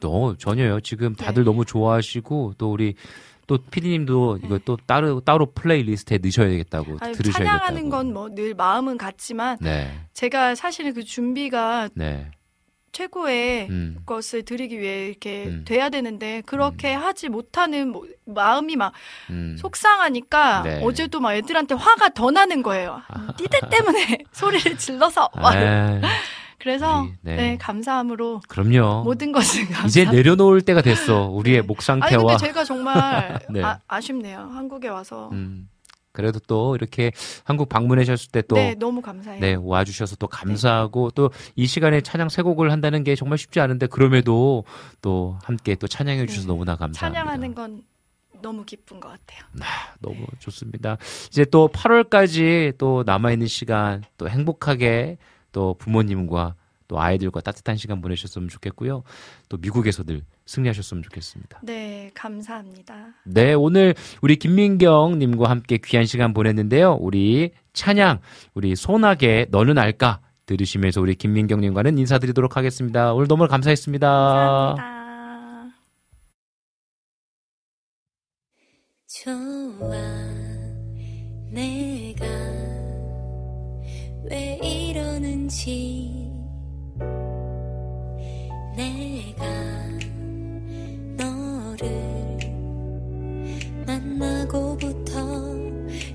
또 0.00 0.36
전혀요. 0.36 0.80
지금 0.80 1.14
네. 1.14 1.24
다들 1.24 1.44
너무 1.44 1.64
좋아하시고, 1.64 2.54
또 2.58 2.72
우리 2.72 2.96
또 3.46 3.58
피디님도 3.58 4.38
이거 4.44 4.58
또 4.64 4.76
따로 4.86 5.20
따로 5.20 5.52
플레이리스트에 5.52 6.18
넣으셔야 6.18 6.48
되겠다고 6.48 6.96
아니, 7.00 7.12
들으셔야 7.14 7.38
겠다고. 7.44 7.58
찬양하는 7.58 7.90
건 7.90 8.12
뭐 8.12 8.28
늘 8.34 8.54
마음은 8.54 8.96
같지만 8.98 9.58
네, 9.60 9.90
제가 10.12 10.54
사실은 10.54 10.94
그 10.94 11.02
준비가 11.04 11.88
네, 11.94 12.30
최고의 12.92 13.66
음, 13.70 13.96
것을 14.06 14.44
드리기 14.44 14.78
위해 14.80 15.08
이렇게 15.08 15.46
음. 15.46 15.64
돼야 15.66 15.88
되는데 15.88 16.42
그렇게 16.46 16.92
하지 16.92 17.28
못하는 17.28 17.88
뭐- 17.90 18.06
마음이 18.24 18.76
막 18.76 18.92
음. 19.30 19.56
속상하니까 19.58 20.62
네. 20.62 20.80
어제도 20.84 21.20
막 21.20 21.34
애들한테 21.34 21.74
화가 21.74 22.10
더 22.10 22.30
나는 22.30 22.62
거예요. 22.62 23.02
니들 23.40 23.60
때문에 23.68 24.18
소리를 24.32 24.78
질러서 24.78 25.28
막 25.34 25.56
아, 25.56 26.00
그래서 26.64 27.02
우리, 27.02 27.12
네. 27.20 27.36
네. 27.36 27.58
감사함으로 27.58 28.40
그럼요. 28.48 29.04
모든 29.04 29.30
것을 29.32 29.66
감사. 29.66 29.86
이제 29.86 30.04
내려놓을 30.06 30.62
때가 30.62 30.80
됐어. 30.82 31.28
우리의 31.28 31.62
목 31.62 31.78
아니 31.78 31.84
상태와. 31.84 32.22
근데 32.24 32.36
제가 32.38 32.64
정말 32.64 33.38
네. 33.50 33.62
아, 33.62 33.78
아쉽네요. 33.86 34.38
한국에 34.52 34.88
와서 34.88 35.28
음, 35.32 35.68
그래도 36.12 36.38
또 36.40 36.74
이렇게 36.74 37.12
한국 37.44 37.68
방문하셨을 37.68 38.30
때 38.30 38.40
또 38.42 38.56
네 38.56 38.74
너무 38.76 39.02
감사해요. 39.02 39.40
네, 39.40 39.56
와 39.60 39.84
주셔서 39.84 40.16
또 40.16 40.26
감사하고 40.26 41.10
또 41.10 41.30
이 41.54 41.66
시간에 41.66 42.00
찬양 42.00 42.30
세 42.30 42.40
곡을 42.40 42.72
한다는 42.72 43.04
게 43.04 43.14
정말 43.14 43.36
쉽지 43.36 43.60
않은데 43.60 43.86
그럼에도 43.86 44.64
또 45.02 45.36
함께 45.44 45.74
또 45.74 45.86
찬양해 45.86 46.24
주셔서 46.26 46.46
네. 46.46 46.52
너무나 46.52 46.76
감사합니다. 46.76 47.20
찬양하는 47.24 47.54
건 47.54 47.82
너무 48.40 48.64
기쁜 48.64 49.00
것 49.00 49.08
같아요. 49.10 49.40
너무 50.00 50.26
좋습니다. 50.38 50.96
이제 51.28 51.44
또 51.44 51.68
8월까지 51.68 52.78
또 52.78 53.02
남아 53.04 53.32
있는 53.32 53.46
시간 53.46 54.02
또 54.18 54.28
행복하게 54.28 55.18
또 55.54 55.74
부모님과 55.78 56.56
또 56.86 57.00
아이들과 57.00 57.40
따뜻한 57.40 57.76
시간 57.76 58.02
보내셨으면 58.02 58.50
좋겠고요. 58.50 59.04
또 59.48 59.56
미국에서들 59.56 60.20
승리하셨으면 60.44 61.02
좋겠습니다. 61.04 61.60
네 61.62 62.10
감사합니다. 62.12 63.14
네, 63.24 63.54
오늘 63.54 63.94
우리 64.20 64.36
김민경 64.36 65.18
님과 65.18 65.48
함께 65.48 65.78
귀한 65.82 66.04
시간 66.04 66.34
보냈는데요. 66.34 66.98
우리 67.00 67.52
찬양, 67.72 68.20
우리 68.52 68.76
소나게 68.76 69.46
너는 69.50 69.78
알까? 69.78 70.20
들으시면서 70.44 71.00
우리 71.00 71.14
김민경 71.14 71.62
님과는 71.62 71.96
인사드리도록 71.96 72.58
하겠습니다. 72.58 73.14
오늘 73.14 73.28
너무 73.28 73.48
감사했습니다. 73.48 74.06
감사합니다. 74.06 74.94
좋아 79.06 80.13
이러는지 85.54 86.10
내가 88.76 89.44
너를 91.16 92.38
만나고부터 93.86 95.14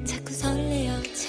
자꾸 0.03 0.33
설레어 0.33 1.01
참 1.03 1.28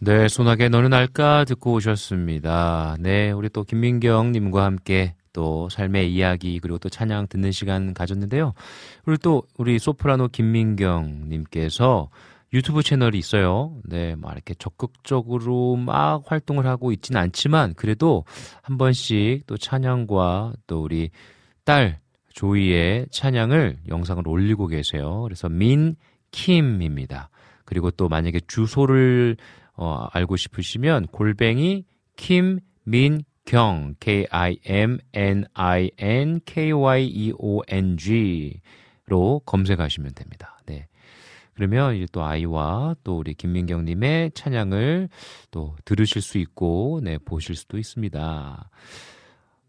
네, 0.00 0.28
소나게 0.28 0.68
너는 0.68 0.92
알까 0.92 1.44
듣고 1.44 1.72
오셨습니다. 1.72 2.96
네, 3.00 3.32
우리 3.32 3.48
또 3.48 3.64
김민경 3.64 4.30
님과 4.30 4.64
함께 4.64 5.16
또또 5.32 5.68
삶의 5.68 6.14
이야기 6.14 6.60
그리고 6.60 6.78
또 6.78 6.88
찬양 6.88 7.26
듣는 7.26 7.50
시간 7.50 7.94
가졌는데요. 7.94 8.54
그리고 9.04 9.16
또 9.20 9.42
우리 9.56 9.80
소프라노 9.80 10.28
김민경 10.28 11.28
님께서 11.28 12.10
유튜브 12.52 12.84
채널이 12.84 13.18
있어요. 13.18 13.76
네, 13.84 14.14
막 14.14 14.32
이렇게 14.34 14.54
적극적으로 14.54 15.74
막 15.74 16.22
활동을 16.26 16.64
하고 16.66 16.92
있지는 16.92 17.20
않지만 17.20 17.74
그래도 17.74 18.24
한 18.62 18.78
번씩 18.78 19.48
또 19.48 19.56
찬양과 19.56 20.52
또 20.68 20.80
우리 20.80 21.10
딸 21.64 21.98
조이의 22.34 23.08
찬양을 23.10 23.78
영상을 23.88 24.22
올리고 24.28 24.68
계세요. 24.68 25.22
그래서 25.22 25.48
민킴입니다. 25.48 27.30
그리고 27.64 27.90
또 27.90 28.08
만약에 28.08 28.40
주소를 28.46 29.36
어, 29.78 30.08
알고 30.12 30.36
싶으시면 30.36 31.06
골뱅이 31.06 31.84
김민경 32.16 33.94
K 34.00 34.26
I 34.28 34.56
M 34.66 34.98
N 35.12 35.44
I 35.54 35.90
N 35.96 36.40
K 36.44 36.72
Y 36.72 37.06
E 37.06 37.32
O 37.38 37.62
N 37.68 37.96
G로 37.96 39.40
검색하시면 39.46 40.14
됩니다. 40.14 40.60
네. 40.66 40.88
그러면 41.54 41.94
이제 41.94 42.06
또 42.10 42.24
아이와 42.24 42.96
또 43.04 43.18
우리 43.18 43.34
김민경 43.34 43.84
님의 43.84 44.32
찬양을 44.34 45.08
또 45.52 45.76
들으실 45.84 46.22
수 46.22 46.38
있고, 46.38 47.00
네, 47.02 47.18
보실 47.18 47.54
수도 47.54 47.78
있습니다. 47.78 48.70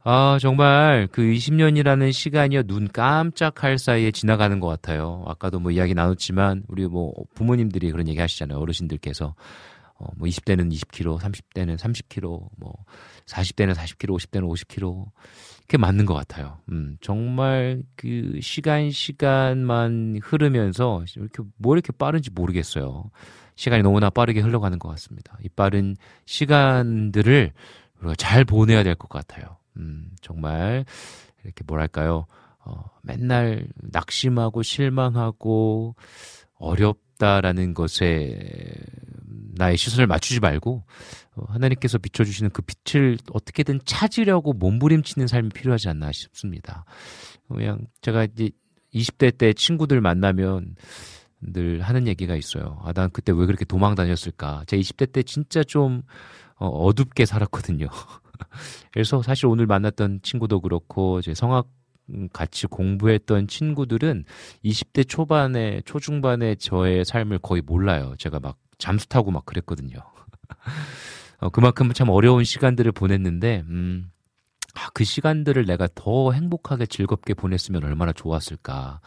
아, 0.03 0.37
정말 0.41 1.07
그 1.11 1.21
20년이라는 1.21 2.11
시간이요, 2.11 2.63
눈 2.63 2.87
깜짝할 2.87 3.77
사이에 3.77 4.11
지나가는 4.11 4.59
것 4.59 4.67
같아요. 4.67 5.23
아까도 5.27 5.59
뭐 5.59 5.71
이야기 5.71 5.93
나눴지만, 5.93 6.63
우리 6.67 6.87
뭐 6.87 7.13
부모님들이 7.35 7.91
그런 7.91 8.07
얘기 8.07 8.19
하시잖아요. 8.19 8.57
어르신들께서. 8.59 9.35
어, 9.99 10.07
뭐 10.17 10.27
20대는 10.27 10.71
20kg, 10.73 11.19
30대는 11.19 11.77
30kg, 11.77 12.49
뭐 12.57 12.73
40대는 13.25 13.73
40kg, 13.75 14.09
50대는 14.17 14.49
50kg. 14.49 15.05
그게 15.61 15.77
맞는 15.77 16.05
것 16.05 16.13
같아요. 16.15 16.57
음, 16.71 16.97
정말 17.01 17.83
그 17.95 18.39
시간, 18.41 18.89
시간만 18.91 20.19
흐르면서 20.23 21.03
이렇게 21.15 21.43
뭐 21.57 21.75
이렇게 21.75 21.91
빠른지 21.91 22.31
모르겠어요. 22.31 23.11
시간이 23.55 23.83
너무나 23.83 24.09
빠르게 24.09 24.39
흘러가는 24.39 24.79
것 24.79 24.87
같습니다. 24.89 25.37
이 25.43 25.49
빠른 25.49 25.95
시간들을 26.25 27.51
우리가 27.99 28.15
잘 28.15 28.45
보내야 28.45 28.83
될 28.83 28.95
것 28.95 29.09
같아요. 29.09 29.57
음, 29.77 30.11
정말 30.21 30.85
이렇게 31.43 31.63
뭐랄까요. 31.67 32.25
어, 32.65 32.83
맨날 33.03 33.67
낙심하고 33.75 34.63
실망하고 34.63 35.95
어렵 36.55 36.97
다라는 37.19 37.75
것에 37.75 38.35
나의 39.55 39.77
시선을 39.77 40.07
맞추지 40.07 40.39
말고 40.39 40.83
어, 41.35 41.43
하나님께서 41.49 41.97
비춰주시는 41.99 42.49
그 42.51 42.63
빛을 42.63 43.17
어떻게든 43.31 43.81
찾으려고 43.85 44.53
몸부림치는 44.53 45.27
삶이 45.27 45.49
필요하지 45.49 45.89
않나 45.89 46.11
싶습니다. 46.11 46.85
그냥 47.47 47.85
제가 48.01 48.23
이제 48.23 48.49
20대 48.93 49.37
때 49.37 49.53
친구들 49.53 50.01
만나면 50.01 50.75
늘 51.41 51.81
하는 51.81 52.07
얘기가 52.07 52.35
있어요. 52.35 52.79
아, 52.83 52.93
난 52.93 53.09
그때 53.11 53.31
왜 53.31 53.45
그렇게 53.45 53.65
도망 53.65 53.95
다녔을까? 53.95 54.63
제 54.65 54.77
20대 54.77 55.11
때 55.11 55.21
진짜 55.21 55.63
좀 55.63 56.01
어, 56.55 56.67
어둡게 56.67 57.25
살았거든요. 57.25 57.87
그래서 58.91 59.21
사실 59.21 59.47
오늘 59.47 59.67
만났던 59.67 60.21
친구도 60.23 60.61
그렇고 60.61 61.21
제 61.21 61.33
성악 61.33 61.67
같이 62.33 62.67
공부했던 62.67 63.47
친구들은 63.47 64.25
20대 64.63 65.07
초반에 65.07 65.81
초중반에 65.85 66.55
저의 66.55 67.05
삶을 67.05 67.39
거의 67.39 67.61
몰라요. 67.61 68.15
제가 68.17 68.39
막 68.39 68.57
잠수 68.77 69.07
타고 69.07 69.31
막 69.31 69.45
그랬거든요. 69.45 69.97
어, 71.39 71.49
그만큼 71.49 71.91
참 71.93 72.09
어려운 72.09 72.43
시간들을 72.43 72.91
보냈는데, 72.91 73.63
음, 73.67 74.11
아, 74.75 74.89
그 74.93 75.03
시간들을 75.03 75.65
내가 75.65 75.87
더 75.95 76.31
행복하게 76.31 76.85
즐겁게 76.85 77.33
보냈으면 77.33 77.83
얼마나 77.83 78.11
좋았을까. 78.13 78.99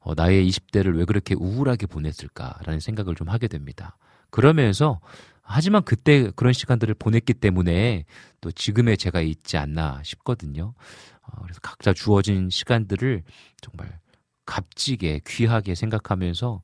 어, 0.00 0.14
나의 0.14 0.48
20대를 0.48 0.96
왜 0.96 1.04
그렇게 1.04 1.34
우울하게 1.34 1.86
보냈을까라는 1.86 2.80
생각을 2.80 3.14
좀 3.14 3.28
하게 3.28 3.48
됩니다. 3.48 3.96
그러면서, 4.30 5.00
하지만 5.48 5.82
그때 5.82 6.30
그런 6.36 6.52
시간들을 6.52 6.94
보냈기 6.94 7.34
때문에 7.34 8.04
또 8.40 8.50
지금의 8.52 8.98
제가 8.98 9.20
있지 9.20 9.56
않나 9.56 10.00
싶거든요. 10.04 10.74
어, 11.22 11.42
그래서 11.42 11.60
각자 11.62 11.92
주어진 11.92 12.50
시간들을 12.50 13.22
정말 13.60 13.98
값지게 14.46 15.22
귀하게 15.26 15.74
생각하면서 15.74 16.62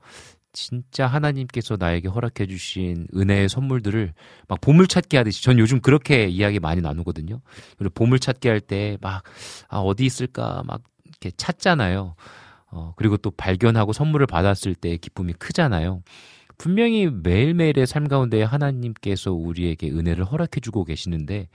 진짜 0.53 1.07
하나님께서 1.07 1.77
나에게 1.79 2.09
허락해 2.09 2.47
주신 2.47 3.07
은혜의 3.17 3.49
선물들을 3.49 4.15
막 4.49 4.61
보물찾기 4.61 5.17
하듯이 5.17 5.43
전 5.43 5.59
요즘 5.59 5.81
그렇게 5.81 6.27
이야기 6.29 6.61
많이 6.61 6.81
나누거든요. 6.81 7.41
그리고 7.77 7.93
보물찾기 7.95 8.49
할 8.49 8.61
때 8.61 8.97
막 9.01 9.25
아, 9.69 9.79
어디 9.79 10.05
있을까 10.07 10.63
막 10.67 10.83
이렇게 11.05 11.33
찾잖아요. 11.37 12.15
어, 12.71 12.93
그리고 12.97 13.17
또 13.17 13.31
발견하고 13.33 13.93
선물을 13.93 14.27
받았을 14.27 14.75
때 14.77 14.97
기쁨이 14.97 15.33
크잖아요. 15.35 16.03
분명히 16.59 17.09
매일매일의 17.11 17.87
삶 17.87 18.09
가운데 18.09 18.43
하나님께서 18.43 19.33
우리에게 19.33 19.91
은혜를 19.91 20.25
허락해 20.25 20.61
주고 20.61 20.85
계시는데 20.85 21.49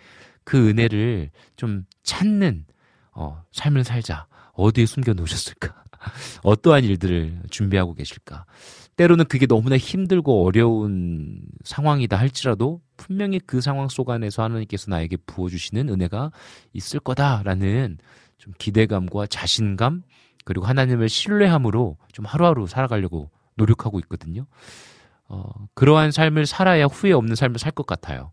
그 0.44 0.70
은혜를 0.70 1.32
좀 1.56 1.86
찾는 2.04 2.66
어, 3.12 3.44
삶을 3.52 3.84
살자. 3.84 4.28
어디에 4.54 4.86
숨겨 4.86 5.14
놓으셨을까? 5.14 5.84
어떠한 6.44 6.84
일들을 6.84 7.44
준비하고 7.50 7.94
계실까? 7.94 8.46
때로는 8.96 9.26
그게 9.26 9.46
너무나 9.46 9.78
힘들고 9.78 10.46
어려운 10.46 11.42
상황이다 11.64 12.18
할지라도 12.18 12.82
분명히 12.98 13.40
그 13.40 13.62
상황 13.62 13.88
속 13.88 14.10
안에서 14.10 14.44
하나님께서 14.44 14.92
나에게 14.92 15.18
부어주시는 15.26 15.88
은혜가 15.88 16.32
있을 16.74 17.00
거다라는 17.00 17.98
좀 18.38 18.54
기대감과 18.58 19.28
자신감 19.28 20.04
그리고 20.44 20.66
하나님을 20.66 21.08
신뢰함으로 21.08 21.98
좀 22.12 22.26
하루하루 22.26 22.68
살아가려고 22.68 23.30
노력하고 23.60 24.00
있거든요. 24.00 24.46
어, 25.28 25.52
그러한 25.76 26.12
삶을 26.12 26.48
살아야 26.48 26.86
후회 26.86 27.12
없는 27.12 27.36
삶을 27.36 27.60
살 27.60 27.72
것 27.74 27.86
같아요. 27.86 28.32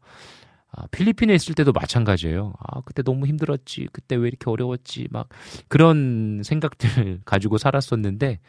아, 0.72 0.86
필리핀에 0.88 1.34
있을 1.34 1.54
때도 1.54 1.72
마찬가지예요. 1.72 2.54
아, 2.58 2.80
그때 2.84 3.02
너무 3.02 3.26
힘들었지. 3.26 3.88
그때 3.92 4.16
왜 4.16 4.28
이렇게 4.28 4.48
어려웠지. 4.50 5.08
막 5.10 5.28
그런 5.68 6.42
생각들 6.44 7.20
가지고 7.24 7.58
살았었는데 7.58 8.40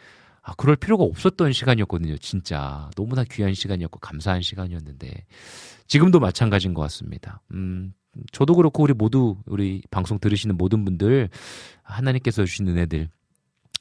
아, 0.41 0.53
그럴 0.55 0.77
필요가 0.77 1.03
없었던 1.03 1.51
시간이었거든요. 1.51 2.17
진짜. 2.19 2.89
너무나 2.95 3.25
귀한 3.25 3.53
시간이었고, 3.53 3.99
감사한 3.99 4.41
시간이었는데. 4.41 5.25
지금도 5.87 6.21
마찬가지인 6.21 6.73
것 6.73 6.81
같습니다. 6.83 7.41
음, 7.51 7.93
저도 8.31 8.55
그렇고, 8.55 8.83
우리 8.83 8.93
모두, 8.93 9.35
우리 9.45 9.81
방송 9.91 10.19
들으시는 10.19 10.55
모든 10.55 10.85
분들, 10.85 11.29
하나님께서 11.83 12.45
주신 12.45 12.65
은혜들 12.69 13.09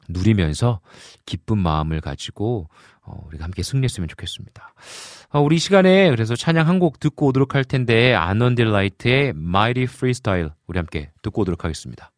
누리면서 0.09 0.81
기쁜 1.25 1.59
마음을 1.59 2.01
가지고, 2.01 2.69
어, 3.03 3.23
우리가 3.27 3.45
함께 3.45 3.63
승리했으면 3.63 4.09
좋겠습니다. 4.09 4.75
어, 5.31 5.41
우리 5.41 5.59
시간에 5.59 6.11
그래서 6.11 6.37
찬양 6.37 6.69
한 6.69 6.79
곡 6.79 7.01
듣고 7.01 7.27
오도록 7.27 7.55
할 7.55 7.65
텐데, 7.65 8.15
아넌딜라이트의 8.15 9.31
Mighty 9.31 9.85
Freestyle, 9.85 10.51
우리 10.67 10.79
함께 10.79 11.11
듣고 11.23 11.43
오도록 11.43 11.65
하겠습니다. 11.65 12.13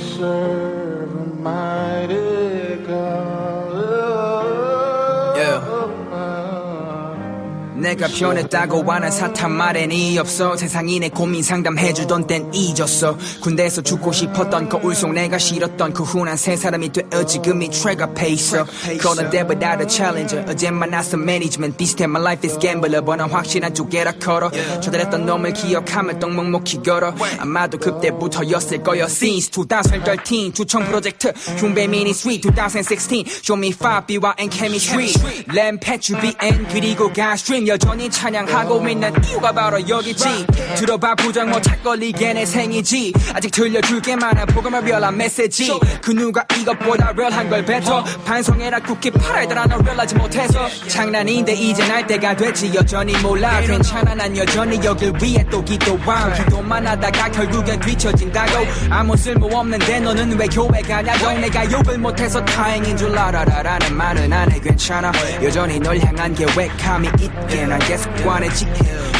내가 7.87 8.07
변했다고 8.09 8.83
하는 8.91 9.09
사탄 9.09 9.53
말엔 9.53 9.93
이 9.93 10.17
없어. 10.17 10.57
세상이 10.57 10.99
내 10.99 11.07
고민 11.07 11.41
상담해주던 11.41 12.27
땐 12.27 12.53
잊었어. 12.53 13.17
군대에서 13.39 13.81
죽고 13.81 14.11
싶었던 14.11 14.67
거울 14.67 14.93
속 14.93 15.13
내가 15.13 15.37
싫었던 15.37 15.93
그 15.93 16.03
훈한 16.03 16.35
새 16.35 16.57
사람이 16.57 16.91
되어 16.91 17.25
지금이 17.25 17.69
트랙 17.69 18.01
앞에 18.01 18.27
있어 18.29 18.65
그런 18.99 19.29
더 19.29 19.87
챌린저 19.87 20.43
어제 20.49 20.69
만났어 20.69 21.15
매니지먼트 21.15 21.77
비슷해 21.77 22.03
my 22.03 22.21
life 22.21 22.49
is 22.49 22.59
gambler. 22.59 23.05
번한 23.05 23.29
확실한 23.29 23.73
쪽에라 23.73 24.11
걸어. 24.13 24.51
저들했던 24.81 25.25
놈을 25.25 25.53
기억하면 25.53 26.19
똥목목히 26.19 26.83
걸어. 26.83 27.15
아마도 27.39 27.77
그때부터였을 27.77 28.83
거여 28.83 29.05
since 29.05 29.49
2013 29.49 30.51
주청 30.53 30.83
프로젝트. 30.85 31.31
흉배 31.57 31.87
미니 31.87 32.13
스윗 32.13 32.45
2016 32.45 33.23
show 33.43 33.57
me 33.57 33.71
5B와 33.71 34.37
and 34.39 34.53
chemistry. 34.53 35.13
램 35.53 35.79
패추 35.79 36.17
BN 36.19 36.67
그리고 36.67 37.13
가스트림 37.13 37.67
여전히 37.77 38.09
찬양하고 38.09 38.87
있는 38.89 39.13
이유가 39.23 39.51
바로 39.51 39.77
여기지. 39.87 40.47
들어봐 40.77 41.13
부정 41.13 41.51
못할 41.51 41.81
걸리게 41.83 42.33
내 42.33 42.43
생이지. 42.43 43.13
아직 43.35 43.51
들려줄 43.51 44.01
게 44.01 44.15
많아 44.15 44.47
복음을 44.47 44.83
위한 44.83 45.15
메시지. 45.15 45.71
그 46.01 46.09
누가 46.11 46.43
이것보다 46.59 47.11
real한 47.15 47.47
걸 47.47 47.63
뱉어. 47.63 48.03
반성해라 48.25 48.79
쿠키 48.79 49.11
팔아들아 49.11 49.67
너 49.67 49.75
realize 49.75 50.17
못해서. 50.17 50.67
장난인데 50.87 51.53
이제 51.53 51.87
날 51.87 52.07
때가 52.07 52.35
됐지. 52.35 52.73
여전히 52.73 53.15
몰라. 53.19 53.61
괜찮아 53.61 54.15
난 54.15 54.35
여전히 54.35 54.83
여길 54.83 55.13
위해 55.21 55.45
또 55.51 55.63
기도왕 55.63 56.33
기도만 56.33 56.87
하다가 56.87 57.29
결국엔 57.29 57.79
뒤처진다고. 57.79 58.65
아무 58.89 59.15
쓸모없는데 59.15 59.99
너는 59.99 60.39
왜 60.39 60.47
교회 60.47 60.81
가냐고. 60.81 61.31
내가 61.39 61.71
욕을 61.71 61.99
못해서 61.99 62.43
다행인 62.43 62.97
줄 62.97 63.15
알아라라는 63.15 63.95
말은 63.95 64.33
안 64.33 64.51
해. 64.51 64.59
괜찮아. 64.59 65.11
여전히 65.43 65.79
널 65.79 65.99
향한 65.99 66.33
계획함이 66.33 67.07
있게 67.19 67.66
난 67.67 67.79
계속 67.79 68.09
관해지 68.23 68.65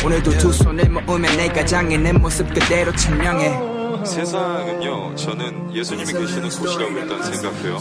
오늘도 0.05 0.31
두 0.37 0.51
손을 0.53 0.89
모으면 0.89 1.35
내가 1.37 1.65
장인 1.65 2.03
내 2.03 2.13
모습 2.13 2.47
그대로 2.53 2.95
찬양해 2.95 3.77
세상은요, 4.05 5.15
저는 5.15 5.73
예수님이 5.75 6.13
계시는 6.13 6.49
곳이라고 6.49 6.91
일단 6.97 7.23
생각해요. 7.23 7.79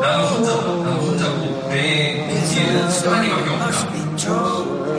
나는 0.00 0.24
혼자 0.26 0.50
나 0.54 0.94
혼자고 0.94 1.68
내 1.68 2.28
뒤에는 2.48 2.88
하나님밖에 2.88 3.50
없다 3.50 4.02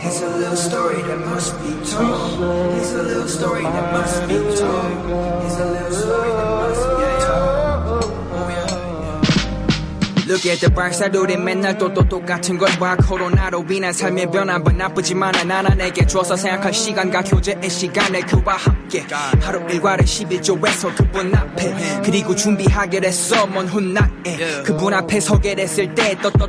It's 0.04 0.22
a 0.22 0.28
little 0.28 0.58
story 0.58 1.02
that 1.04 1.20
must 1.26 1.56
be 1.64 1.70
told. 1.90 2.76
It's 2.76 2.92
a 2.92 3.04
little 3.04 3.28
story 3.28 3.64
that 3.64 3.94
must 3.94 4.28
be 4.28 4.36
told. 4.36 5.46
It's 5.46 5.58
a 5.60 5.66
little 5.72 5.94
story 5.94 6.33
Look 10.34 10.50
at 10.50 10.62
the 10.62 11.38
맨날 11.38 11.78
또또 11.78 12.10
똑같은 12.10 12.58
걸봐. 12.58 12.96
코로나로 12.96 13.64
인한 13.70 13.94
삶의 13.94 14.32
변화는 14.32 14.78
나쁘지만 14.78 15.32
난 15.48 15.68
하나에게 15.68 16.08
줘서 16.08 16.36
생각할 16.36 16.74
시간과 16.74 17.22
교제의 17.22 17.70
시간을 17.70 18.26
그와 18.26 18.56
함께. 18.56 19.06
하루 19.40 19.62
일과를 19.70 20.06
11조에서 20.06 20.96
그분 20.96 21.36
앞에. 21.36 22.02
그리고 22.04 22.36
준비하게 22.36 23.02
됐어 23.02 23.46
먼 23.46 23.68
훗날에. 23.68 24.64
그분 24.66 24.96
앞에 24.96 25.20
서게 25.20 25.54
됐을 25.54 25.94
때 25.94 26.18
떳떳 26.20 26.48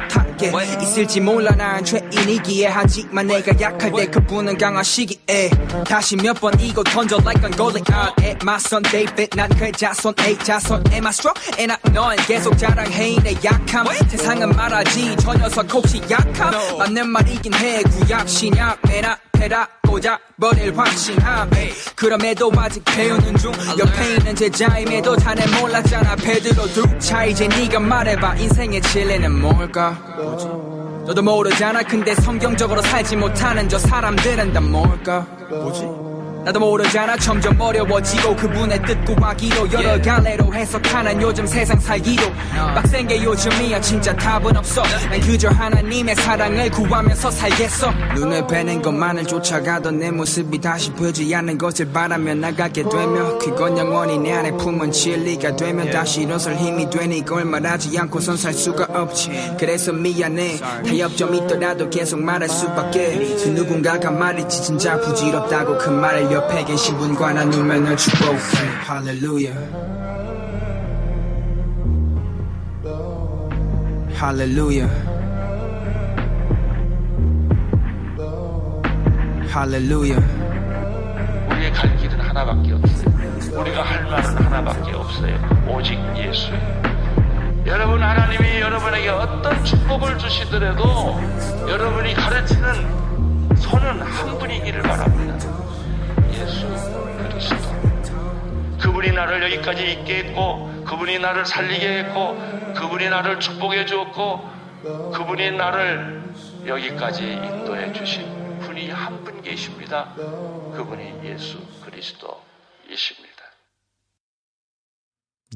하게 0.52 0.82
있을지 0.82 1.20
몰라 1.20 1.50
난 1.56 1.84
죄인이기에 1.84 2.68
하지만 2.68 3.26
내가 3.26 3.52
약할 3.60 3.92
때 3.92 4.06
그분은 4.06 4.58
강하시기에 4.58 5.50
다시 5.86 6.16
몇 6.16 6.34
번 6.40 6.58
이거 6.60 6.82
던져 6.82 7.16
like 7.24 7.44
a 7.44 7.50
Goliath에 7.56 8.36
맞선 8.44 8.82
David 8.82 9.30
난 9.36 9.48
그 9.54 9.70
자손 9.72 10.14
A 10.26 10.36
자손. 10.38 10.82
Am 10.92 11.06
I 11.06 11.10
strong? 11.10 11.38
And 11.58 11.72
I 11.72 11.92
넌 11.92 12.16
계속 12.26 12.56
자랑해 12.58 13.16
내 13.22 13.34
약함. 13.44 13.86
세상은 14.08 14.50
말하지 14.50 15.16
저 15.20 15.34
녀석 15.34 15.72
혹시 15.72 16.00
약함? 16.10 16.78
맞는 16.78 17.08
말이긴 17.08 17.54
해 17.54 17.82
구약 17.82 18.28
신약. 18.28 18.78
맨앞 18.88 19.18
에다 19.44 19.68
꽂아버릴 19.86 20.72
확신함 20.74 21.50
그럼에도 21.94 22.50
아직 22.56 22.82
배우는 22.82 23.36
중. 23.36 23.52
옆에 23.78 24.14
있는 24.14 24.34
제자임에도 24.34 25.18
자네 25.18 25.44
몰랐잖아. 25.60 26.16
베드로 26.16 26.66
두차 26.68 27.26
이제 27.26 27.46
네가 27.46 27.78
말해봐. 27.78 28.36
인생의 28.36 28.80
진리는 28.80 29.30
뭘까? 29.42 29.90
뭐지? 30.16 30.46
너도 31.06 31.22
모르잖아. 31.22 31.82
근데 31.82 32.14
성경적으로 32.14 32.80
살지 32.80 33.16
못하는 33.16 33.68
저 33.68 33.78
사람들은 33.78 34.54
다 34.54 34.60
뭘까? 34.62 35.26
뭐지? 35.50 36.13
나도 36.44 36.60
모르잖아. 36.60 37.16
점점 37.16 37.58
어려워지고 37.58 38.36
그분의 38.36 38.82
뜻 38.82 39.02
구하기로 39.06 39.72
여러 39.72 40.02
갈래로 40.02 40.52
해석하는 40.52 41.22
요즘 41.22 41.46
세상 41.46 41.80
살기로 41.80 42.22
빡센 42.74 43.06
게 43.06 43.22
요즘이야. 43.22 43.80
진짜 43.80 44.14
답은 44.14 44.54
없어. 44.54 44.82
난 44.82 45.20
그저 45.20 45.48
하나님의 45.48 46.14
사랑을 46.16 46.70
구하면서 46.70 47.30
살겠어. 47.30 47.90
눈에 48.14 48.46
뵈는 48.46 48.82
것만을 48.82 49.24
쫓아가던 49.24 49.98
내 49.98 50.10
모습이 50.10 50.60
다시 50.60 50.90
보지 50.90 51.34
않는 51.34 51.56
것을 51.56 51.90
바라며 51.90 52.34
나가게 52.34 52.82
되며 52.82 53.38
그건 53.38 53.78
영원히 53.78 54.18
내 54.18 54.32
안에 54.32 54.50
품은 54.52 54.92
진리가 54.92 55.56
되면 55.56 55.90
다시 55.90 56.22
일어설 56.22 56.56
힘이 56.56 56.90
되니 56.90 57.18
이걸 57.18 57.46
말하지 57.46 57.98
않고선 57.98 58.36
살 58.36 58.52
수가 58.52 58.86
없지. 58.92 59.56
그래서 59.58 59.92
미안해. 59.92 60.58
타협점 60.86 61.34
있더라도 61.36 61.88
계속 61.88 62.20
말할 62.20 62.50
수밖에. 62.50 63.34
그 63.42 63.48
누군가가 63.48 64.10
말했지 64.10 64.62
진짜 64.62 65.00
부질없다고 65.00 65.78
그 65.78 65.88
말을 65.88 66.33
옆에 66.34 66.64
계신 66.64 66.96
분과 66.98 67.32
나누면 67.32 67.84
널 67.84 67.96
축복해 67.96 68.66
할렐루야 68.88 69.52
할렐루야 74.14 74.88
할렐루야 79.48 80.16
우리의 81.50 81.72
갈 81.72 81.96
길은 81.98 82.20
하나밖에 82.20 82.72
없어요. 82.72 83.60
우리가 83.60 83.82
할 83.84 84.02
말은 84.02 84.36
하나밖에 84.36 84.92
없어요. 84.92 85.38
오직 85.68 85.96
예수예요. 86.16 86.82
여러분 87.64 88.02
하나님이 88.02 88.60
여러분에게 88.60 89.08
어떤 89.08 89.64
축복을 89.64 90.18
주시더라도 90.18 91.16
여러분이 91.68 92.14
가르치는 92.14 93.56
손은 93.56 94.02
한 94.02 94.38
분이기를 94.40 94.82
바랍니다. 94.82 95.63
그분이 98.80 99.12
나를 99.12 99.42
여기까지 99.44 99.92
있게 99.92 100.24
했고 100.24 100.70
그분이 100.84 101.18
나를 101.18 101.44
살리게 101.46 101.98
했고 102.00 102.36
그분이 102.74 103.08
나를 103.08 103.40
축복해 103.40 103.86
주었고 103.86 104.40
그분이 105.14 105.52
나를 105.52 106.22
여기까지 106.66 107.24
인도해 107.24 107.92
주신 107.92 108.58
분이 108.60 108.90
한 108.90 109.24
분 109.24 109.40
계십니다. 109.42 110.12
그분이 110.74 111.28
예수 111.28 111.58
그리스도이십니다. 111.84 113.34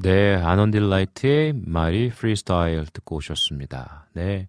네, 0.02 0.36
아넌딜라이트의 0.36 1.54
마리 1.66 2.10
프리스타일 2.10 2.86
듣고 2.86 3.16
오셨습니다. 3.16 4.06
네. 4.14 4.46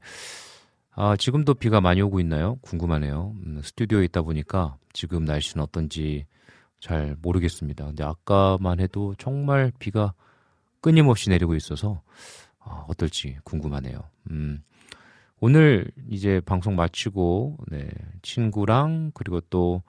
아, 1.01 1.15
지금도 1.15 1.53
비가 1.53 1.79
많이 1.79 2.01
오고 2.01 2.19
있나요? 2.19 2.57
궁금하네요. 2.61 3.33
음, 3.45 3.61
스튜디오에 3.63 4.03
있다 4.05 4.21
보니까 4.21 4.75
지금 4.91 5.23
날씨는 5.23 5.63
어떤지 5.63 6.25
잘 6.81 7.15
모르겠습니다. 7.21 7.85
근데 7.85 8.03
아까만 8.03 8.81
해도 8.81 9.15
정말 9.17 9.71
비가 9.79 10.13
끊임없이 10.81 11.29
내리고 11.29 11.55
있어서 11.55 12.01
아, 12.59 12.83
어떨지 12.89 13.37
궁금하네요. 13.45 14.01
음, 14.31 14.61
오늘 15.39 15.89
이제 16.09 16.41
방송 16.45 16.75
마치고 16.75 17.59
네, 17.71 17.87
친구랑 18.21 19.11
그리고 19.13 19.39
또 19.49 19.81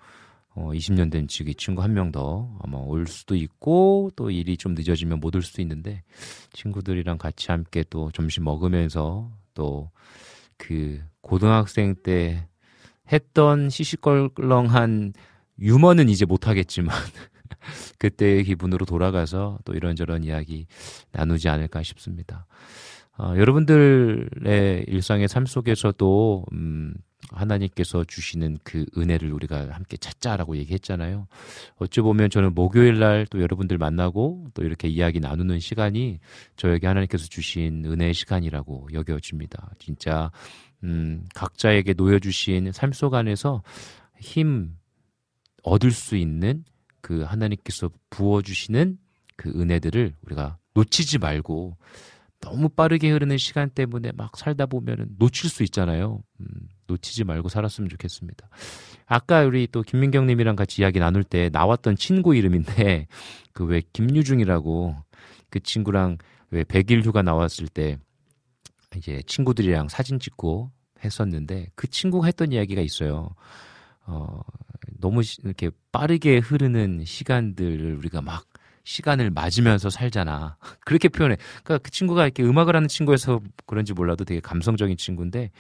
어, 0.55 0.71
20년 0.75 1.11
된 1.11 1.27
지기 1.27 1.57
친구 1.57 1.83
한 1.83 1.93
명 1.93 2.13
더 2.13 2.57
아마 2.63 2.79
올 2.79 3.09
수도 3.09 3.35
있고 3.35 4.13
또 4.15 4.31
일이 4.31 4.57
좀 4.57 4.75
늦어지면 4.75 5.19
못 5.19 5.35
올 5.35 5.43
수도 5.43 5.61
있는데 5.63 6.05
친구들이랑 6.53 7.19
같이 7.19 7.51
함께 7.51 7.85
또 7.91 8.13
점심 8.13 8.45
먹으면서 8.45 9.33
또 9.55 9.91
그 10.61 11.01
고등학생 11.23 11.97
때 11.97 12.47
했던 13.11 13.71
시시껄렁한 13.71 15.15
유머는 15.59 16.09
이제 16.09 16.25
못 16.25 16.47
하겠지만 16.47 16.95
그때의 17.99 18.45
기분으로 18.45 18.87
돌아가서 18.87 19.59
또 19.65 19.73
이런저런 19.73 20.23
이야기 20.23 20.67
나누지 21.13 21.49
않을까 21.49 21.83
싶습니다. 21.83 22.47
어, 23.19 23.35
여러분들의 23.37 24.85
일상의 24.87 25.29
삶 25.29 25.47
속에서도 25.47 26.45
음, 26.53 26.95
하나님께서 27.33 28.05
주시는 28.05 28.59
그 28.65 28.87
은혜를 28.97 29.33
우리가 29.33 29.71
함께 29.73 29.97
찾자라고 29.97 30.57
얘기했잖아요. 30.59 31.27
어찌 31.77 32.01
보면 32.01 32.31
저는 32.31 32.55
목요일 32.55 32.99
날 32.99 33.27
또 33.31 33.41
여러분들 33.41 33.79
만나고 33.79 34.49
또 34.55 34.63
이렇게 34.65 34.89
이야기 34.89 35.21
나누는 35.21 35.61
시간이 35.61 36.19
저에게 36.57 36.87
하나님께서 36.87 37.27
주신 37.27 37.85
은혜의 37.85 38.15
시간이라고 38.15 38.89
여겨집니다. 38.93 39.73
진짜 39.79 40.31
음, 40.83 41.25
각자에게 41.35 41.95
놓여주신 41.95 42.73
삶 42.73 42.93
속 42.93 43.15
안에서 43.15 43.63
힘 44.19 44.77
얻을 45.63 45.91
수 45.93 46.17
있는 46.17 46.65
그 47.01 47.23
하나님께서 47.23 47.91
부어주시는 48.11 48.99
그 49.37 49.51
은혜들을 49.51 50.15
우리가 50.23 50.59
놓치지 50.75 51.19
말고 51.19 51.77
너무 52.41 52.69
빠르게 52.69 53.11
흐르는 53.11 53.37
시간 53.39 53.69
때문에 53.71 54.13
막 54.17 54.37
살다 54.37 54.67
보면은 54.67 55.09
놓칠 55.19 55.51
수 55.51 55.63
있잖아요. 55.65 56.23
음, 56.41 56.47
놓치지 56.87 57.25
말고 57.25 57.49
살았으면 57.49 57.89
좋겠습니다. 57.91 58.49
아까 59.07 59.45
우리 59.45 59.67
또 59.67 59.83
김민경 59.83 60.27
님이랑 60.27 60.57
같이 60.57 60.83
이야기 60.83 60.99
나눌 60.99 61.23
때 61.25 61.51
나왔던 61.53 61.97
친구 61.97 62.35
이름인데 62.35 63.07
그 63.53 63.65
왜 63.65 63.83
김유중이라고 63.93 64.97
그 65.51 65.61
친구랑 65.61 66.19
왜 66.51 66.65
100일 66.65 67.05
휴가 67.05 67.23
나왔을 67.23 67.69
때 67.69 67.99
이제 68.97 69.23
친구들이랑 69.27 69.89
사진 69.89 70.19
찍고 70.19 70.71
했었는데 71.05 71.69
그 71.75 71.89
친구가 71.89 72.27
했던 72.27 72.53
이야기가 72.53 72.81
있어요. 72.81 73.35
어, 74.07 74.41
너무 74.99 75.23
시, 75.23 75.41
이렇게 75.45 75.71
빠르게 75.93 76.39
흐르는 76.39 77.05
시간들을 77.05 77.97
우리가 77.97 78.21
막 78.23 78.47
시간을 78.91 79.31
맞으면서 79.31 79.89
살잖아. 79.89 80.57
그렇게 80.85 81.09
표현해. 81.09 81.37
그러니까 81.63 81.79
그 81.79 81.91
친구가 81.93 82.25
이렇게 82.25 82.43
음악을 82.43 82.75
하는 82.75 82.89
친구여서 82.89 83.41
그런지 83.67 83.93
몰라도 83.93 84.25
되게 84.25 84.41
감성적인 84.41 84.97
친구인데 84.97 85.51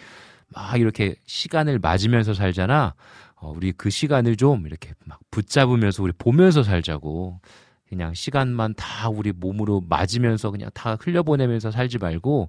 막 0.48 0.80
이렇게 0.80 1.14
시간을 1.26 1.78
맞으면서 1.78 2.34
살잖아. 2.34 2.94
어, 3.36 3.52
우리 3.54 3.72
그 3.72 3.88
시간을 3.88 4.36
좀 4.36 4.66
이렇게 4.66 4.94
막 5.06 5.20
붙잡으면서 5.30 6.02
우리 6.02 6.12
보면서 6.12 6.62
살자고. 6.62 7.40
그냥 7.88 8.14
시간만 8.14 8.74
다 8.74 9.08
우리 9.08 9.32
몸으로 9.32 9.82
맞으면서 9.88 10.52
그냥 10.52 10.70
다 10.72 10.96
흘려보내면서 11.00 11.72
살지 11.72 11.98
말고 11.98 12.48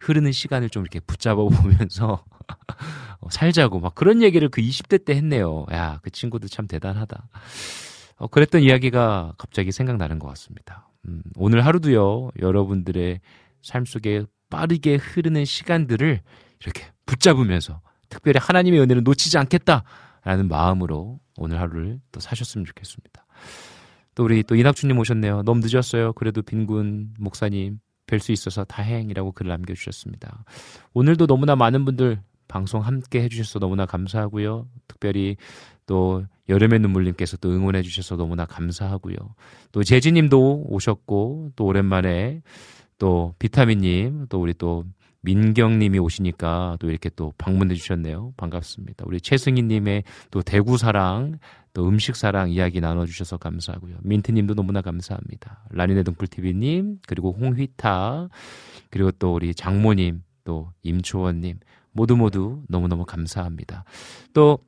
흐르는 0.00 0.32
시간을 0.32 0.68
좀 0.68 0.82
이렇게 0.82 0.98
붙잡아 0.98 1.36
보면서 1.36 2.24
어, 3.20 3.30
살자고 3.30 3.78
막 3.78 3.94
그런 3.94 4.20
얘기를 4.20 4.48
그 4.48 4.60
20대 4.60 5.04
때 5.04 5.14
했네요. 5.14 5.66
야, 5.72 6.00
그 6.02 6.10
친구도 6.10 6.48
참 6.48 6.66
대단하다. 6.66 7.28
어, 8.20 8.26
그랬던 8.26 8.60
이야기가 8.60 9.32
갑자기 9.38 9.72
생각나는 9.72 10.18
것 10.18 10.28
같습니다. 10.28 10.88
음, 11.08 11.22
오늘 11.36 11.64
하루도요, 11.64 12.32
여러분들의 12.38 13.18
삶 13.62 13.86
속에 13.86 14.24
빠르게 14.50 14.96
흐르는 14.96 15.46
시간들을 15.46 16.20
이렇게 16.62 16.84
붙잡으면서 17.06 17.80
특별히 18.10 18.38
하나님의 18.38 18.80
은혜를 18.80 19.02
놓치지 19.04 19.38
않겠다라는 19.38 20.48
마음으로 20.48 21.18
오늘 21.38 21.58
하루를 21.60 22.00
또 22.12 22.20
사셨으면 22.20 22.66
좋겠습니다. 22.66 23.24
또 24.14 24.24
우리 24.24 24.42
또 24.42 24.54
이낙주님 24.54 24.98
오셨네요. 24.98 25.42
너무 25.42 25.62
늦었어요. 25.64 26.12
그래도 26.12 26.42
빈군 26.42 27.14
목사님 27.18 27.80
뵐 28.06 28.18
수 28.18 28.32
있어서 28.32 28.64
다행이라고 28.64 29.32
글을 29.32 29.48
남겨주셨습니다. 29.48 30.44
오늘도 30.92 31.26
너무나 31.26 31.56
많은 31.56 31.86
분들 31.86 32.20
방송 32.48 32.84
함께 32.84 33.22
해주셔서 33.22 33.60
너무나 33.60 33.86
감사하고요. 33.86 34.66
특별히 34.88 35.36
또 35.90 36.24
여름의 36.48 36.78
눈물님께서 36.78 37.36
또 37.38 37.50
응원해 37.50 37.82
주셔서 37.82 38.14
너무나 38.14 38.44
감사하고요. 38.44 39.16
또 39.72 39.82
재진님도 39.82 40.66
오셨고 40.68 41.50
또 41.56 41.64
오랜만에 41.64 42.42
또 42.96 43.34
비타민님 43.40 44.26
또 44.28 44.40
우리 44.40 44.54
또 44.54 44.84
민경님이 45.22 45.98
오시니까 45.98 46.76
또 46.78 46.88
이렇게 46.90 47.10
또 47.16 47.32
방문해 47.38 47.74
주셨네요. 47.74 48.34
반갑습니다. 48.36 49.04
우리 49.08 49.20
최승희님의 49.20 50.04
또 50.30 50.42
대구 50.42 50.78
사랑 50.78 51.40
또 51.72 51.88
음식 51.88 52.14
사랑 52.14 52.50
이야기 52.50 52.80
나눠 52.80 53.04
주셔서 53.04 53.36
감사하고요. 53.36 53.96
민트님도 54.04 54.54
너무나 54.54 54.82
감사합니다. 54.82 55.64
라니네 55.70 56.04
등불TV님 56.04 57.00
그리고 57.08 57.32
홍휘타 57.32 58.28
그리고 58.90 59.10
또 59.10 59.34
우리 59.34 59.56
장모님 59.56 60.22
또 60.44 60.70
임초원님 60.84 61.58
모두 61.90 62.16
모두 62.16 62.62
너무너무 62.68 63.04
감사합니다. 63.04 63.82
또 64.32 64.60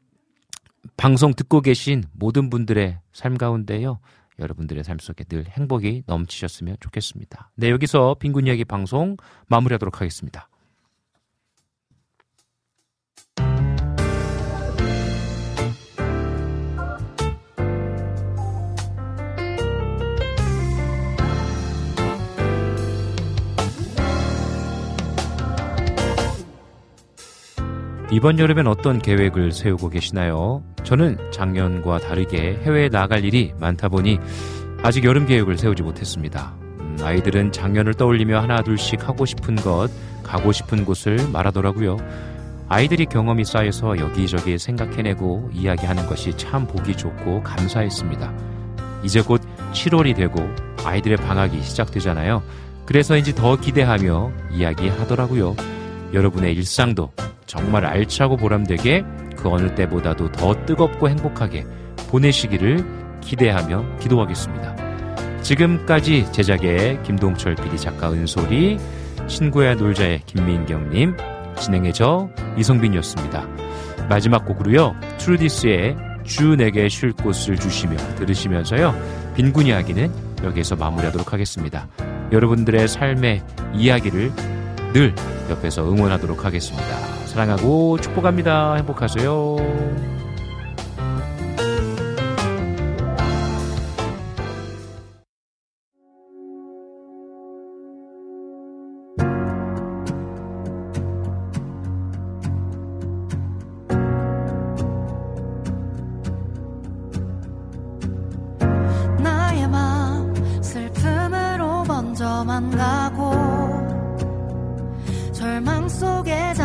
방송 0.97 1.35
듣고 1.35 1.61
계신 1.61 2.05
모든 2.13 2.51
분들의 2.51 2.99
삶 3.13 3.39
가운데요. 3.39 3.99
여러분들의 4.39 4.83
삶 4.85 4.99
속에 4.99 5.25
늘 5.25 5.47
행복이 5.47 6.05
넘치셨으면 6.07 6.77
좋겠습니다. 6.81 7.51
네, 7.57 7.71
여기서 7.71 8.17
빈군 8.19 8.47
이야기 8.47 8.65
방송 8.65 9.17
마무리하도록 9.49 10.01
하겠습니다. 10.01 10.49
이번 28.13 28.39
여름엔 28.39 28.67
어떤 28.67 28.99
계획을 28.99 29.53
세우고 29.53 29.89
계시나요? 29.89 30.63
저는 30.85 31.17
작년과 31.31 32.01
다르게 32.01 32.61
해외에 32.63 32.91
나갈 32.91 33.25
일이 33.25 33.55
많다 33.59 33.89
보니 33.89 34.19
아직 34.83 35.05
여름 35.05 35.25
계획을 35.25 35.57
세우지 35.57 35.83
못했습니다. 35.83 36.53
음, 36.61 36.99
아이들은 37.01 37.53
작년을 37.53 37.95
떠올리며 37.95 38.39
하나둘씩 38.39 39.09
하고 39.09 39.25
싶은 39.25 39.55
것, 39.55 39.89
가고 40.23 40.53
싶은 40.53 40.85
곳을 40.85 41.27
말하더라고요. 41.33 41.97
아이들이 42.69 43.07
경험이 43.07 43.47
쌓여서 43.47 43.97
여기저기 43.97 44.59
생각해내고 44.59 45.49
이야기하는 45.55 46.05
것이 46.05 46.37
참 46.37 46.67
보기 46.67 46.95
좋고 46.95 47.43
감사했습니다. 47.43 48.31
이제 49.05 49.23
곧 49.23 49.41
7월이 49.73 50.15
되고 50.15 50.47
아이들의 50.85 51.17
방학이 51.17 51.63
시작되잖아요. 51.63 52.43
그래서인지 52.85 53.35
더 53.35 53.57
기대하며 53.57 54.33
이야기하더라고요. 54.53 55.57
여러분의 56.13 56.55
일상도 56.55 57.13
정말 57.47 57.85
알차고 57.85 58.37
보람되게 58.37 59.05
그 59.37 59.49
어느 59.49 59.75
때보다도 59.75 60.33
더 60.33 60.55
뜨겁고 60.67 61.09
행복하게 61.09 61.65
보내시기를 62.09 62.85
기대하며 63.21 63.99
기도하겠습니다. 63.99 64.77
지금까지 65.43 66.31
제작의 66.33 67.03
김동철 67.03 67.57
PD 67.57 67.77
작가 67.77 68.13
은솔이 68.13 68.79
친구야 69.27 69.75
놀자의 69.75 70.23
김민경님 70.27 71.17
진행해 71.59 71.93
저 71.93 72.29
이성빈이었습니다. 72.57 73.47
마지막 74.09 74.45
곡으로요 74.47 74.95
트루디스의 75.19 75.97
주 76.25 76.57
내게 76.57 76.89
쉴 76.89 77.13
곳을 77.13 77.57
주시며 77.57 77.97
들으시면서요 78.17 78.95
빈군 79.35 79.67
이야기는 79.67 80.13
여기에서 80.45 80.77
마무리하도록 80.77 81.33
하겠습니다. 81.33 81.89
여러분들의 82.31 82.89
삶의 82.89 83.43
이야기를 83.75 84.33
늘 84.93 85.15
옆에서 85.49 85.91
응원하도록 85.91 86.45
하겠습니다. 86.45 86.85
사랑하고 87.27 87.99
축복합니다. 87.99 88.75
행복하세요. 88.75 90.12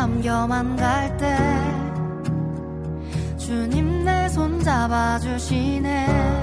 잠겨만 0.07 0.77
갈 0.77 1.17
때 1.17 1.35
주님 3.37 4.05
내 4.05 4.25
손 4.29 4.63
잡아주시네 4.63 6.36